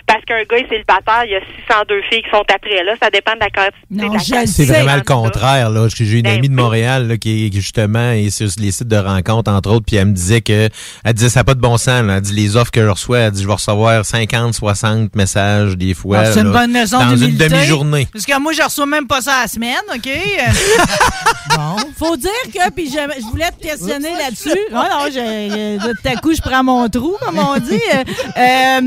[0.06, 2.94] parce qu'un gars est célibataire, il y a 602 filles qui sont après là.
[3.02, 3.86] Ça dépend de la quantité.
[3.90, 5.70] de la C'est vraiment le contraire.
[5.70, 5.88] Là.
[5.88, 8.96] J'ai une Ben amie de Montréal là, qui, qui, justement est sur les sites de
[8.96, 10.68] rencontres, entre autres, puis elle me disait que
[11.04, 12.02] elle disait ça n'a pas de bon sens.
[12.04, 12.16] Là.
[12.16, 15.76] Elle dit les offres que je reçois, elle dit je vais recevoir 50, 60 messages
[15.76, 16.18] des fois.
[16.20, 18.06] Ah, c'est une là, bonne leçon Dans une demi-journée.
[18.12, 20.06] Parce que moi, je reçois même pas ça à la semaine, OK?
[20.06, 20.52] Euh,
[21.56, 21.76] bon.
[21.98, 24.58] Faut dire que, puis je, je voulais te questionner là-dessus.
[24.70, 27.80] Non, non, je, je- tout à coup, je prends mon trou, comme on dit.
[27.94, 28.04] Euh,
[28.38, 28.80] euh,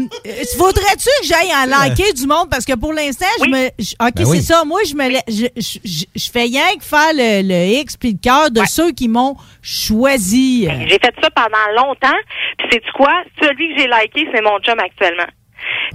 [0.57, 2.49] Faudrait-tu que j'aille en liker du monde?
[2.49, 3.69] Parce que pour l'instant, je me.
[3.79, 4.41] je- OK, Ben c'est oui.
[4.41, 4.63] ça.
[4.65, 7.97] Moi, je me la- je, je, je- je fais rien que faire le, le X
[7.97, 10.65] puis le cœur de ceux qui m'ont choisi.
[10.67, 12.17] Ben, J'ai fait ça pendant longtemps.
[12.57, 13.11] Puis c'est quoi?
[13.41, 15.27] Celui que j'ai c'est mon chum actuellement.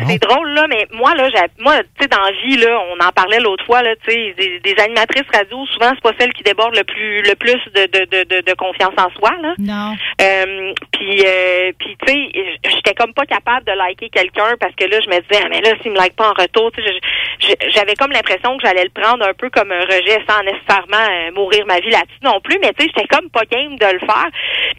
[0.07, 3.05] C'est drôle, là, mais moi, là, j'ai, moi, tu sais, dans la vie, là, on
[3.05, 6.32] en parlait l'autre fois, là, tu sais, des, des animatrices radio, souvent, c'est pas celle
[6.32, 9.55] qui déborde le plus, le plus de, de, de, confiance en soi, là.
[9.59, 9.97] Non.
[10.20, 14.85] Euh, puis, euh, puis tu sais, j'étais comme pas capable de liker quelqu'un parce que
[14.85, 17.57] là, je me disais, ah, mais là, s'il me like pas en retour, tu sais,
[17.74, 21.31] j'avais comme l'impression que j'allais le prendre un peu comme un rejet sans nécessairement euh,
[21.35, 24.01] mourir ma vie là-dessus non plus, mais tu sais, j'étais comme pas game de le
[24.01, 24.28] faire.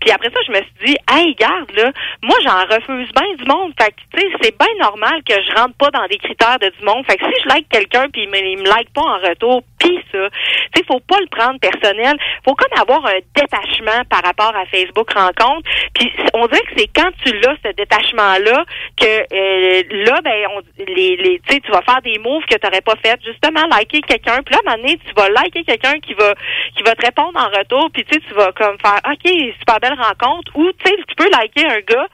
[0.01, 1.91] Puis après ça, je me suis dit, hey, garde, là,
[2.23, 3.73] moi, j'en refuse bien du monde.
[3.79, 6.69] Fait que, tu sais, c'est bien normal que je rentre pas dans des critères de
[6.69, 7.05] du monde.
[7.05, 9.99] Fait que si je like quelqu'un puis il me, me like pas en retour, pis
[10.11, 10.29] ça,
[10.73, 12.17] tu sais, faut pas le prendre personnel.
[12.45, 15.67] Faut comme avoir un détachement par rapport à Facebook Rencontre.
[15.93, 18.65] Puis on dirait que c'est quand tu l'as, ce détachement-là,
[18.97, 22.55] que euh, là, ben, on, les, les, tu sais, tu vas faire des moves que
[22.55, 23.19] tu n'aurais pas fait.
[23.25, 24.41] Justement, liker quelqu'un.
[24.43, 26.33] Puis là, à un moment donné, tu vas liker quelqu'un qui va
[26.75, 27.89] qui va te répondre en retour.
[27.93, 30.51] Puis tu tu vas comme faire OK, super belle rencontre.
[30.55, 32.07] Ou tu sais, tu peux liker un gars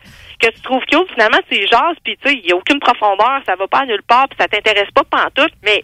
[0.49, 3.41] que tu trouves cute, finalement, c'est jase, puis tu sais, il n'y a aucune profondeur,
[3.45, 5.83] ça va pas nulle part, puis ça t'intéresse pas pantoute, mais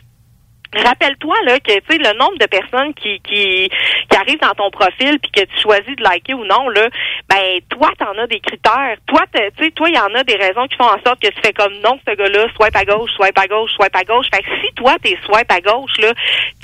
[0.76, 3.70] Rappelle-toi là que tu sais le nombre de personnes qui, qui
[4.10, 6.88] qui arrivent dans ton profil puis que tu choisis de liker ou non là
[7.30, 8.96] ben toi t'en as des critères.
[9.06, 11.28] Toi tu sais toi il y en a des raisons qui font en sorte que
[11.28, 14.28] tu fais comme non ce gars-là swipe à gauche swipe à gauche swipe à gauche.
[14.34, 16.14] Fait que si toi t'es swipe à gauche là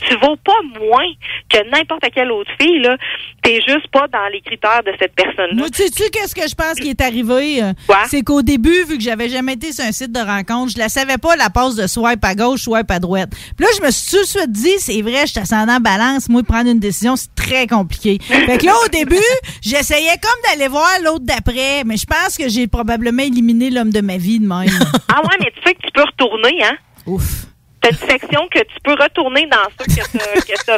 [0.07, 1.11] tu vaux pas moins
[1.49, 2.95] que n'importe quelle autre fille là.
[3.43, 6.47] T'es juste pas dans les critères de cette personne là Moi, tu sais-tu qu'est-ce que
[6.47, 7.63] je pense qui est arrivé?
[7.63, 7.71] euh,
[8.07, 10.89] C'est qu'au début, vu que j'avais jamais été sur un site de rencontre, je la
[10.89, 13.29] savais pas, la passe de swipe à gauche, swipe à droite.
[13.55, 16.29] Puis là, je me suis tout de suite dit, c'est vrai, je suis ascendant balance,
[16.29, 18.19] moi, prendre une décision, c'est très compliqué.
[18.21, 19.15] Fait que là, au début,
[19.61, 24.01] j'essayais comme d'aller voir l'autre d'après, mais je pense que j'ai probablement éliminé l'homme de
[24.01, 24.67] ma vie de même.
[25.09, 26.75] ah ouais mais tu sais que tu peux retourner hein?
[27.05, 27.45] Ouf.
[27.81, 30.75] T'as une section que tu peux retourner dans ceux que t'as que t'as.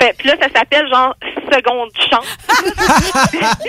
[0.00, 1.14] Fait- Puis là, ça s'appelle genre
[1.52, 2.26] seconde chance.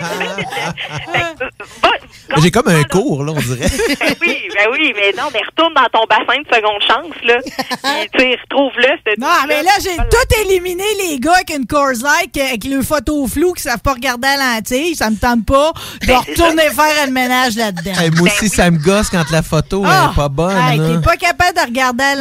[1.82, 3.70] Va- J'ai comme un cours, là, on dirait.
[4.00, 7.38] ben oui, ben oui, mais non, mais retourne dans ton bassin de seconde chance, là.
[7.44, 11.92] Puis, tu sais, retrouve-le, Non, mais là, j'ai tout éliminé les gars avec une Coors
[12.02, 14.96] Light, avec le photo flou, qui savent pas regarder à la lentille.
[14.96, 15.74] Ça me tente pas
[16.08, 17.92] de retourner faire le ménage là-dedans.
[18.00, 20.10] Hey, moi aussi, ça me gosse quand la photo Ah!
[20.12, 20.58] est pas bonne.
[20.58, 22.16] Hey, t'es pas capable de regarder à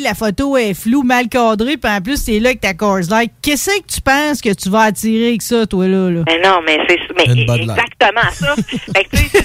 [0.00, 3.32] la photo est floue, mal cadrée, puis en plus, t'es là avec ta Coors Light.
[3.42, 6.10] Qu'est-ce que tu penses que tu vas attirer avec ça, toi, là?
[6.10, 6.22] là?
[6.26, 8.54] Mais non, mais c'est mais exactement ça.
[8.56, 9.44] fait que, tu sais,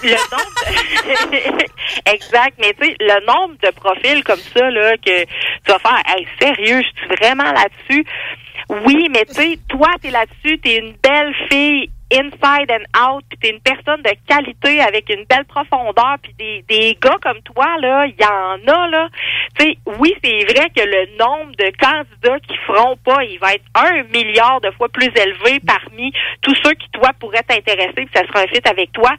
[0.00, 0.52] c'est le nombre
[1.32, 2.12] de...
[2.12, 6.02] exact, mais tu sais, le nombre de profils comme ça, là, que tu vas faire,
[6.06, 8.04] hey, sérieux, je suis vraiment là-dessus.
[8.86, 13.38] Oui, mais tu sais, toi, t'es là-dessus, t'es une belle fille inside and out, puis
[13.38, 17.66] t'es une personne de qualité avec une belle profondeur, puis des, des gars comme toi,
[17.80, 19.08] là, il y en a, là.
[19.58, 23.64] Sais, oui, c'est vrai que le nombre de candidats qui feront pas, il va être
[23.74, 26.12] un milliard de fois plus élevé parmi
[26.42, 29.10] tous ceux qui, toi, pourraient t'intéresser, puis ça sera un avec toi.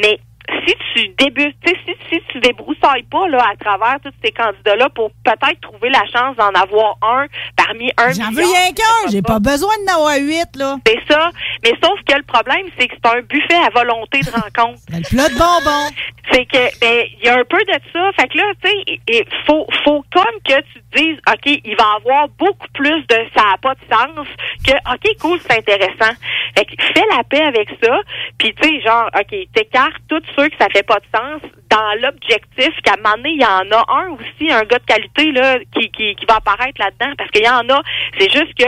[0.00, 0.18] Mais
[0.66, 1.74] si tu débutes, si,
[2.10, 6.36] si tu débroussailles pas là à travers tous ces candidats-là pour peut-être trouver la chance
[6.36, 7.26] d'en avoir un
[7.56, 9.10] parmi un J'en veux rien qu'un.
[9.10, 10.76] J'ai pas besoin de n'avoir huit, là.
[10.86, 11.30] c'est ça.
[11.62, 14.80] Mais sauf que le problème, c'est que c'est un buffet à volonté de rencontre.
[14.90, 15.90] Le plat de bonbons.
[16.32, 18.10] C'est que, ben, il y a un peu de ça.
[18.16, 21.76] Fait que là, tu sais, il faut, faut comme que tu te dises, OK, il
[21.76, 24.26] va avoir beaucoup plus de ça n'a pas de sens
[24.66, 26.14] que, OK, cool, c'est intéressant.
[26.56, 28.00] Fait que fais la paix avec ça.
[28.38, 31.40] Puis, tu sais, genre, OK, t'écartes tous ceux ça fait pas de sens
[31.70, 34.86] dans l'objectif qu'à un moment donné, il y en a un aussi, un gars de
[34.86, 37.14] qualité, là, qui, qui, qui va apparaître là-dedans.
[37.18, 37.82] Parce qu'il y en a,
[38.18, 38.66] c'est juste que,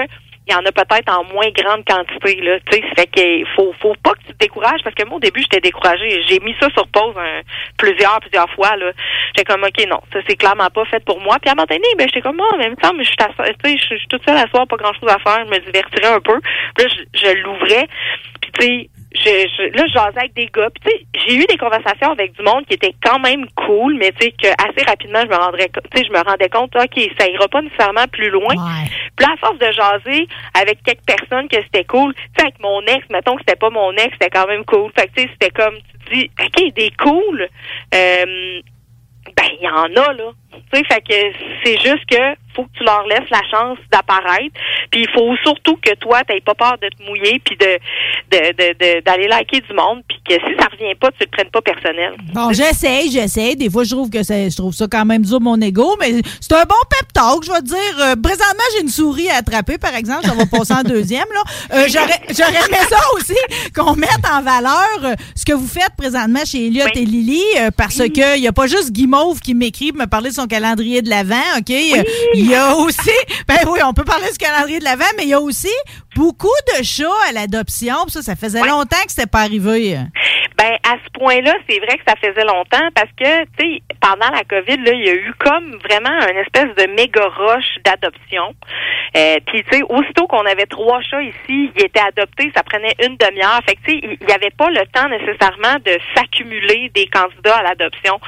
[0.48, 2.84] il y en a peut-être en moins grande quantité là tu sais.
[2.94, 4.80] Fait qu'il faut faut pas que tu te décourages.
[4.84, 6.22] Parce que moi au début j'étais découragée.
[6.28, 7.14] J'ai mis ça sur pause
[7.76, 8.92] plusieurs plusieurs fois là.
[9.34, 11.38] J'étais comme ok non ça c'est clairement pas fait pour moi.
[11.40, 13.16] Puis à un moment donné ben j'étais comme moi en même temps mais je suis
[13.16, 15.58] tu sais je suis toute seule à soir pas grand chose à faire je me
[15.58, 16.40] divertirais un peu.
[16.76, 17.88] Puis là je l'ouvrais.
[18.40, 20.68] Puis tu sais je, je, là, je jasais avec des gars.
[20.70, 23.96] Puis, tu sais, j'ai eu des conversations avec du monde qui était quand même cool,
[23.96, 26.74] mais tu sais, que assez rapidement, je me rendrais, tu sais, je me rendais compte,
[26.76, 28.54] OK, ça ira pas nécessairement plus loin.
[29.16, 32.60] Puis là, à force de jaser avec quelques personnes que c'était cool, tu sais, avec
[32.60, 34.90] mon ex, mettons que c'était pas mon ex, c'était quand même cool.
[34.96, 37.48] Fait que, tu sais, c'était comme, tu te dis, OK, des cool,
[37.94, 38.60] euh,
[39.36, 40.32] ben, il y en a, là.
[40.52, 44.54] Tu sais, fait que c'est juste que faut que tu leur laisses la chance d'apparaître.
[44.90, 47.78] Puis il faut surtout que toi, t'aies pas peur de te mouiller puis de
[48.32, 51.26] de- de- de- d'aller liker du monde puis que si ça revient pas, tu le
[51.30, 52.14] prennes pas personnel.
[52.34, 53.54] Bon, j'essaye, j'essaye.
[53.56, 56.52] Des fois, je trouve que je trouve ça quand même dur, mon ego, mais c'est
[56.54, 57.76] un bon pep talk, je vais te dire.
[58.00, 60.24] Euh, présentement, j'ai une souris à attraper, par exemple.
[60.26, 61.42] Ça va passer en deuxième, là.
[61.78, 63.36] Euh, J'aurais aimé ça aussi,
[63.74, 67.42] qu'on mette en valeur euh, ce que vous faites présentement chez Elliot et Lily,
[67.76, 70.46] parce que il y a pas juste Guimauve qui m'écrit pour me parler de son
[70.46, 71.70] calendrier de l'Avent, OK?
[72.46, 73.10] Il y a aussi,
[73.48, 75.72] ben oui, on peut parler du calendrier de l'Avent, mais il y a aussi
[76.14, 76.46] beaucoup
[76.78, 78.06] de chats à l'adoption.
[78.06, 79.98] Ça, ça faisait longtemps que c'était pas arrivé.
[80.56, 84.30] Ben à ce point-là, c'est vrai que ça faisait longtemps parce que tu sais pendant
[84.30, 88.54] la Covid là, il y a eu comme vraiment une espèce de méga rush d'adoption.
[89.16, 92.94] Euh, Puis tu sais aussitôt qu'on avait trois chats ici, ils étaient adoptés, ça prenait
[93.02, 93.60] une demi-heure.
[93.66, 97.56] Fait que tu sais il n'y avait pas le temps nécessairement de s'accumuler des candidats
[97.56, 98.18] à l'adoption.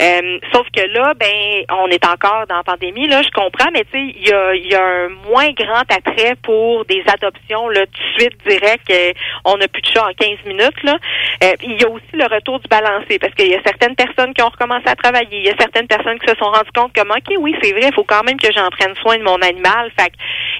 [0.00, 3.84] Euh, sauf que là, ben on est encore dans la pandémie là, je comprends, mais
[3.92, 7.84] tu sais il y a, y a un moins grand attrait pour des adoptions là
[7.86, 8.90] tout de suite direct.
[9.44, 10.96] on n'a plus de chats en 15 minutes là.
[11.42, 14.32] Euh, il y a aussi le retour du balancé parce qu'il y a certaines personnes
[14.32, 16.92] qui ont recommencé à travailler, il y a certaines personnes qui se sont rendues compte
[16.94, 19.40] comme ok oui c'est vrai, il faut quand même que j'en prenne soin de mon
[19.42, 19.90] animal.
[19.98, 20.16] Fait que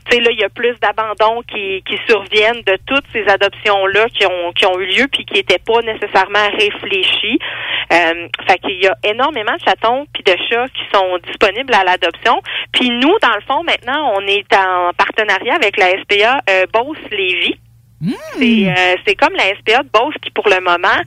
[0.07, 3.86] tu sais là il y a plus d'abandon qui, qui surviennent de toutes ces adoptions
[3.86, 7.39] là qui ont qui ont eu lieu puis qui n'étaient pas nécessairement réfléchies.
[7.93, 11.85] Euh, fait qu'il y a énormément de chatons puis de chats qui sont disponibles à
[11.85, 12.41] l'adoption.
[12.73, 16.99] Puis nous dans le fond maintenant on est en partenariat avec la SPA euh, Beauce
[18.39, 21.01] C'est euh, c'est comme la SPA de Beauce qui, pour le moment,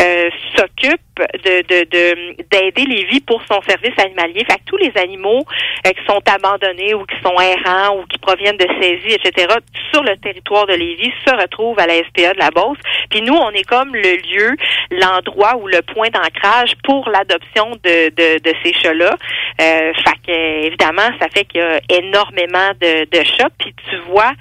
[0.00, 1.00] euh, s'occupe
[1.44, 4.44] de de- de- d'aider les vies pour son service animalier.
[4.44, 5.44] Fait que tous les animaux
[5.86, 9.46] euh, qui sont abandonnés ou qui sont errants ou qui proviennent de saisies, etc.,
[9.92, 12.78] sur le territoire de Lévis se retrouvent à la SPA de la Beauce.
[13.10, 14.56] Puis nous, on est comme le lieu,
[14.90, 19.14] l'endroit ou le point d'ancrage pour l'adoption de, de, de ces chats-là.
[19.60, 23.50] Euh, fait que, évidemment, ça fait qu'il y a énormément de, de chats.
[23.58, 24.32] Puis tu vois,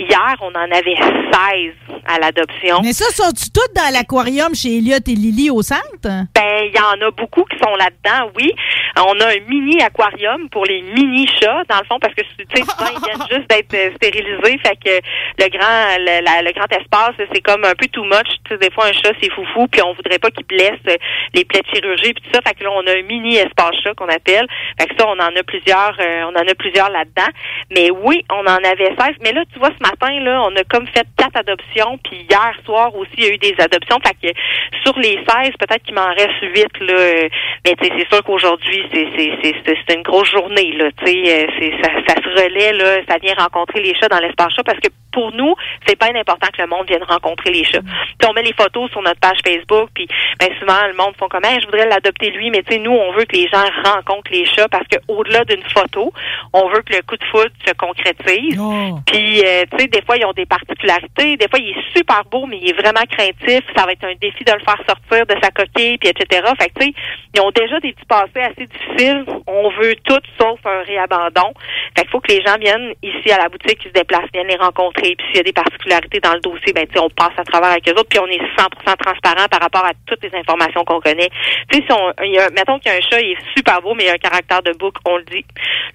[0.00, 1.74] Hier, on en avait 16
[2.06, 2.80] à l'adoption.
[2.82, 5.82] Mais ça, sont-tu toutes dans l'aquarium chez Elliot et Lily au centre?
[6.02, 8.52] Ben, il y en a beaucoup qui sont là-dedans, oui.
[8.96, 12.44] On a un mini aquarium pour les mini chats, dans le fond, parce que tu
[12.54, 15.00] sais, souvent ils viennent juste d'être euh, stérilisés, fait que
[15.42, 18.26] le grand, le, la- le grand espace, c'est comme un peu too much.
[18.44, 20.96] Tu sais, des fois un chat c'est foufou, puis on voudrait pas qu'il blesse euh,
[21.34, 22.40] les plaies de chirurgie, puis tout ça.
[22.46, 24.46] Fait que là, on a un mini espace chat qu'on appelle.
[24.80, 27.30] Fait que ça, on en a plusieurs, euh, on en a plusieurs là-dedans.
[27.70, 29.16] Mais oui, on en avait 16.
[29.22, 29.89] Mais là, tu vois, ce matin,
[30.20, 33.38] là, on a comme fait quatre adoptions, puis hier soir aussi, il y a eu
[33.38, 33.98] des adoptions.
[34.04, 34.38] Fait que
[34.84, 37.28] sur les 16, peut-être qu'il m'en reste 8, là.
[37.64, 40.86] Mais c'est sûr qu'aujourd'hui, c'est, une grosse journée, là.
[40.86, 41.46] Euh,
[41.82, 43.02] ça, ça se relaie, là.
[43.08, 45.54] Ça vient rencontrer les chats dans l'espace chat parce que pour nous,
[45.86, 47.80] c'est pas important que le monde vienne rencontrer les chats.
[48.18, 50.06] Puis on met les photos sur notre page Facebook, puis
[50.38, 52.92] ben souvent le monde font comme Hey, je voudrais l'adopter lui, mais tu sais nous
[52.92, 56.12] on veut que les gens rencontrent les chats parce que au-delà d'une photo,
[56.52, 58.60] on veut que le coup de foudre se concrétise.
[59.06, 62.24] Puis euh, tu sais des fois ils ont des particularités, des fois il est super
[62.30, 65.26] beau mais il est vraiment craintif, ça va être un défi de le faire sortir
[65.26, 66.42] de sa coquille puis etc.
[66.58, 66.94] Fait que tu sais
[67.34, 69.24] ils ont déjà des petits passés assez difficiles.
[69.46, 71.54] On veut tout sauf un réabandon.
[71.96, 74.48] Fait qu'il faut que les gens viennent ici à la boutique, ils se déplacent, viennent
[74.48, 74.99] les rencontrer.
[75.00, 77.88] Puis s'il y a des particularités dans le dossier, ben on passe à travers avec
[77.88, 78.08] eux autres.
[78.08, 81.30] Puis on est 100% transparent par rapport à toutes les informations qu'on connaît.
[81.70, 83.56] Tu sais, si on, il y a, mettons qu'il y a un chat, il est
[83.56, 85.44] super beau, mais il a un caractère de bouc, on le dit.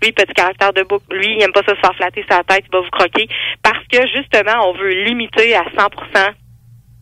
[0.02, 2.66] Lui, petit caractère de bouc, lui, il aime pas ça se faire flatter sa tête,
[2.68, 3.28] il va vous croquer.
[3.62, 6.34] Parce que justement, on veut limiter à 100%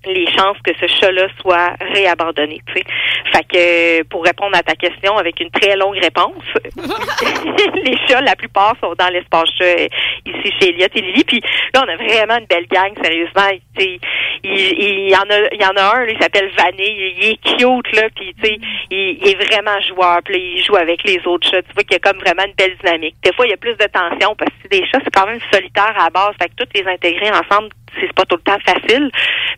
[0.06, 2.62] les chances que ce chat-là soit réabandonné.
[2.68, 2.84] Tu sais.
[3.32, 6.44] Fait que euh, pour répondre à ta question avec une très longue réponse,
[7.84, 9.88] les chats, la plupart sont dans l'espace chat euh,
[10.26, 11.24] ici chez Elliot et Lily.
[11.24, 11.42] Puis
[11.74, 13.50] là, on a vraiment une belle gang, sérieusement.
[13.78, 14.00] Tu sais,
[14.44, 17.26] Il, il y en a, il y en a un, là, il s'appelle Vanille, il
[17.32, 18.58] est cute là, puis tu sais,
[18.92, 20.20] il, il est vraiment joueur.
[20.24, 21.62] Puis là, il joue avec les autres chats.
[21.62, 23.16] Tu vois qu'il y a comme vraiment une belle dynamique.
[23.24, 25.40] Des fois, il y a plus de tension parce que des chats, c'est quand même
[25.52, 26.34] solitaire à la base.
[26.40, 29.10] Fait que toutes les intégrer ensemble, c'est pas tout le temps facile.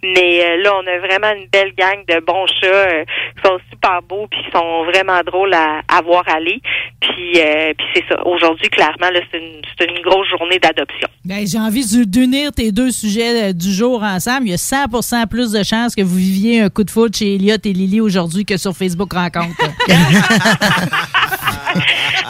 [0.03, 3.03] Mais euh, là, on a vraiment une belle gang de bons chats euh,
[3.35, 6.61] qui sont super beaux puis qui sont vraiment drôles à, à voir aller.
[7.01, 8.25] Puis, euh, puis c'est ça.
[8.25, 11.07] Aujourd'hui, clairement, là, c'est une, grosse journée d'adoption.
[11.23, 14.47] Ben, J'ai envie de- d'unir tes deux sujets du jour ensemble.
[14.47, 17.35] Il y a 100 plus de chances que vous viviez un coup de foudre chez
[17.35, 19.55] Elliot et Lily aujourd'hui que sur Facebook Rencontre.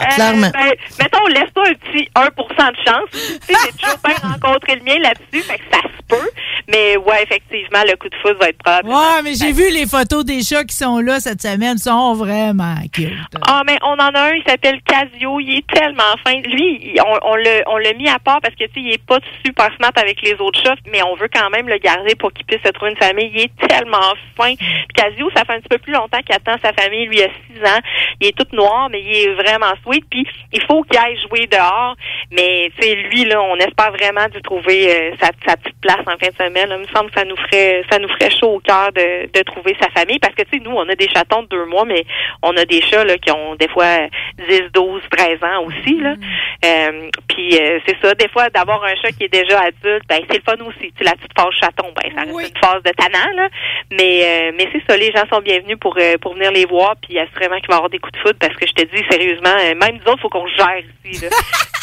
[0.14, 0.50] Clairement.
[0.52, 3.08] ben, mettons, laisse-toi un petit 1% de chance.
[3.12, 6.30] Tu sais, j'ai toujours pas rencontré le mien là-dessus, fait que ça se peut.
[6.68, 8.88] Mais ouais, effectivement, le coup de foudre va être probable.
[8.88, 11.76] Ouais, mais j'ai vu les photos des chats qui sont là cette semaine.
[11.76, 13.12] Ils sont vraiment cute.
[13.46, 15.38] Ah, mais on en a un, il s'appelle Casio.
[15.40, 16.34] Il est tellement fin.
[16.40, 19.04] Lui, on, on l'a on l'a mis à part parce que, tu sais, il est
[19.04, 22.32] pas super smart avec les autres chats, mais on veut quand même le garder pour
[22.32, 23.30] qu'il puisse se trouver une famille.
[23.34, 24.54] Il est tellement fin.
[24.56, 27.06] Puis Casio, ça fait un petit peu plus longtemps qu'il attend sa famille.
[27.06, 27.80] Lui, il a 6 ans.
[28.20, 29.95] Il est tout noir, mais il est vraiment sweet.
[30.10, 31.96] Puis, il faut qu'il aille jouer dehors.
[32.30, 36.00] Mais, tu sais, lui, là, on espère vraiment de trouver euh, sa, sa petite place
[36.06, 36.68] en fin de semaine.
[36.68, 36.76] là.
[36.76, 39.42] Il me semble que ça nous ferait, ça nous ferait chaud au cœur de, de
[39.42, 40.18] trouver sa famille.
[40.18, 42.04] Parce que, tu sais, nous, on a des chatons de deux mois, mais
[42.42, 44.08] on a des chats, là, qui ont des fois
[44.48, 46.14] 10, 12, 13 ans aussi, là.
[46.64, 48.14] Euh, puis, euh, c'est ça.
[48.14, 50.92] Des fois, d'avoir un chat qui est déjà adulte, ben, c'est le fun aussi.
[50.96, 53.48] Tu la petite phase chaton, ben, ça reste une phase de tannant, là.
[53.90, 54.96] Mais, euh, mais c'est ça.
[54.96, 56.94] Les gens sont bienvenus pour, pour venir les voir.
[57.02, 59.04] Puis, assurément qu'il va y avoir des coups de foudre parce que je te dis,
[59.10, 61.30] sérieusement, même nous autres, faut qu'on gère ici, là.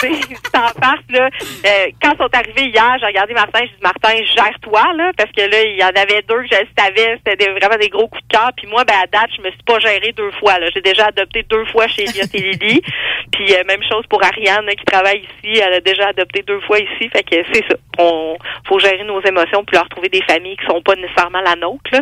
[0.51, 1.29] Passes, là.
[1.65, 5.11] Euh, quand ils sont arrivés hier, j'ai regardé Martin, j'ai dit, Martin, gère-toi, là.
[5.17, 8.07] Parce que là, il y en avait deux que je savais, c'était vraiment des gros
[8.07, 8.51] coups de cœur.
[8.57, 10.67] Puis moi, ben, à date, je me suis pas gérée deux fois, là.
[10.73, 12.81] J'ai déjà adopté deux fois chez Elliot et Lily.
[13.31, 15.61] Puis, euh, même chose pour Ariane, là, qui travaille ici.
[15.61, 17.09] Elle a déjà adopté deux fois ici.
[17.09, 17.75] Fait que c'est ça.
[17.97, 18.37] On
[18.67, 21.89] faut gérer nos émotions puis leur trouver des familles qui sont pas nécessairement la nôtre,
[21.91, 22.01] là.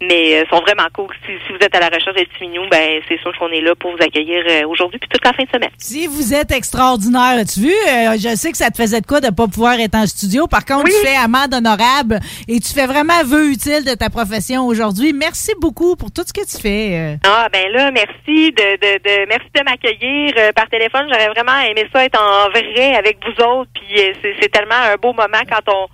[0.00, 1.08] Mais euh, sont vraiment cool.
[1.26, 3.60] Si, si vous êtes à la recherche des petits mignons, ben, c'est sûr qu'on est
[3.60, 5.70] là pour vous accueillir euh, aujourd'hui puis toute la fin de semaine.
[5.78, 7.72] Si vous êtes extraordinaire, as-tu vu?
[7.72, 10.46] Euh, je sais que ça te faisait de quoi de pas pouvoir être en studio.
[10.46, 14.66] Par contre, tu fais amende honorable et tu fais vraiment vœu utile de ta profession
[14.66, 15.12] aujourd'hui.
[15.12, 16.90] Merci beaucoup pour tout ce que tu fais.
[16.96, 17.16] euh.
[17.26, 21.06] Ah ben là, merci de, de, de merci de m'accueillir euh, par téléphone.
[21.10, 23.70] J'aurais vraiment aimé ça être en vrai avec vous autres.
[23.74, 25.86] Puis euh, c'est, c'est tellement un beau moment quand on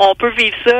[0.00, 0.72] on peut vivre ça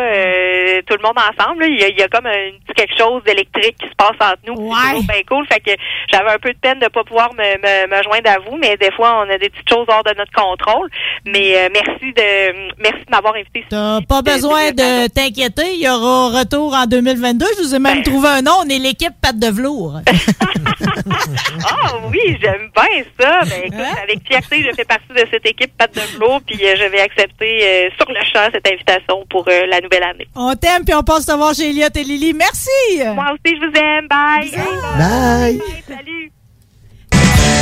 [0.87, 1.63] tout le monde ensemble.
[1.63, 1.67] là.
[1.69, 4.17] Il y a, il y a comme un petit quelque chose d'électrique qui se passe
[4.21, 4.55] entre nous.
[4.57, 5.47] C'est toujours bien cool.
[5.47, 5.71] Fait que
[6.13, 8.77] j'avais un peu de peine de pas pouvoir me, me, me joindre à vous, mais
[8.77, 10.89] des fois on a des petites choses hors de notre contrôle.
[11.27, 13.65] Mais euh, merci de merci de m'avoir invité.
[13.69, 15.75] T'as pas besoin de t'inquiéter.
[15.75, 17.47] Il y aura retour en 2022.
[17.59, 18.53] Je vous ai même trouvé un nom.
[18.65, 20.01] On est l'équipe Patte de Velours.
[21.67, 23.41] Ah oui, j'aime bien ça.
[23.45, 26.75] Ben, écoute, avec fierté, je fais partie de cette équipe Patte de Flot, puis euh,
[26.77, 30.27] je vais accepter euh, sur le champ cette invitation pour euh, la nouvelle année.
[30.35, 32.35] on t'aime puis on passe te voir chez Elliot et Lily.
[32.35, 32.71] Merci.
[33.15, 34.09] Moi aussi, je vous aime.
[34.09, 34.51] Bye.
[34.99, 35.61] Bye.
[35.87, 36.44] Salut.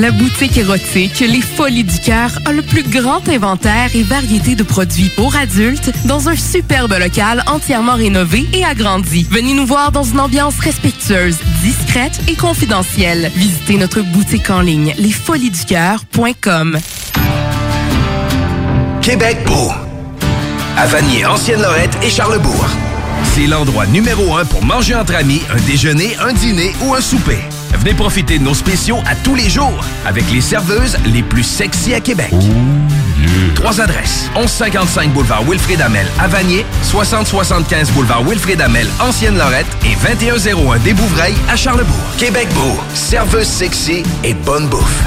[0.00, 4.62] La boutique érotique Les Folies du Cœur a le plus grand inventaire et variété de
[4.62, 9.26] produits pour adultes dans un superbe local entièrement rénové et agrandi.
[9.30, 13.30] Venez nous voir dans une ambiance respectueuse, discrète et confidentielle.
[13.36, 16.78] Visitez notre boutique en ligne lesfoliesducoeur.com.
[19.02, 19.70] Québec beau.
[20.78, 22.68] À Vanier, Ancienne-Lorette et Charlebourg.
[23.34, 27.40] C'est l'endroit numéro un pour manger entre amis, un déjeuner, un dîner ou un souper.
[27.78, 31.94] Venez profiter de nos spéciaux à tous les jours avec les serveuses les plus sexy
[31.94, 32.32] à Québec.
[33.54, 34.30] Trois adresses.
[34.34, 41.36] 1155 boulevard Wilfrid Amel à Vanier, 6075 boulevard Wilfrid Amel, Ancienne-Lorette et 2101 des Bouvrailles
[41.48, 41.96] à Charlebourg.
[42.18, 45.02] Québec beau, serveuse sexy et bonne bouffe.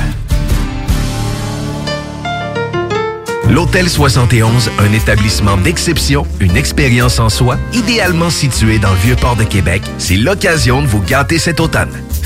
[3.50, 9.44] L'Hôtel 71, un établissement d'exception, une expérience en soi, idéalement situé dans le Vieux-Port de
[9.44, 11.92] Québec, c'est l'occasion de vous gâter cet automne.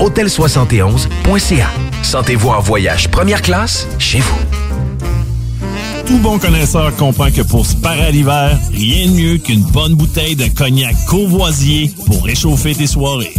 [0.00, 1.68] Hôtel71.ca.
[2.02, 4.38] Sentez-vous en voyage première classe chez vous.
[6.06, 9.94] Tout bon connaisseur comprend que pour se parer à l'hiver, rien de mieux qu'une bonne
[9.94, 13.34] bouteille de cognac courvoisier pour réchauffer tes soirées.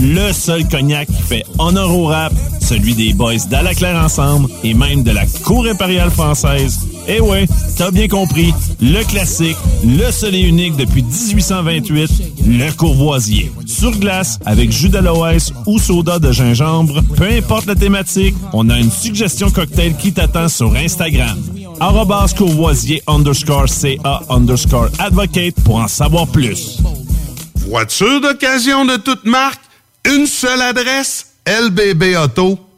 [0.00, 5.02] Le seul cognac qui fait honneur au rap, celui des boys d'Alaclaire Ensemble et même
[5.02, 6.78] de la Cour impériale française.
[7.06, 12.10] Eh ouais, t'as bien compris, le classique, le seul et unique depuis 1828,
[12.46, 13.52] le courvoisier.
[13.66, 18.78] Sur glace, avec jus d'aloès ou soda de gingembre, peu importe la thématique, on a
[18.78, 21.36] une suggestion cocktail qui t'attend sur Instagram.
[21.80, 26.78] Arrobas courvoisier underscore CA underscore advocate pour en savoir plus.
[27.68, 29.60] Voiture d'occasion de toute marque,
[30.06, 32.73] une seule adresse, lbbauto.com.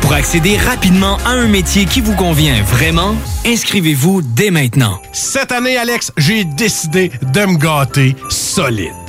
[0.00, 3.14] Pour accéder rapidement à un métier qui vous convient vraiment,
[3.44, 5.00] inscrivez-vous dès maintenant.
[5.12, 9.07] Cette année, Alex, j'ai décidé de me gâter solide.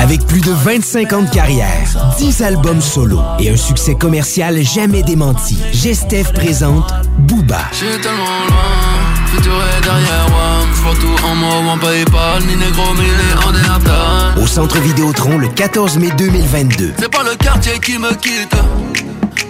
[0.00, 5.02] Avec plus de 25 ans de carrière, 10 albums solo et un succès commercial jamais
[5.02, 6.88] démenti, Gestev présente
[7.18, 7.58] Booba.
[7.72, 10.66] J'suis tellement loin, futur est derrière moi.
[10.72, 14.40] J'vois tout en moi, en Paypal, ni négro, ni en déaptal.
[14.40, 16.92] Au Centre Vidéotron le 14 mai 2022.
[16.98, 18.54] C'est pas le quartier qui me quitte,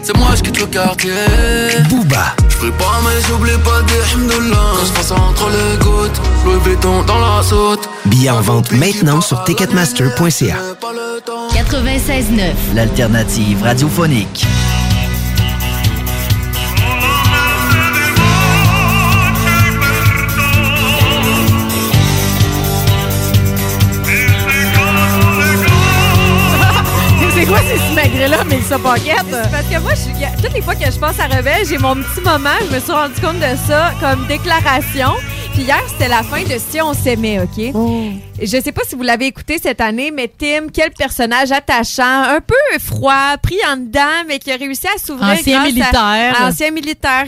[0.03, 1.13] c'est moi je quitte le quartier.
[1.89, 4.57] Booba, J'prie pas, mais j'oublie pas des himdoulas.
[4.77, 7.89] Quand j'passe entre les gouttes, Louis Vuitton dans la saute.
[8.07, 10.57] billets en vente maintenant sur ticketmaster.ca.
[11.55, 12.75] 96.9.
[12.75, 14.47] L'alternative radiophonique.
[28.29, 29.51] Smagrés-là, mais ça paquette?
[29.51, 32.21] Parce que moi, je, toutes les fois que je pense à Rebelle, j'ai mon petit
[32.21, 32.51] moment.
[32.69, 35.13] Je me suis rendu compte de ça comme déclaration.
[35.55, 37.73] Puis hier, c'était la fin de Si on s'aimait, OK?
[38.41, 42.41] Je sais pas si vous l'avez écouté cette année, mais Tim, quel personnage attachant, un
[42.41, 45.27] peu froid, pris en dedans, mais qui a réussi à s'ouvrir.
[45.31, 46.41] Ancien grâce à- militaire.
[46.41, 47.25] à ancien militaire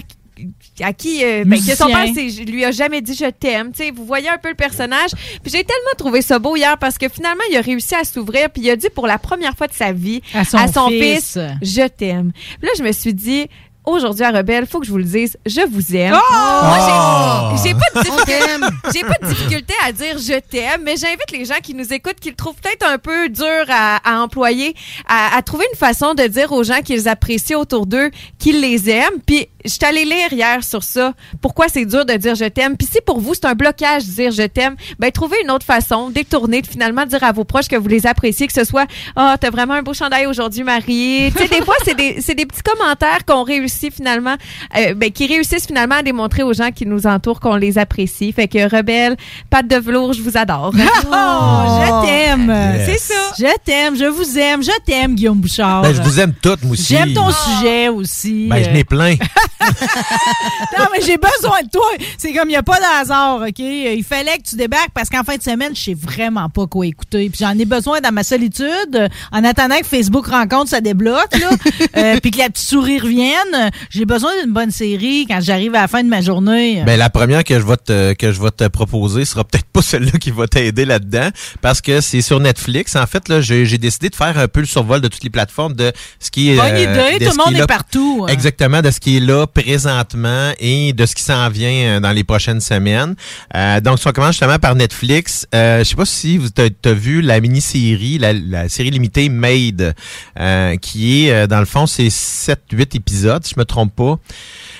[0.82, 3.84] à qui euh, ben, que son père c'est- lui a jamais dit je t'aime tu
[3.84, 5.10] sais vous voyez un peu le personnage
[5.42, 8.50] puis j'ai tellement trouvé ça beau hier parce que finalement il a réussi à s'ouvrir
[8.50, 11.32] puis il a dit pour la première fois de sa vie À son fils.
[11.32, 11.38] fils.
[11.62, 12.32] je t'aime
[12.62, 13.46] là je me suis dit
[13.86, 16.14] Aujourd'hui à Rebelle, faut que je vous le dise, je vous aime.
[16.14, 16.34] Oh!
[16.64, 21.30] Moi, j'ai- j'ai pas, de difficulté- pas de difficulté à dire je t'aime, mais j'invite
[21.32, 24.74] les gens qui nous écoutent, qui le trouvent peut-être un peu dur à, à employer,
[25.08, 28.90] à, à trouver une façon de dire aux gens qu'ils apprécient autour d'eux, qu'ils les
[28.90, 29.18] aiment.
[29.26, 31.12] Puis je suis allée lire hier sur ça.
[31.40, 32.76] Pourquoi c'est dur de dire je t'aime.
[32.76, 35.66] Puis si pour vous c'est un blocage de dire je t'aime, ben trouvez une autre
[35.66, 38.86] façon, détourner, de finalement dire à vos proches que vous les appréciez, que ce soit
[39.16, 41.32] ah t'as vraiment un beau chandail aujourd'hui Marie.
[41.34, 44.36] tu sais des fois c'est des c'est des petits commentaires qu'on réussit finalement,
[44.76, 48.32] euh, ben qui réussissent finalement à démontrer aux gens qui nous entourent qu'on les apprécie.
[48.32, 49.16] Fait que rebelle,
[49.50, 50.72] patte de velours, je vous adore.
[51.12, 52.54] Oh, je t'aime.
[52.86, 53.14] C'est ça.
[53.38, 55.82] Je t'aime, je vous aime, je t'aime, Guillaume Bouchard.
[55.82, 56.94] Ben, je vous aime toutes, moi aussi.
[56.94, 58.46] J'aime ton sujet aussi.
[58.48, 59.16] Ben, je n'ai plein.
[60.78, 61.86] non, mais j'ai besoin de toi.
[62.18, 63.58] C'est comme, il n'y a pas de hasard, OK?
[63.58, 66.86] Il fallait que tu débarques parce qu'en fin de semaine, je sais vraiment pas quoi
[66.86, 67.30] écouter.
[67.30, 69.08] Puis j'en ai besoin dans ma solitude.
[69.32, 71.50] En attendant que Facebook rencontre, ça débloque, là.
[71.96, 73.70] euh, puis que la petite souris revienne.
[73.90, 76.82] J'ai besoin d'une bonne série quand j'arrive à la fin de ma journée.
[76.84, 79.82] Ben, la première que je vais te, que je vais te proposer sera peut-être pas
[79.82, 81.28] celle-là qui va t'aider là-dedans
[81.60, 82.96] parce que c'est sur Netflix.
[82.96, 85.74] En fait, là, j'ai décidé de faire un peu le survol de toutes les plateformes
[85.74, 86.56] de ce qui est.
[86.56, 88.32] Bonne euh, idée, tout le monde est partout, hein.
[88.32, 92.12] Exactement, de ce qui est là présentement et de ce qui s'en vient euh, dans
[92.12, 93.14] les prochaines semaines.
[93.56, 96.92] Euh, donc, si on commence justement par Netflix, euh, je sais pas si vous as
[96.92, 99.94] vu la mini-série, la, la série limitée Made,
[100.38, 104.18] euh, qui est, dans le fond, c'est 7-8 épisodes, si je me trompe pas.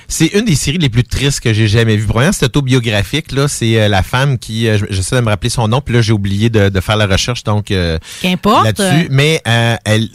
[0.08, 2.06] C'est une des séries les plus tristes que j'ai jamais vues.
[2.06, 3.30] Premièrement, c'est autobiographique.
[3.30, 6.12] Là, c'est la femme qui, je- j'essaie de me rappeler son nom, puis là j'ai
[6.12, 7.72] oublié de, de faire la recherche, donc
[8.20, 8.64] Qu'importe.
[8.64, 9.06] là-dessus.
[9.10, 9.40] Mais
[9.84, 10.08] elle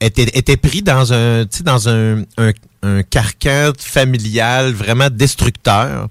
[0.00, 2.50] était, était pris dans un, tu sais, dans un, un,
[2.82, 6.08] un carcan familial vraiment destructeur.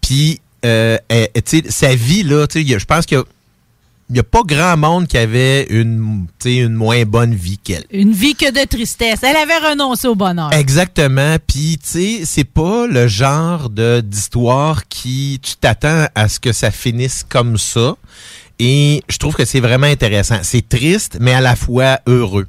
[0.00, 3.24] Puis, euh, elle- tu sais, sa vie là, je pense qu'il y a
[4.10, 7.56] il n'y a pas grand monde qui avait une, tu sais, une moins bonne vie
[7.56, 7.84] qu'elle.
[7.90, 9.20] Une vie que de tristesse.
[9.22, 10.52] Elle avait renoncé au bonheur.
[10.52, 11.36] Exactement.
[11.46, 16.52] Puis, tu sais, c'est pas le genre de d'histoire qui tu t'attends à ce que
[16.52, 17.96] ça finisse comme ça.
[18.58, 20.38] Et je trouve que c'est vraiment intéressant.
[20.42, 22.46] C'est triste, mais à la fois heureux.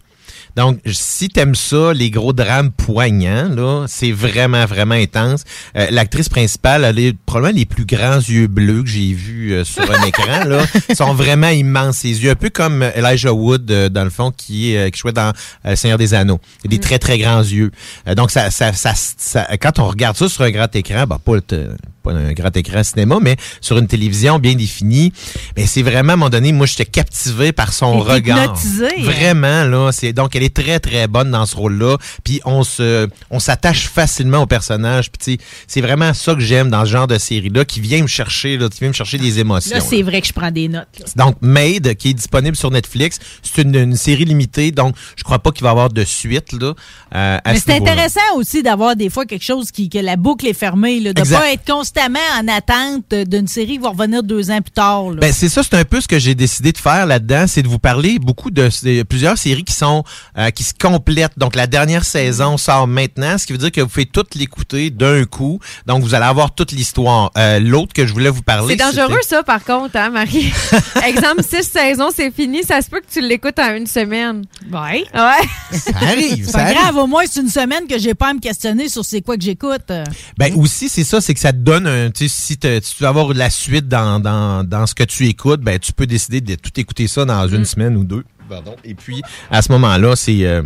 [0.55, 5.43] Donc, si t'aimes ça, les gros drames poignants, là, c'est vraiment, vraiment intense.
[5.75, 9.63] Euh, L'actrice principale, elle est probablement les plus grands yeux bleus que j'ai vus euh,
[9.65, 10.43] sur un écran.
[10.45, 12.31] Là, Ils sont vraiment immenses, ses yeux.
[12.31, 15.29] Un peu comme Elijah Wood, euh, dans le fond, qui, est, euh, qui jouait dans
[15.65, 16.39] euh, Le Seigneur des Anneaux.
[16.63, 17.71] Il a des très, très grands yeux.
[18.07, 21.19] Euh, donc, ça, ça, ça, ça- quand on regarde ça sur un grand écran, ben,
[21.19, 21.75] pas, le-
[22.05, 25.11] pas un grand écran cinéma, mais sur une télévision bien définie,
[25.55, 28.37] ben, c'est vraiment, à un moment donné, moi, j'étais captivé par son regard.
[28.43, 29.01] hypnotisé.
[29.01, 29.91] Vraiment, là.
[29.91, 31.97] C'est, donc, elle est très, très bonne dans ce rôle-là.
[32.23, 35.11] Puis, on se, on s'attache facilement au personnage.
[35.11, 38.57] Puis, c'est vraiment ça que j'aime dans ce genre de série-là, qui vient me chercher,
[38.57, 39.75] là, qui vient me chercher des émotions.
[39.75, 40.87] Là, c'est vrai que je prends des notes.
[40.99, 41.05] là.
[41.15, 45.39] Donc, Made, qui est disponible sur Netflix, c'est une, une série limitée, donc je crois
[45.39, 46.53] pas qu'il va y avoir de suite.
[46.53, 46.73] Là,
[47.15, 50.15] euh, à Mais ce c'est intéressant aussi d'avoir des fois quelque chose qui que la
[50.15, 51.39] boucle est fermée, là, de Exact.
[51.39, 51.63] pas être
[51.95, 55.09] constamment en attente d'une série qui va revenir deux ans plus tard.
[55.11, 55.17] là.
[55.21, 57.67] Ben, c'est ça, c'est un peu ce que j'ai décidé de faire là-dedans, c'est de
[57.67, 60.03] vous parler beaucoup de, de plusieurs séries qui sont
[60.37, 61.37] euh, qui se complètent.
[61.37, 64.89] Donc la dernière saison sort maintenant, ce qui veut dire que vous faites toutes l'écouter
[64.89, 65.59] d'un coup.
[65.85, 67.31] Donc vous allez avoir toute l'histoire.
[67.37, 70.51] Euh, L'autre que je voulais vous parler, C'est dangereux, ça, par contre, hein, Marie?
[71.07, 72.63] Exemple, six saisons, c'est fini.
[72.63, 74.43] Ça se peut que tu l'écoutes en une semaine.
[74.71, 75.05] Ouais.
[75.13, 75.77] Ouais.
[75.77, 76.77] Ça arrive, C'est ça pas arrive.
[76.77, 79.37] grave, au moins c'est une semaine que j'ai pas à me questionner sur c'est quoi
[79.37, 79.91] que j'écoute.
[80.37, 82.09] Ben aussi, c'est ça, c'est que ça te donne un.
[82.15, 85.61] Si, te- si tu veux avoir la suite dans, dans, dans ce que tu écoutes,
[85.61, 88.23] ben tu peux décider de tout écouter ça dans une semaine ou deux.
[88.47, 88.75] Pardon.
[88.83, 90.61] Et puis, à ce moment-là, c'est, euh,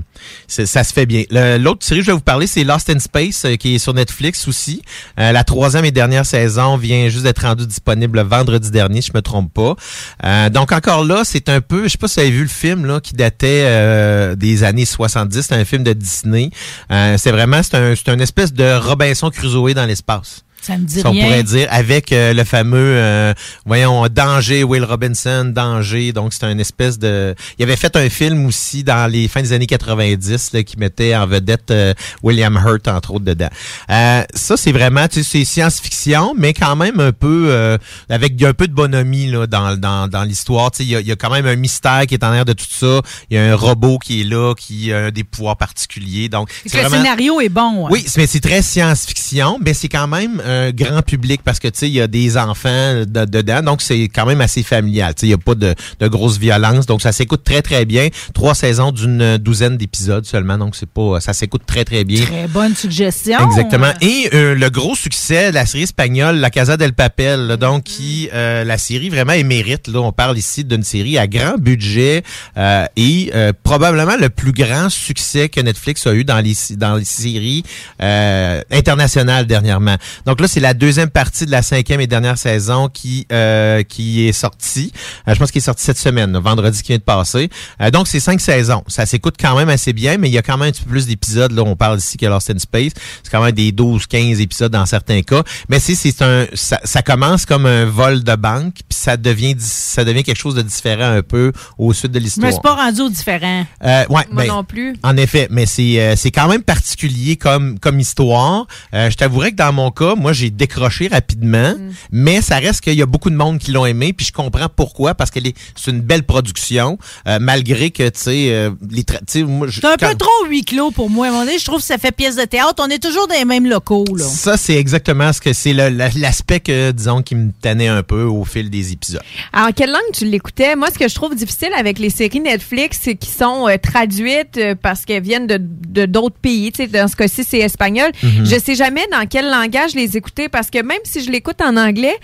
[0.49, 1.23] ça se fait bien.
[1.59, 3.93] L'autre série que je vais vous parler, c'est Lost in Space, euh, qui est sur
[3.93, 4.81] Netflix aussi.
[5.17, 9.17] Euh, la troisième et dernière saison vient juste d'être rendue disponible vendredi dernier, si je
[9.17, 10.49] me trompe pas.
[10.49, 12.85] Donc encore là, c'est un peu, je sais pas si vous avez vu le film
[12.85, 15.41] là, qui datait des années 70.
[15.41, 16.49] C'est un film de Disney.
[16.89, 20.43] C'est vraiment, c'est un, c'est une espèce de Robinson Crusoe dans l'espace.
[20.61, 21.23] Ça me dit Si on rien.
[21.25, 23.33] pourrait dire avec euh, le fameux euh,
[23.65, 28.45] voyons Danger Will Robinson Danger donc c'est une espèce de il avait fait un film
[28.45, 32.87] aussi dans les fins des années 90 là, qui mettait en vedette euh, William Hurt
[32.87, 33.49] entre autres dedans
[33.89, 37.77] Euh, ça c'est vraiment tu sais c'est science-fiction mais quand même un peu euh,
[38.09, 41.01] avec un peu de bonhomie là dans dans, dans l'histoire tu sais il y a,
[41.01, 43.39] y a quand même un mystère qui est en l'air de tout ça il y
[43.39, 46.97] a un robot qui est là qui a des pouvoirs particuliers donc c'est le vraiment-
[47.03, 47.85] scénario est bon.
[47.85, 47.89] hein.
[47.91, 51.79] oui, mais c'est très science-fiction, mais c'est quand même un grand public parce que tu
[51.79, 55.13] sais, il y a des enfants de- dedans, donc c'est quand même assez familial.
[55.15, 57.85] Tu sais, il y a pas de, de grosse violence, donc ça s'écoute très très
[57.85, 58.07] bien.
[58.33, 62.25] Trois saisons d'une douzaine d'épisodes seulement, donc c'est pas, ça s'écoute très très bien.
[62.25, 63.37] Très bonne suggestion.
[63.47, 63.91] Exactement.
[64.01, 67.83] Et euh, le gros succès de la série espagnole, La Casa del Papel, là, donc
[67.83, 69.87] qui euh, la série vraiment émérite.
[69.87, 72.23] Là, on parle ici d'une série à grand budget
[72.57, 76.95] euh, et euh, probablement le plus grand succès que Netflix a eu dans les dans
[76.95, 77.63] les séries
[78.01, 79.95] euh, internationales dernièrement.
[80.25, 84.27] Donc là, c'est la deuxième partie de la cinquième et dernière saison qui euh, qui
[84.27, 84.91] est sortie.
[85.27, 87.49] Euh, je pense qu'il est sorti cette semaine, là, vendredi qui vient de passer.
[87.81, 88.83] Euh, donc c'est cinq saisons.
[88.87, 90.89] Ça s'écoute quand même assez bien, mais il y a quand même un petit peu
[90.89, 91.51] plus d'épisodes.
[91.51, 92.91] Là, on parle ici que Lost in Space.
[93.23, 95.43] C'est quand même des 12-15 épisodes dans certains cas.
[95.69, 99.55] Mais c'est c'est un ça, ça commence comme un vol de banque, puis ça devient
[99.59, 102.51] ça devient quelque chose de différent un peu au sud de l'histoire.
[102.51, 103.65] suis pas rendu au différent.
[103.83, 104.95] Euh, ouais, Moi ben, non plus.
[105.03, 108.65] En effet, mais c'est euh, c'est quand même particulier comme comme histoire.
[108.93, 111.73] Euh, je t'avouerais que dans mon cas, moi moi, j'ai décroché rapidement,
[112.11, 114.67] mais ça reste qu'il y a beaucoup de monde qui l'ont aimé, puis je comprends
[114.69, 115.39] pourquoi, parce que
[115.75, 120.15] c'est une belle production, euh, malgré que, tu sais, euh, les C'est un quand- peu
[120.15, 121.25] trop huis clos pour moi.
[121.25, 122.75] À un moment donné, je trouve que ça fait pièce de théâtre.
[122.77, 124.05] On est toujours dans les mêmes locaux.
[124.15, 124.23] Là.
[124.23, 128.45] Ça, c'est exactement ce que c'est l'aspect que, disons, qui me tannait un peu au
[128.45, 129.21] fil des épisodes.
[129.51, 130.75] En quelle langue tu l'écoutais?
[130.75, 134.57] Moi, ce que je trouve difficile avec les séries Netflix, c'est qu'ils sont euh, traduites
[134.57, 136.71] euh, parce qu'elles viennent de de d'autres pays.
[136.71, 138.11] Tu sais, dans ce cas-ci, c'est espagnol.
[138.21, 138.45] Mhm.
[138.45, 141.75] Je sais jamais dans quel langage les écouter parce que même si je l'écoute en
[141.77, 142.15] anglais,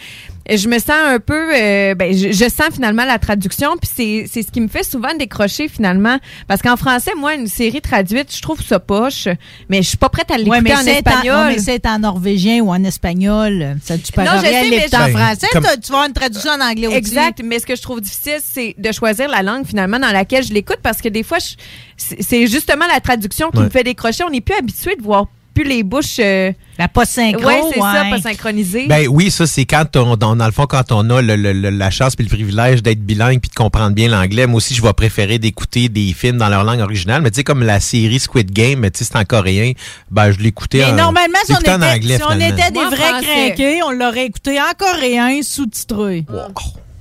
[0.47, 1.55] je me sens un peu...
[1.55, 4.84] euh, ben, je, je sens finalement la traduction, puis c'est c'est ce qui me fait
[4.84, 6.19] souvent décrocher finalement.
[6.47, 9.27] Parce qu'en français, moi, une série traduite, je trouve ça poche,
[9.69, 11.35] mais je suis pas prête à l'écouter Ouais, mais en c'est en, espagnol.
[11.47, 13.77] ouais, mais c'est en norvégien ou en espagnol.
[13.84, 15.47] Ça, tu peux Non, je sais, mais je- en Ben, français.
[15.51, 16.97] comme- Tu vas avoir une traduction en anglais aussi.
[16.97, 20.43] Exact, mais ce que je trouve difficile, c'est de choisir la langue finalement dans laquelle
[20.43, 21.55] je l'écoute parce que des fois, je-
[21.97, 23.63] c'est c'est justement la traduction qui Ouais.
[23.63, 24.23] me fait décrocher.
[24.23, 25.26] On n'est plus habitué de voir
[25.56, 26.18] plus les bouches.
[26.19, 28.86] la pas synchro, Ouais, c'est ça, pas synchronisée.
[28.88, 31.53] Ben oui, ça c'est quand on, dans, dans le fond quand on a le- le-
[31.53, 34.45] le- la chance puis le privilège d'être bilingue puis de comprendre bien l'anglais.
[34.45, 37.22] Moi aussi, je vais préférer d'écouter des films dans leur langue originale.
[37.22, 39.72] Mais tu sais comme la série Squid Game, tu sais c'est en coréen,
[40.11, 40.80] ben je l'écoutais.
[40.80, 43.80] Mais en- normalement, si on, était, en anglais si on était des Moi, vrais crinqués,
[43.84, 46.26] on l'aurait écouté en coréen, sous-titré.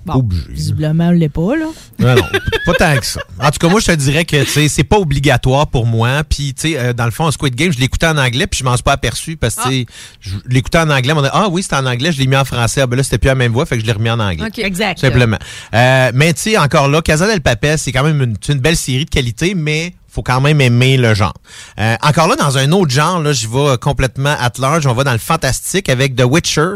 [0.07, 0.45] Pas obligé.
[0.49, 1.67] Visiblement, on l'est pas, là.
[1.99, 2.23] Non, non,
[2.67, 3.21] pas tant que ça.
[3.41, 6.23] En tout cas, moi, je te dirais que tu sais, c'est pas obligatoire pour moi.
[6.29, 8.65] Puis, tu sais, euh, dans le fond, Squid Game, je l'écoutais en anglais, puis je
[8.65, 9.87] m'en suis pas aperçu parce que tu sais,
[10.21, 11.13] je l'écoutais en anglais.
[11.17, 12.83] On dit, ah oui, c'était en anglais, je l'ai mis en français.
[12.83, 14.47] Ah ben là, c'était plus la même voix, fait que je l'ai remis en anglais.
[14.47, 14.59] OK.
[14.59, 14.99] Exact.
[14.99, 15.39] Simplement.
[15.75, 18.61] Euh, mais tu sais, encore là, Casa del Papel, c'est quand même une, c'est une
[18.61, 21.35] belle série de qualité, mais faut quand même aimer le genre.
[21.81, 24.87] Euh, encore là, dans un autre genre, là, je vais complètement at large.
[24.87, 26.69] On va dans le fantastique avec The Witcher,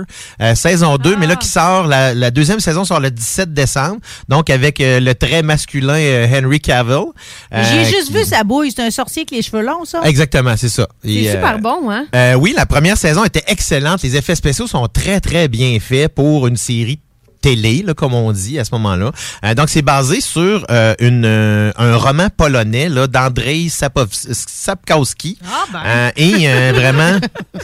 [0.43, 3.99] euh, saison 2, mais là, qui sort, la, la deuxième saison sort le 17 décembre,
[4.29, 7.05] donc avec euh, le très masculin euh, Henry Cavill.
[7.55, 8.73] Euh, J'ai juste qui- vu sa bouille.
[8.75, 10.01] C'est un sorcier avec les cheveux longs, ça.
[10.05, 10.89] Exactement, c'est ça.
[11.05, 12.07] C'est Et, euh, super bon, hein?
[12.15, 14.03] euh, oui, la première saison était excellente.
[14.03, 16.99] Les effets spéciaux sont très, très bien faits pour une série
[17.41, 19.13] télé, là, comme on dit à ce moment-là.
[19.45, 25.39] Euh, donc, c'est basé sur euh, une, euh, un roman polonais là, d'Andrzej Sapkowski.
[25.75, 27.19] Euh, et euh, vraiment,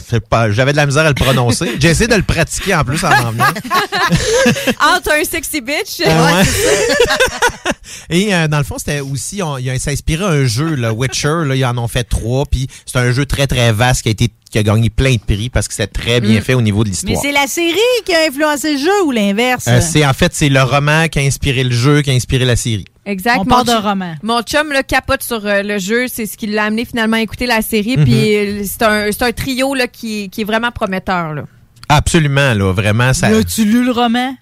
[0.51, 1.75] j'avais de la misère à le prononcer.
[1.79, 3.45] J'ai essayé de le pratiquer en plus en m'en venant.
[4.95, 6.01] Entre un sexy bitch.
[6.05, 6.41] Ah.
[8.09, 11.43] Et dans le fond, c'était aussi, on, il a s'inspiré un jeu, le Witcher.
[11.45, 12.45] Là, ils en ont fait trois.
[12.45, 15.19] Puis c'est un jeu très très vaste qui a été qui a gagné plein de
[15.19, 16.43] prix parce que c'est très bien Mm.
[16.43, 17.21] fait au niveau de Mais l'histoire.
[17.21, 17.75] c'est la série
[18.05, 19.65] qui a influencé le jeu ou l'inverse?
[19.67, 22.45] Euh, c'est en fait c'est le roman qui a inspiré le jeu, qui a inspiré
[22.45, 22.85] la série.
[23.05, 23.35] Exact.
[23.35, 24.15] On Mon part de chum- roman.
[24.23, 26.05] Mon chum là, capote sur euh, le jeu.
[26.07, 27.97] C'est ce qui l'a amené finalement à écouter la série.
[27.97, 28.03] Mhm.
[28.05, 31.33] Puis euh, c'est un, c'est un trio là, qui, qui est vraiment prometteur.
[31.33, 31.43] Là.
[31.89, 33.29] Absolument là, vraiment ça.
[33.29, 34.35] L'as-tu lu le roman?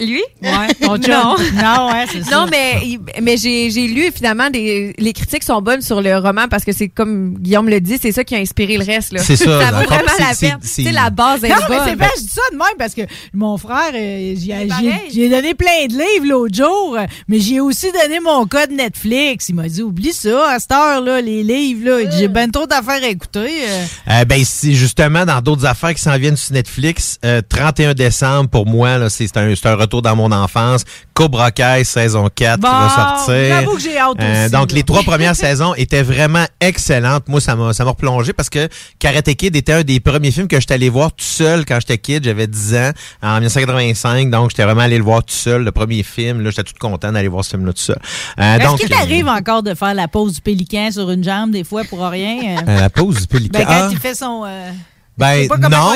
[0.00, 0.22] Lui?
[0.42, 1.36] Ouais, ton non.
[1.54, 2.36] Non, ouais, c'est ça.
[2.36, 6.46] Non, mais, mais j'ai j'ai lu finalement des, les critiques sont bonnes sur le roman
[6.48, 9.12] parce que c'est comme Guillaume le dit, c'est ça qui a inspiré le reste.
[9.12, 9.20] là.
[9.20, 10.58] C'est ça, ça vaut vraiment c'est- la peine.
[10.62, 13.02] c'est- la base est Non, mais c'est bien, je dis ça de même parce que
[13.34, 14.92] mon frère, euh, j'y ai- pareil.
[15.10, 18.70] j'ai j'ai donné plein de livres l'autre jour, euh, mais j'ai aussi donné mon code
[18.70, 19.48] Netflix.
[19.48, 22.10] Il m'a dit, oublie ça, à cette heure-là, les livres, là.
[22.16, 23.48] J'ai ben trop d'affaires à écouter.
[23.68, 23.84] euh.
[24.10, 27.18] Euh, ben c'est justement dans d'autres affaires qui s'en viennent sur Netflix.
[27.24, 30.84] euh, 31 décembre pour moi là, c'est c'est un, c'est un retour dans mon enfance.
[31.14, 33.34] Cobra Kai saison 4 Bon, qui va sortir.
[33.34, 34.74] Euh, j'avoue que j'ai hâte aussi, donc là.
[34.76, 37.28] les trois premières saisons étaient vraiment excellentes.
[37.28, 40.46] Moi ça m'a ça m'a replongé parce que Karate Kid était un des premiers films
[40.48, 42.90] que j'étais allé voir tout seul quand j'étais kid, j'avais 10 ans
[43.22, 44.30] en 1985.
[44.30, 47.10] Donc j'étais vraiment allé le voir tout seul, le premier film, là j'étais tout content
[47.12, 47.98] d'aller voir ce film là tout seul.
[48.38, 51.64] Euh, Est-ce qu'il t'arrive encore de faire la pause du pélican sur une jambe, des
[51.64, 52.58] fois, pour rien?
[52.58, 52.60] euh?
[52.68, 53.58] euh, la pause du pélican?
[53.58, 54.44] Ben, quand Ah, il fait son...
[54.46, 54.70] euh,
[55.16, 55.94] ben, non,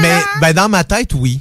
[0.00, 1.40] mais ben dans ma tête oui.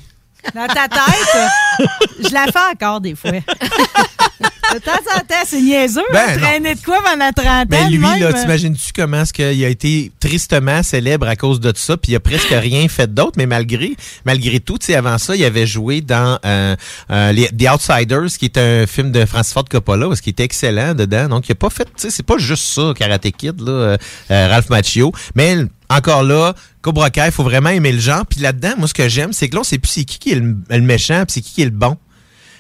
[0.54, 1.88] Dans ta tête,
[2.20, 3.32] je la fais encore des fois.
[4.74, 6.02] De temps en temps, c'est niaiseux.
[6.12, 7.66] Ben, hein, traîner de quoi pendant 30 ans?
[7.68, 11.72] Ben lui, même, là, t'imagines-tu comment est-ce qu'il a été tristement célèbre à cause de
[11.76, 13.96] ça, puis il a presque rien fait d'autre, mais malgré
[14.26, 16.76] malgré tout, tu sais, avant ça, il avait joué dans euh,
[17.12, 20.44] euh, les, The Outsiders, qui est un film de Francis Ford Coppola, parce qu'il était
[20.44, 21.28] excellent dedans.
[21.28, 23.98] Donc, il a pas fait, tu sais, c'est pas juste ça, Karate Kid, là, euh,
[24.32, 25.58] euh, Ralph Macchio, mais
[25.90, 28.26] encore là, Cobra Kai, faut vraiment aimer le genre.
[28.26, 30.32] Puis là-dedans, moi, ce que j'aime, c'est que là, on sait plus c'est qui qui
[30.32, 31.98] est le, le méchant, puis c'est qui qui est le bon.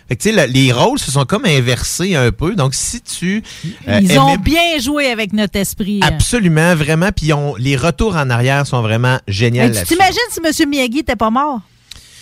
[0.08, 2.56] Fait que, tu sais, le- les rôles se sont comme inversés un peu.
[2.56, 3.44] Donc, si tu
[3.88, 6.00] euh, Ils ont bien joué avec notre esprit.
[6.04, 6.08] hein.
[6.08, 7.10] Absolument, vraiment.
[7.16, 10.70] Puis les retours en arrière sont vraiment géniaux tu t'imagines si M.
[10.70, 11.62] Miyagi n'était pas mort?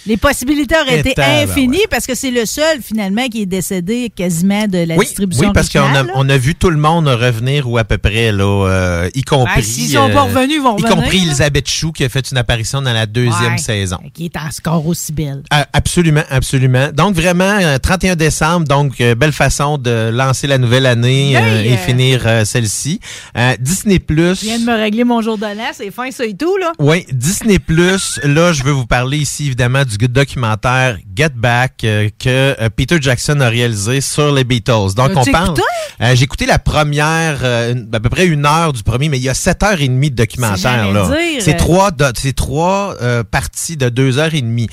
[0.08, 1.50] Les possibilités auraient été tabarouette.
[1.50, 5.48] infinies parce que c'est le seul, finalement, qui est décédé quasiment de la Oui, distribution.
[5.48, 8.32] oui, parce qu'on a, on a vu tout le monde revenir ou à peu près,
[8.32, 9.54] là, euh, y compris.
[9.58, 11.24] Ben, s'ils sont pas revenus, ils vont Y revenir, compris là.
[11.26, 13.58] Elisabeth Chou qui a fait une apparition dans la deuxième Ouais.
[13.58, 13.98] saison.
[14.14, 15.44] Qui est en score aussi belle.
[15.52, 16.90] Ah, Absolument, absolument.
[16.94, 21.64] Donc vraiment, euh, 31 décembre, donc euh, belle façon de lancer la nouvelle année euh,
[21.64, 23.00] et euh, finir euh, celle-ci.
[23.38, 24.40] Euh, Disney Plus.
[24.42, 26.72] Je viens de me régler mon jour de l'an, c'est fin ça et tout, là.
[26.80, 28.20] Oui, Disney Plus.
[28.24, 32.98] là, je veux vous parler ici évidemment du documentaire Get Back euh, que euh, Peter
[33.02, 34.94] Jackson a réalisé sur les Beatles.
[34.96, 35.54] Donc on parle.
[36.02, 39.18] Euh, J'ai écouté la première, euh, une- à peu près une heure du premier, mais
[39.18, 41.08] il y a sept heures et demie de documentaire là.
[41.42, 44.68] C'est trois, c'est trois euh, parties de deux heures et demie.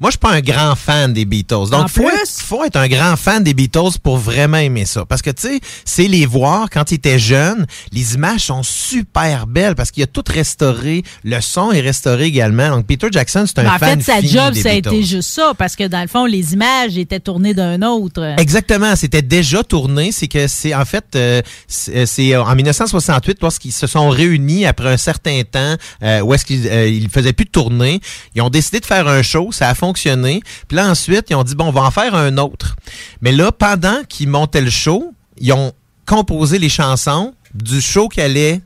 [0.00, 1.54] Moi, je suis pas un grand fan des Beatles.
[1.54, 5.04] En Donc, faut être, faut être un grand fan des Beatles pour vraiment aimer ça.
[5.06, 7.66] Parce que, tu sais, c'est les voir quand ils étaient jeunes.
[7.92, 11.02] Les images sont super belles parce qu'il a tout restauré.
[11.24, 12.70] Le son est restauré également.
[12.70, 15.02] Donc, Peter Jackson, c'est un Mais en fan fait, sa job, des ça a été
[15.02, 18.34] juste ça, parce que dans le fond, les images étaient tournées d'un autre.
[18.38, 20.12] Exactement, c'était déjà tourné.
[20.12, 24.92] C'est que c'est en fait euh, c'est c'est en 1968 lorsqu'ils se sont réunis après
[24.92, 28.00] un certain temps euh, où est-ce qu'ils euh, ils faisaient plus de tournée.
[28.34, 30.40] Ils ont décidé de faire un show, ça a fonctionné.
[30.68, 32.76] Puis là ensuite ils ont dit bon on va en faire un autre.
[33.20, 35.72] Mais là pendant qu'ils montaient le show, ils ont
[36.06, 38.60] composé les chansons du show qui allait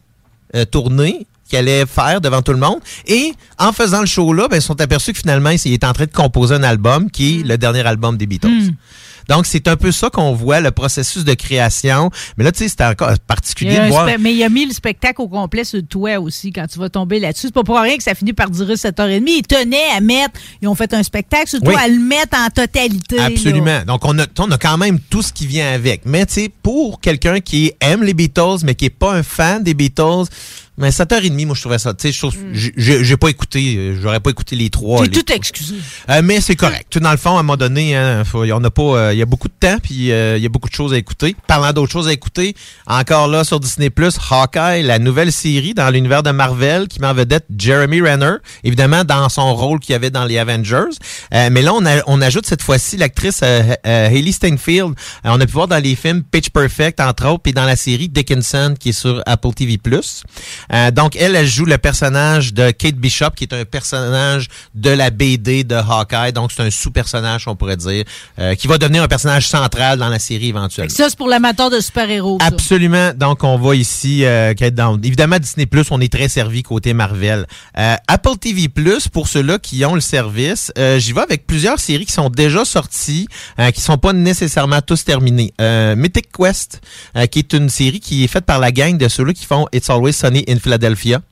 [0.54, 2.78] euh, tourner qu'ils allaient faire devant tout le monde.
[3.06, 6.06] Et en faisant le show-là, ben, ils sont aperçus que finalement, il est en train
[6.06, 8.48] de composer un album qui est le dernier album des Beatles.
[8.48, 8.70] Hmm.
[9.28, 12.10] Donc, c'est un peu ça qu'on voit, le processus de création.
[12.36, 14.08] Mais là, tu sais, c'était encore particulier de un voir...
[14.18, 17.20] mais il a mis le spectacle au complet sur toi aussi quand tu vas tomber
[17.20, 17.48] là-dessus.
[17.48, 19.22] C'est pas pour rien que ça finit par durer 7h30.
[19.26, 21.80] Ils tenaient à mettre, ils ont fait un spectacle sur toi, Oui.
[21.82, 23.16] à le mettre en totalité.
[23.16, 23.26] là.
[23.26, 23.82] Absolument.
[23.86, 26.06] Donc, on a, on a quand même tout ce qui vient avec.
[26.06, 29.62] Mais, tu sais, pour quelqu'un qui aime les Beatles, mais qui est pas un fan
[29.62, 30.24] des Beatles,
[30.78, 34.20] mais 7h30, moi, je trouvais ça, tu sais, je trouve, j'ai- pas écouté, euh, j'aurais
[34.20, 35.02] pas écouté les trois.
[35.04, 35.74] T'es tout excusé.
[36.08, 36.86] Euh, mais c'est correct.
[36.90, 39.18] Tout dans le fond, à un moment donné, hein, faut- on a pas, euh, il
[39.18, 41.34] y a beaucoup de temps, puis euh, il y a beaucoup de choses à écouter.
[41.48, 42.54] Parlant d'autres choses à écouter,
[42.86, 47.08] encore là sur Disney Plus, Hawkeye, la nouvelle série dans l'univers de Marvel qui met
[47.08, 50.84] en vedette Jeremy Renner, évidemment dans son rôle qu'il y avait dans les Avengers.
[51.34, 54.90] Euh, mais là, on, a- on ajoute cette fois-ci l'actrice euh, euh, Hailey Steinfeld.
[54.90, 54.92] Euh,
[55.24, 58.08] on a pu voir dans les films Pitch Perfect entre autres, puis dans la série
[58.08, 60.22] Dickinson qui est sur Apple TV Plus.
[60.72, 64.90] Euh, donc elle, elle joue le personnage de Kate Bishop, qui est un personnage de
[64.90, 66.32] la BD de Hawkeye.
[66.32, 68.04] Donc c'est un sous-personnage, on pourrait dire,
[68.38, 70.94] euh, qui va devenir un personnage central dans la série éventuellement.
[70.94, 72.38] Ça, c'est pour l'amateur de super-héros.
[72.40, 73.12] Absolument.
[73.14, 75.00] Donc, on va ici euh, qu'être dans.
[75.00, 77.46] Évidemment, Disney Plus, on est très servi côté Marvel.
[77.76, 81.78] Euh, Apple TV Plus, pour ceux-là qui ont le service, euh, j'y vais avec plusieurs
[81.78, 83.28] séries qui sont déjà sorties,
[83.58, 85.52] euh, qui sont pas nécessairement tous terminées.
[85.60, 86.80] Euh, Mythic Quest,
[87.16, 89.66] euh, qui est une série qui est faite par la gang de ceux-là qui font
[89.72, 91.22] It's Always Sunny in Philadelphia.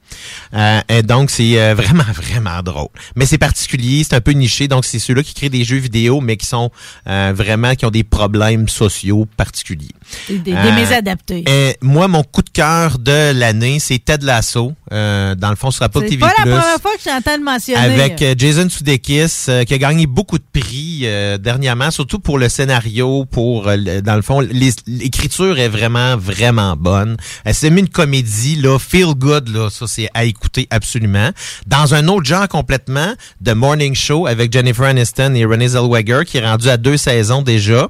[0.54, 2.88] Euh, et donc, c'est euh, vraiment, vraiment drôle.
[3.14, 4.68] Mais c'est particulier, c'est un peu niché.
[4.68, 6.70] Donc, c'est ceux-là qui créent des jeux vidéo, mais qui sont
[7.08, 9.88] euh, vraiment, qui ont des problèmes sociaux particuliers.
[10.28, 11.44] Des, des, mésadaptés.
[11.46, 15.82] et moi, mon coup de cœur de l'année, c'est Ted Lasso, dans le fond sur
[15.82, 16.18] Apple C'est TV+.
[16.18, 17.78] pas la première fois que j'entends le mentionner.
[17.80, 21.06] Avec Jason Sudeikis, qui a gagné beaucoup de prix
[21.40, 27.16] dernièrement, surtout pour le scénario, pour, dans le fond, l'écriture est vraiment, vraiment bonne.
[27.44, 31.30] Elle s'est mis une comédie, là, feel good, là, ça c'est à écouter absolument.
[31.66, 33.14] Dans un autre genre complètement,
[33.44, 37.40] The Morning Show avec Jennifer Aniston et Renée Zellweger, qui est rendu à deux saisons
[37.40, 37.88] déjà.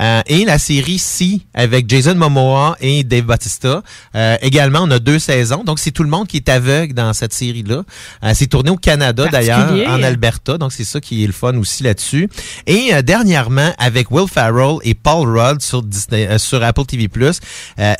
[0.00, 3.82] Euh, et la série Si avec Jason Momoa et Dave Bautista.
[4.14, 5.64] Euh, également, on a deux saisons.
[5.64, 7.82] Donc, c'est tout le monde qui est aveugle dans cette série-là.
[8.22, 10.02] Euh, c'est tourné au Canada, d'ailleurs, en?
[10.02, 10.58] Alberta.
[10.58, 12.28] Donc, c'est ça qui est le fun aussi là-dessus.
[12.66, 17.08] Et euh, dernièrement, avec Will Farrell et Paul Rudd sur, Disney, sur Apple TV+,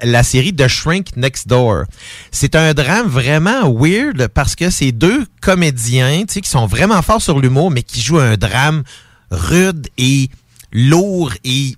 [0.02, 1.84] la série The Shrink Next Door.
[2.30, 7.40] C'est un drame vraiment weird parce que c'est deux comédiens qui sont vraiment forts sur
[7.40, 8.82] l'humour, mais qui jouent un drame
[9.30, 10.28] rude et
[10.72, 11.76] lourd et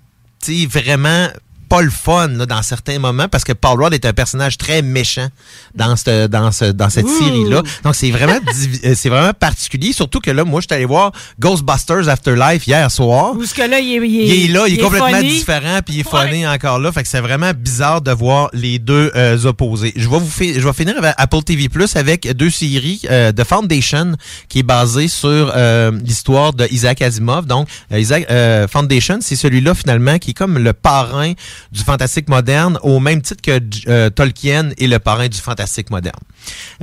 [0.67, 1.27] vraiment
[1.69, 4.81] pas le fun là, dans certains moments parce que Paul Rudd est un personnage très
[4.81, 5.27] méchant
[5.75, 7.19] dans ce, dans ce, dans cette Ouh.
[7.19, 7.61] série là.
[7.83, 8.39] Donc c'est vraiment
[8.85, 12.89] euh, c'est vraiment particulier surtout que là moi je suis allé voir Ghostbusters Afterlife hier
[12.91, 13.35] soir.
[13.35, 15.29] Où ce que là, il est, Il est là, il est complètement funny.
[15.29, 16.91] différent, puis il est funny encore là.
[16.91, 19.93] Fait que c'est vraiment bizarre de voir les deux euh, opposés.
[19.95, 23.43] Je vais vous je vais finir avec Apple TV Plus avec deux séries euh, de
[23.43, 24.15] Foundation
[24.47, 27.45] qui est basée sur euh, l'histoire de Isaac Asimov.
[27.45, 31.33] Donc euh, Isaac euh, Foundation, c'est celui-là finalement qui est comme le parrain
[31.71, 36.19] du fantastique moderne au même titre que euh, Tolkien est le parrain du fantastique moderne.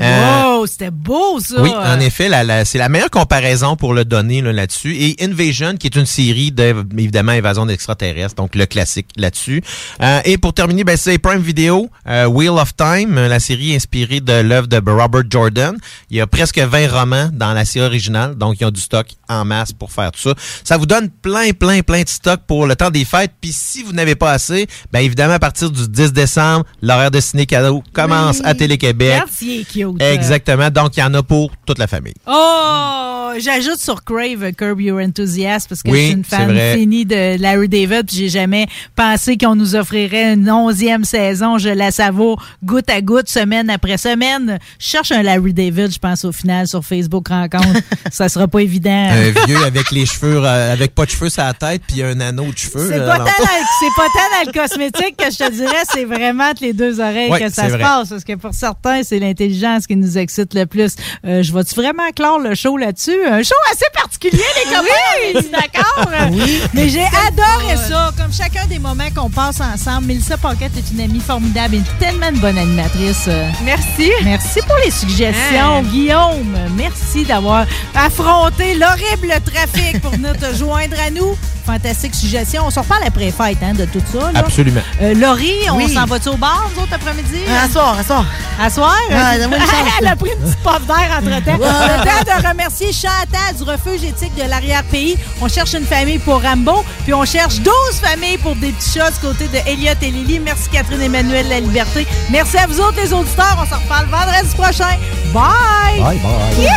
[0.01, 1.61] Euh, Wow, c'était beau, ça.
[1.61, 4.95] Oui, en effet, la- la- c'est la meilleure comparaison pour le donner là, là-dessus.
[4.95, 9.63] Et Invasion, qui est une série de, évidemment, évasion d'extraterrestres, donc le classique là-dessus.
[10.03, 14.21] Euh, et pour terminer, ben, c'est Prime Video, euh, Wheel of Time, la série inspirée
[14.21, 15.77] de l'œuvre de Robert Jordan.
[16.11, 19.07] Il y a presque 20 romans dans la série originale, donc ils ont du stock
[19.29, 20.35] en masse pour faire tout ça.
[20.65, 23.33] Ça vous donne plein, plein, plein de stock pour le temps des fêtes.
[23.41, 27.21] Puis si vous n'avez pas assez, ben évidemment, à partir du 10 décembre, l'horaire de
[27.21, 29.13] ciné cadeau commence à Télé-Québec.
[29.15, 30.03] Regarde s'il est cute.
[30.03, 30.71] Exactement.
[30.71, 32.15] Donc, il y en a pour toute la famille.
[32.27, 36.57] Oh, j'ajoute sur Crave euh, Curb Your Enthusiasm parce que Oui, je suis une fan
[36.75, 38.07] finie de Larry David.
[38.07, 41.59] puis J'ai jamais pensé qu'on nous offrirait une onzième saison.
[41.59, 44.59] Je la savoure goutte à goutte, semaine après semaine.
[44.79, 47.81] Je cherche un Larry David, je pense au final sur Facebook rencontre.
[48.11, 49.09] Ça sera pas évident.
[49.11, 52.21] Un vieux avec les cheveux, euh, avec pas de cheveux sur la tête, puis un
[52.21, 52.89] anneau de cheveux.
[52.91, 57.31] C'est pas, tant dans, le cosmétique que je te dirais, c'est vraiment les deux oreilles
[57.31, 57.81] que ça se vrai.
[57.81, 58.09] passe.
[58.09, 60.97] Parce que pour certains, c'est qui nous excite le plus.
[61.27, 63.17] Euh, je vais-tu vraiment clore le show là-dessus?
[63.29, 65.83] Un show assez particulier, les copains, est d'accord?
[66.33, 66.61] Oui.
[66.75, 68.13] Mais j'ai adoré ça.
[68.17, 70.07] Comme chacun des moments qu'on passe ensemble.
[70.07, 73.29] Mélissa Paquette est une amie formidable et tellement une bonne animatrice.
[73.65, 74.11] Merci.
[74.25, 75.83] Merci pour les suggestions, Hein?
[75.83, 76.57] Guillaume.
[76.77, 81.37] Merci d'avoir affronté l'horrible trafic pour venir te joindre à nous.
[81.65, 82.63] Fantastique suggestion.
[82.67, 84.31] On se reparle après fête hein, de tout ça.
[84.33, 84.39] là.
[84.41, 84.81] Absolument.
[85.03, 85.93] Euh, Laurie, on Oui.
[85.93, 87.41] s'en va-tu au bar, nous autres, après-midi?
[87.61, 88.25] À soir, à soir.
[88.61, 88.97] À soir?
[89.27, 91.59] Ouais, donne-moi une chance, Elle a pris une petite puff d'air entre-temps.
[91.59, 95.17] Le temps de remercier Chantal du refuge éthique de l'arrière-pays.
[95.41, 99.11] On cherche une famille pour Rambo, puis on cherche 12 familles pour des petits chats
[99.11, 100.41] du côté de Elliot et Lily.
[100.41, 102.07] Merci Catherine Emmanuel La Liberté.
[102.31, 103.57] Merci à vous autres, les auditeurs.
[103.61, 104.97] On se reparle vendredi prochain.
[105.33, 106.01] Bye!
[106.01, 106.59] Bye, bye.
[106.59, 106.77] Yeah.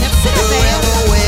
[0.00, 1.23] Merci, Raphaël.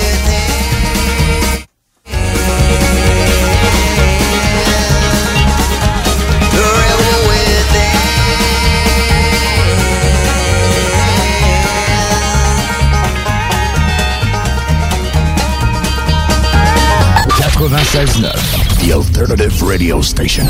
[17.67, 20.45] The Alternative Radio Station.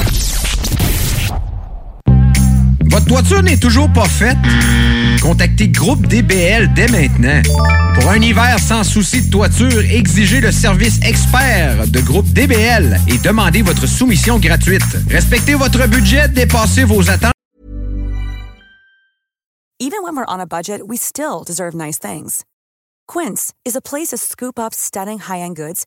[2.91, 4.37] Votre toiture n'est toujours pas faite?
[5.23, 7.41] Contactez Groupe DBL dès maintenant.
[7.95, 13.17] Pour un hiver sans souci de toiture, exigez le service expert de Groupe DBL et
[13.17, 14.83] demandez votre soumission gratuite.
[15.09, 17.33] Respectez votre budget, dépassez vos attentes.
[19.81, 22.45] Even when we're on a budget, we still deserve nice things.
[23.09, 25.87] Quince is a place to scoop up stunning high-end goods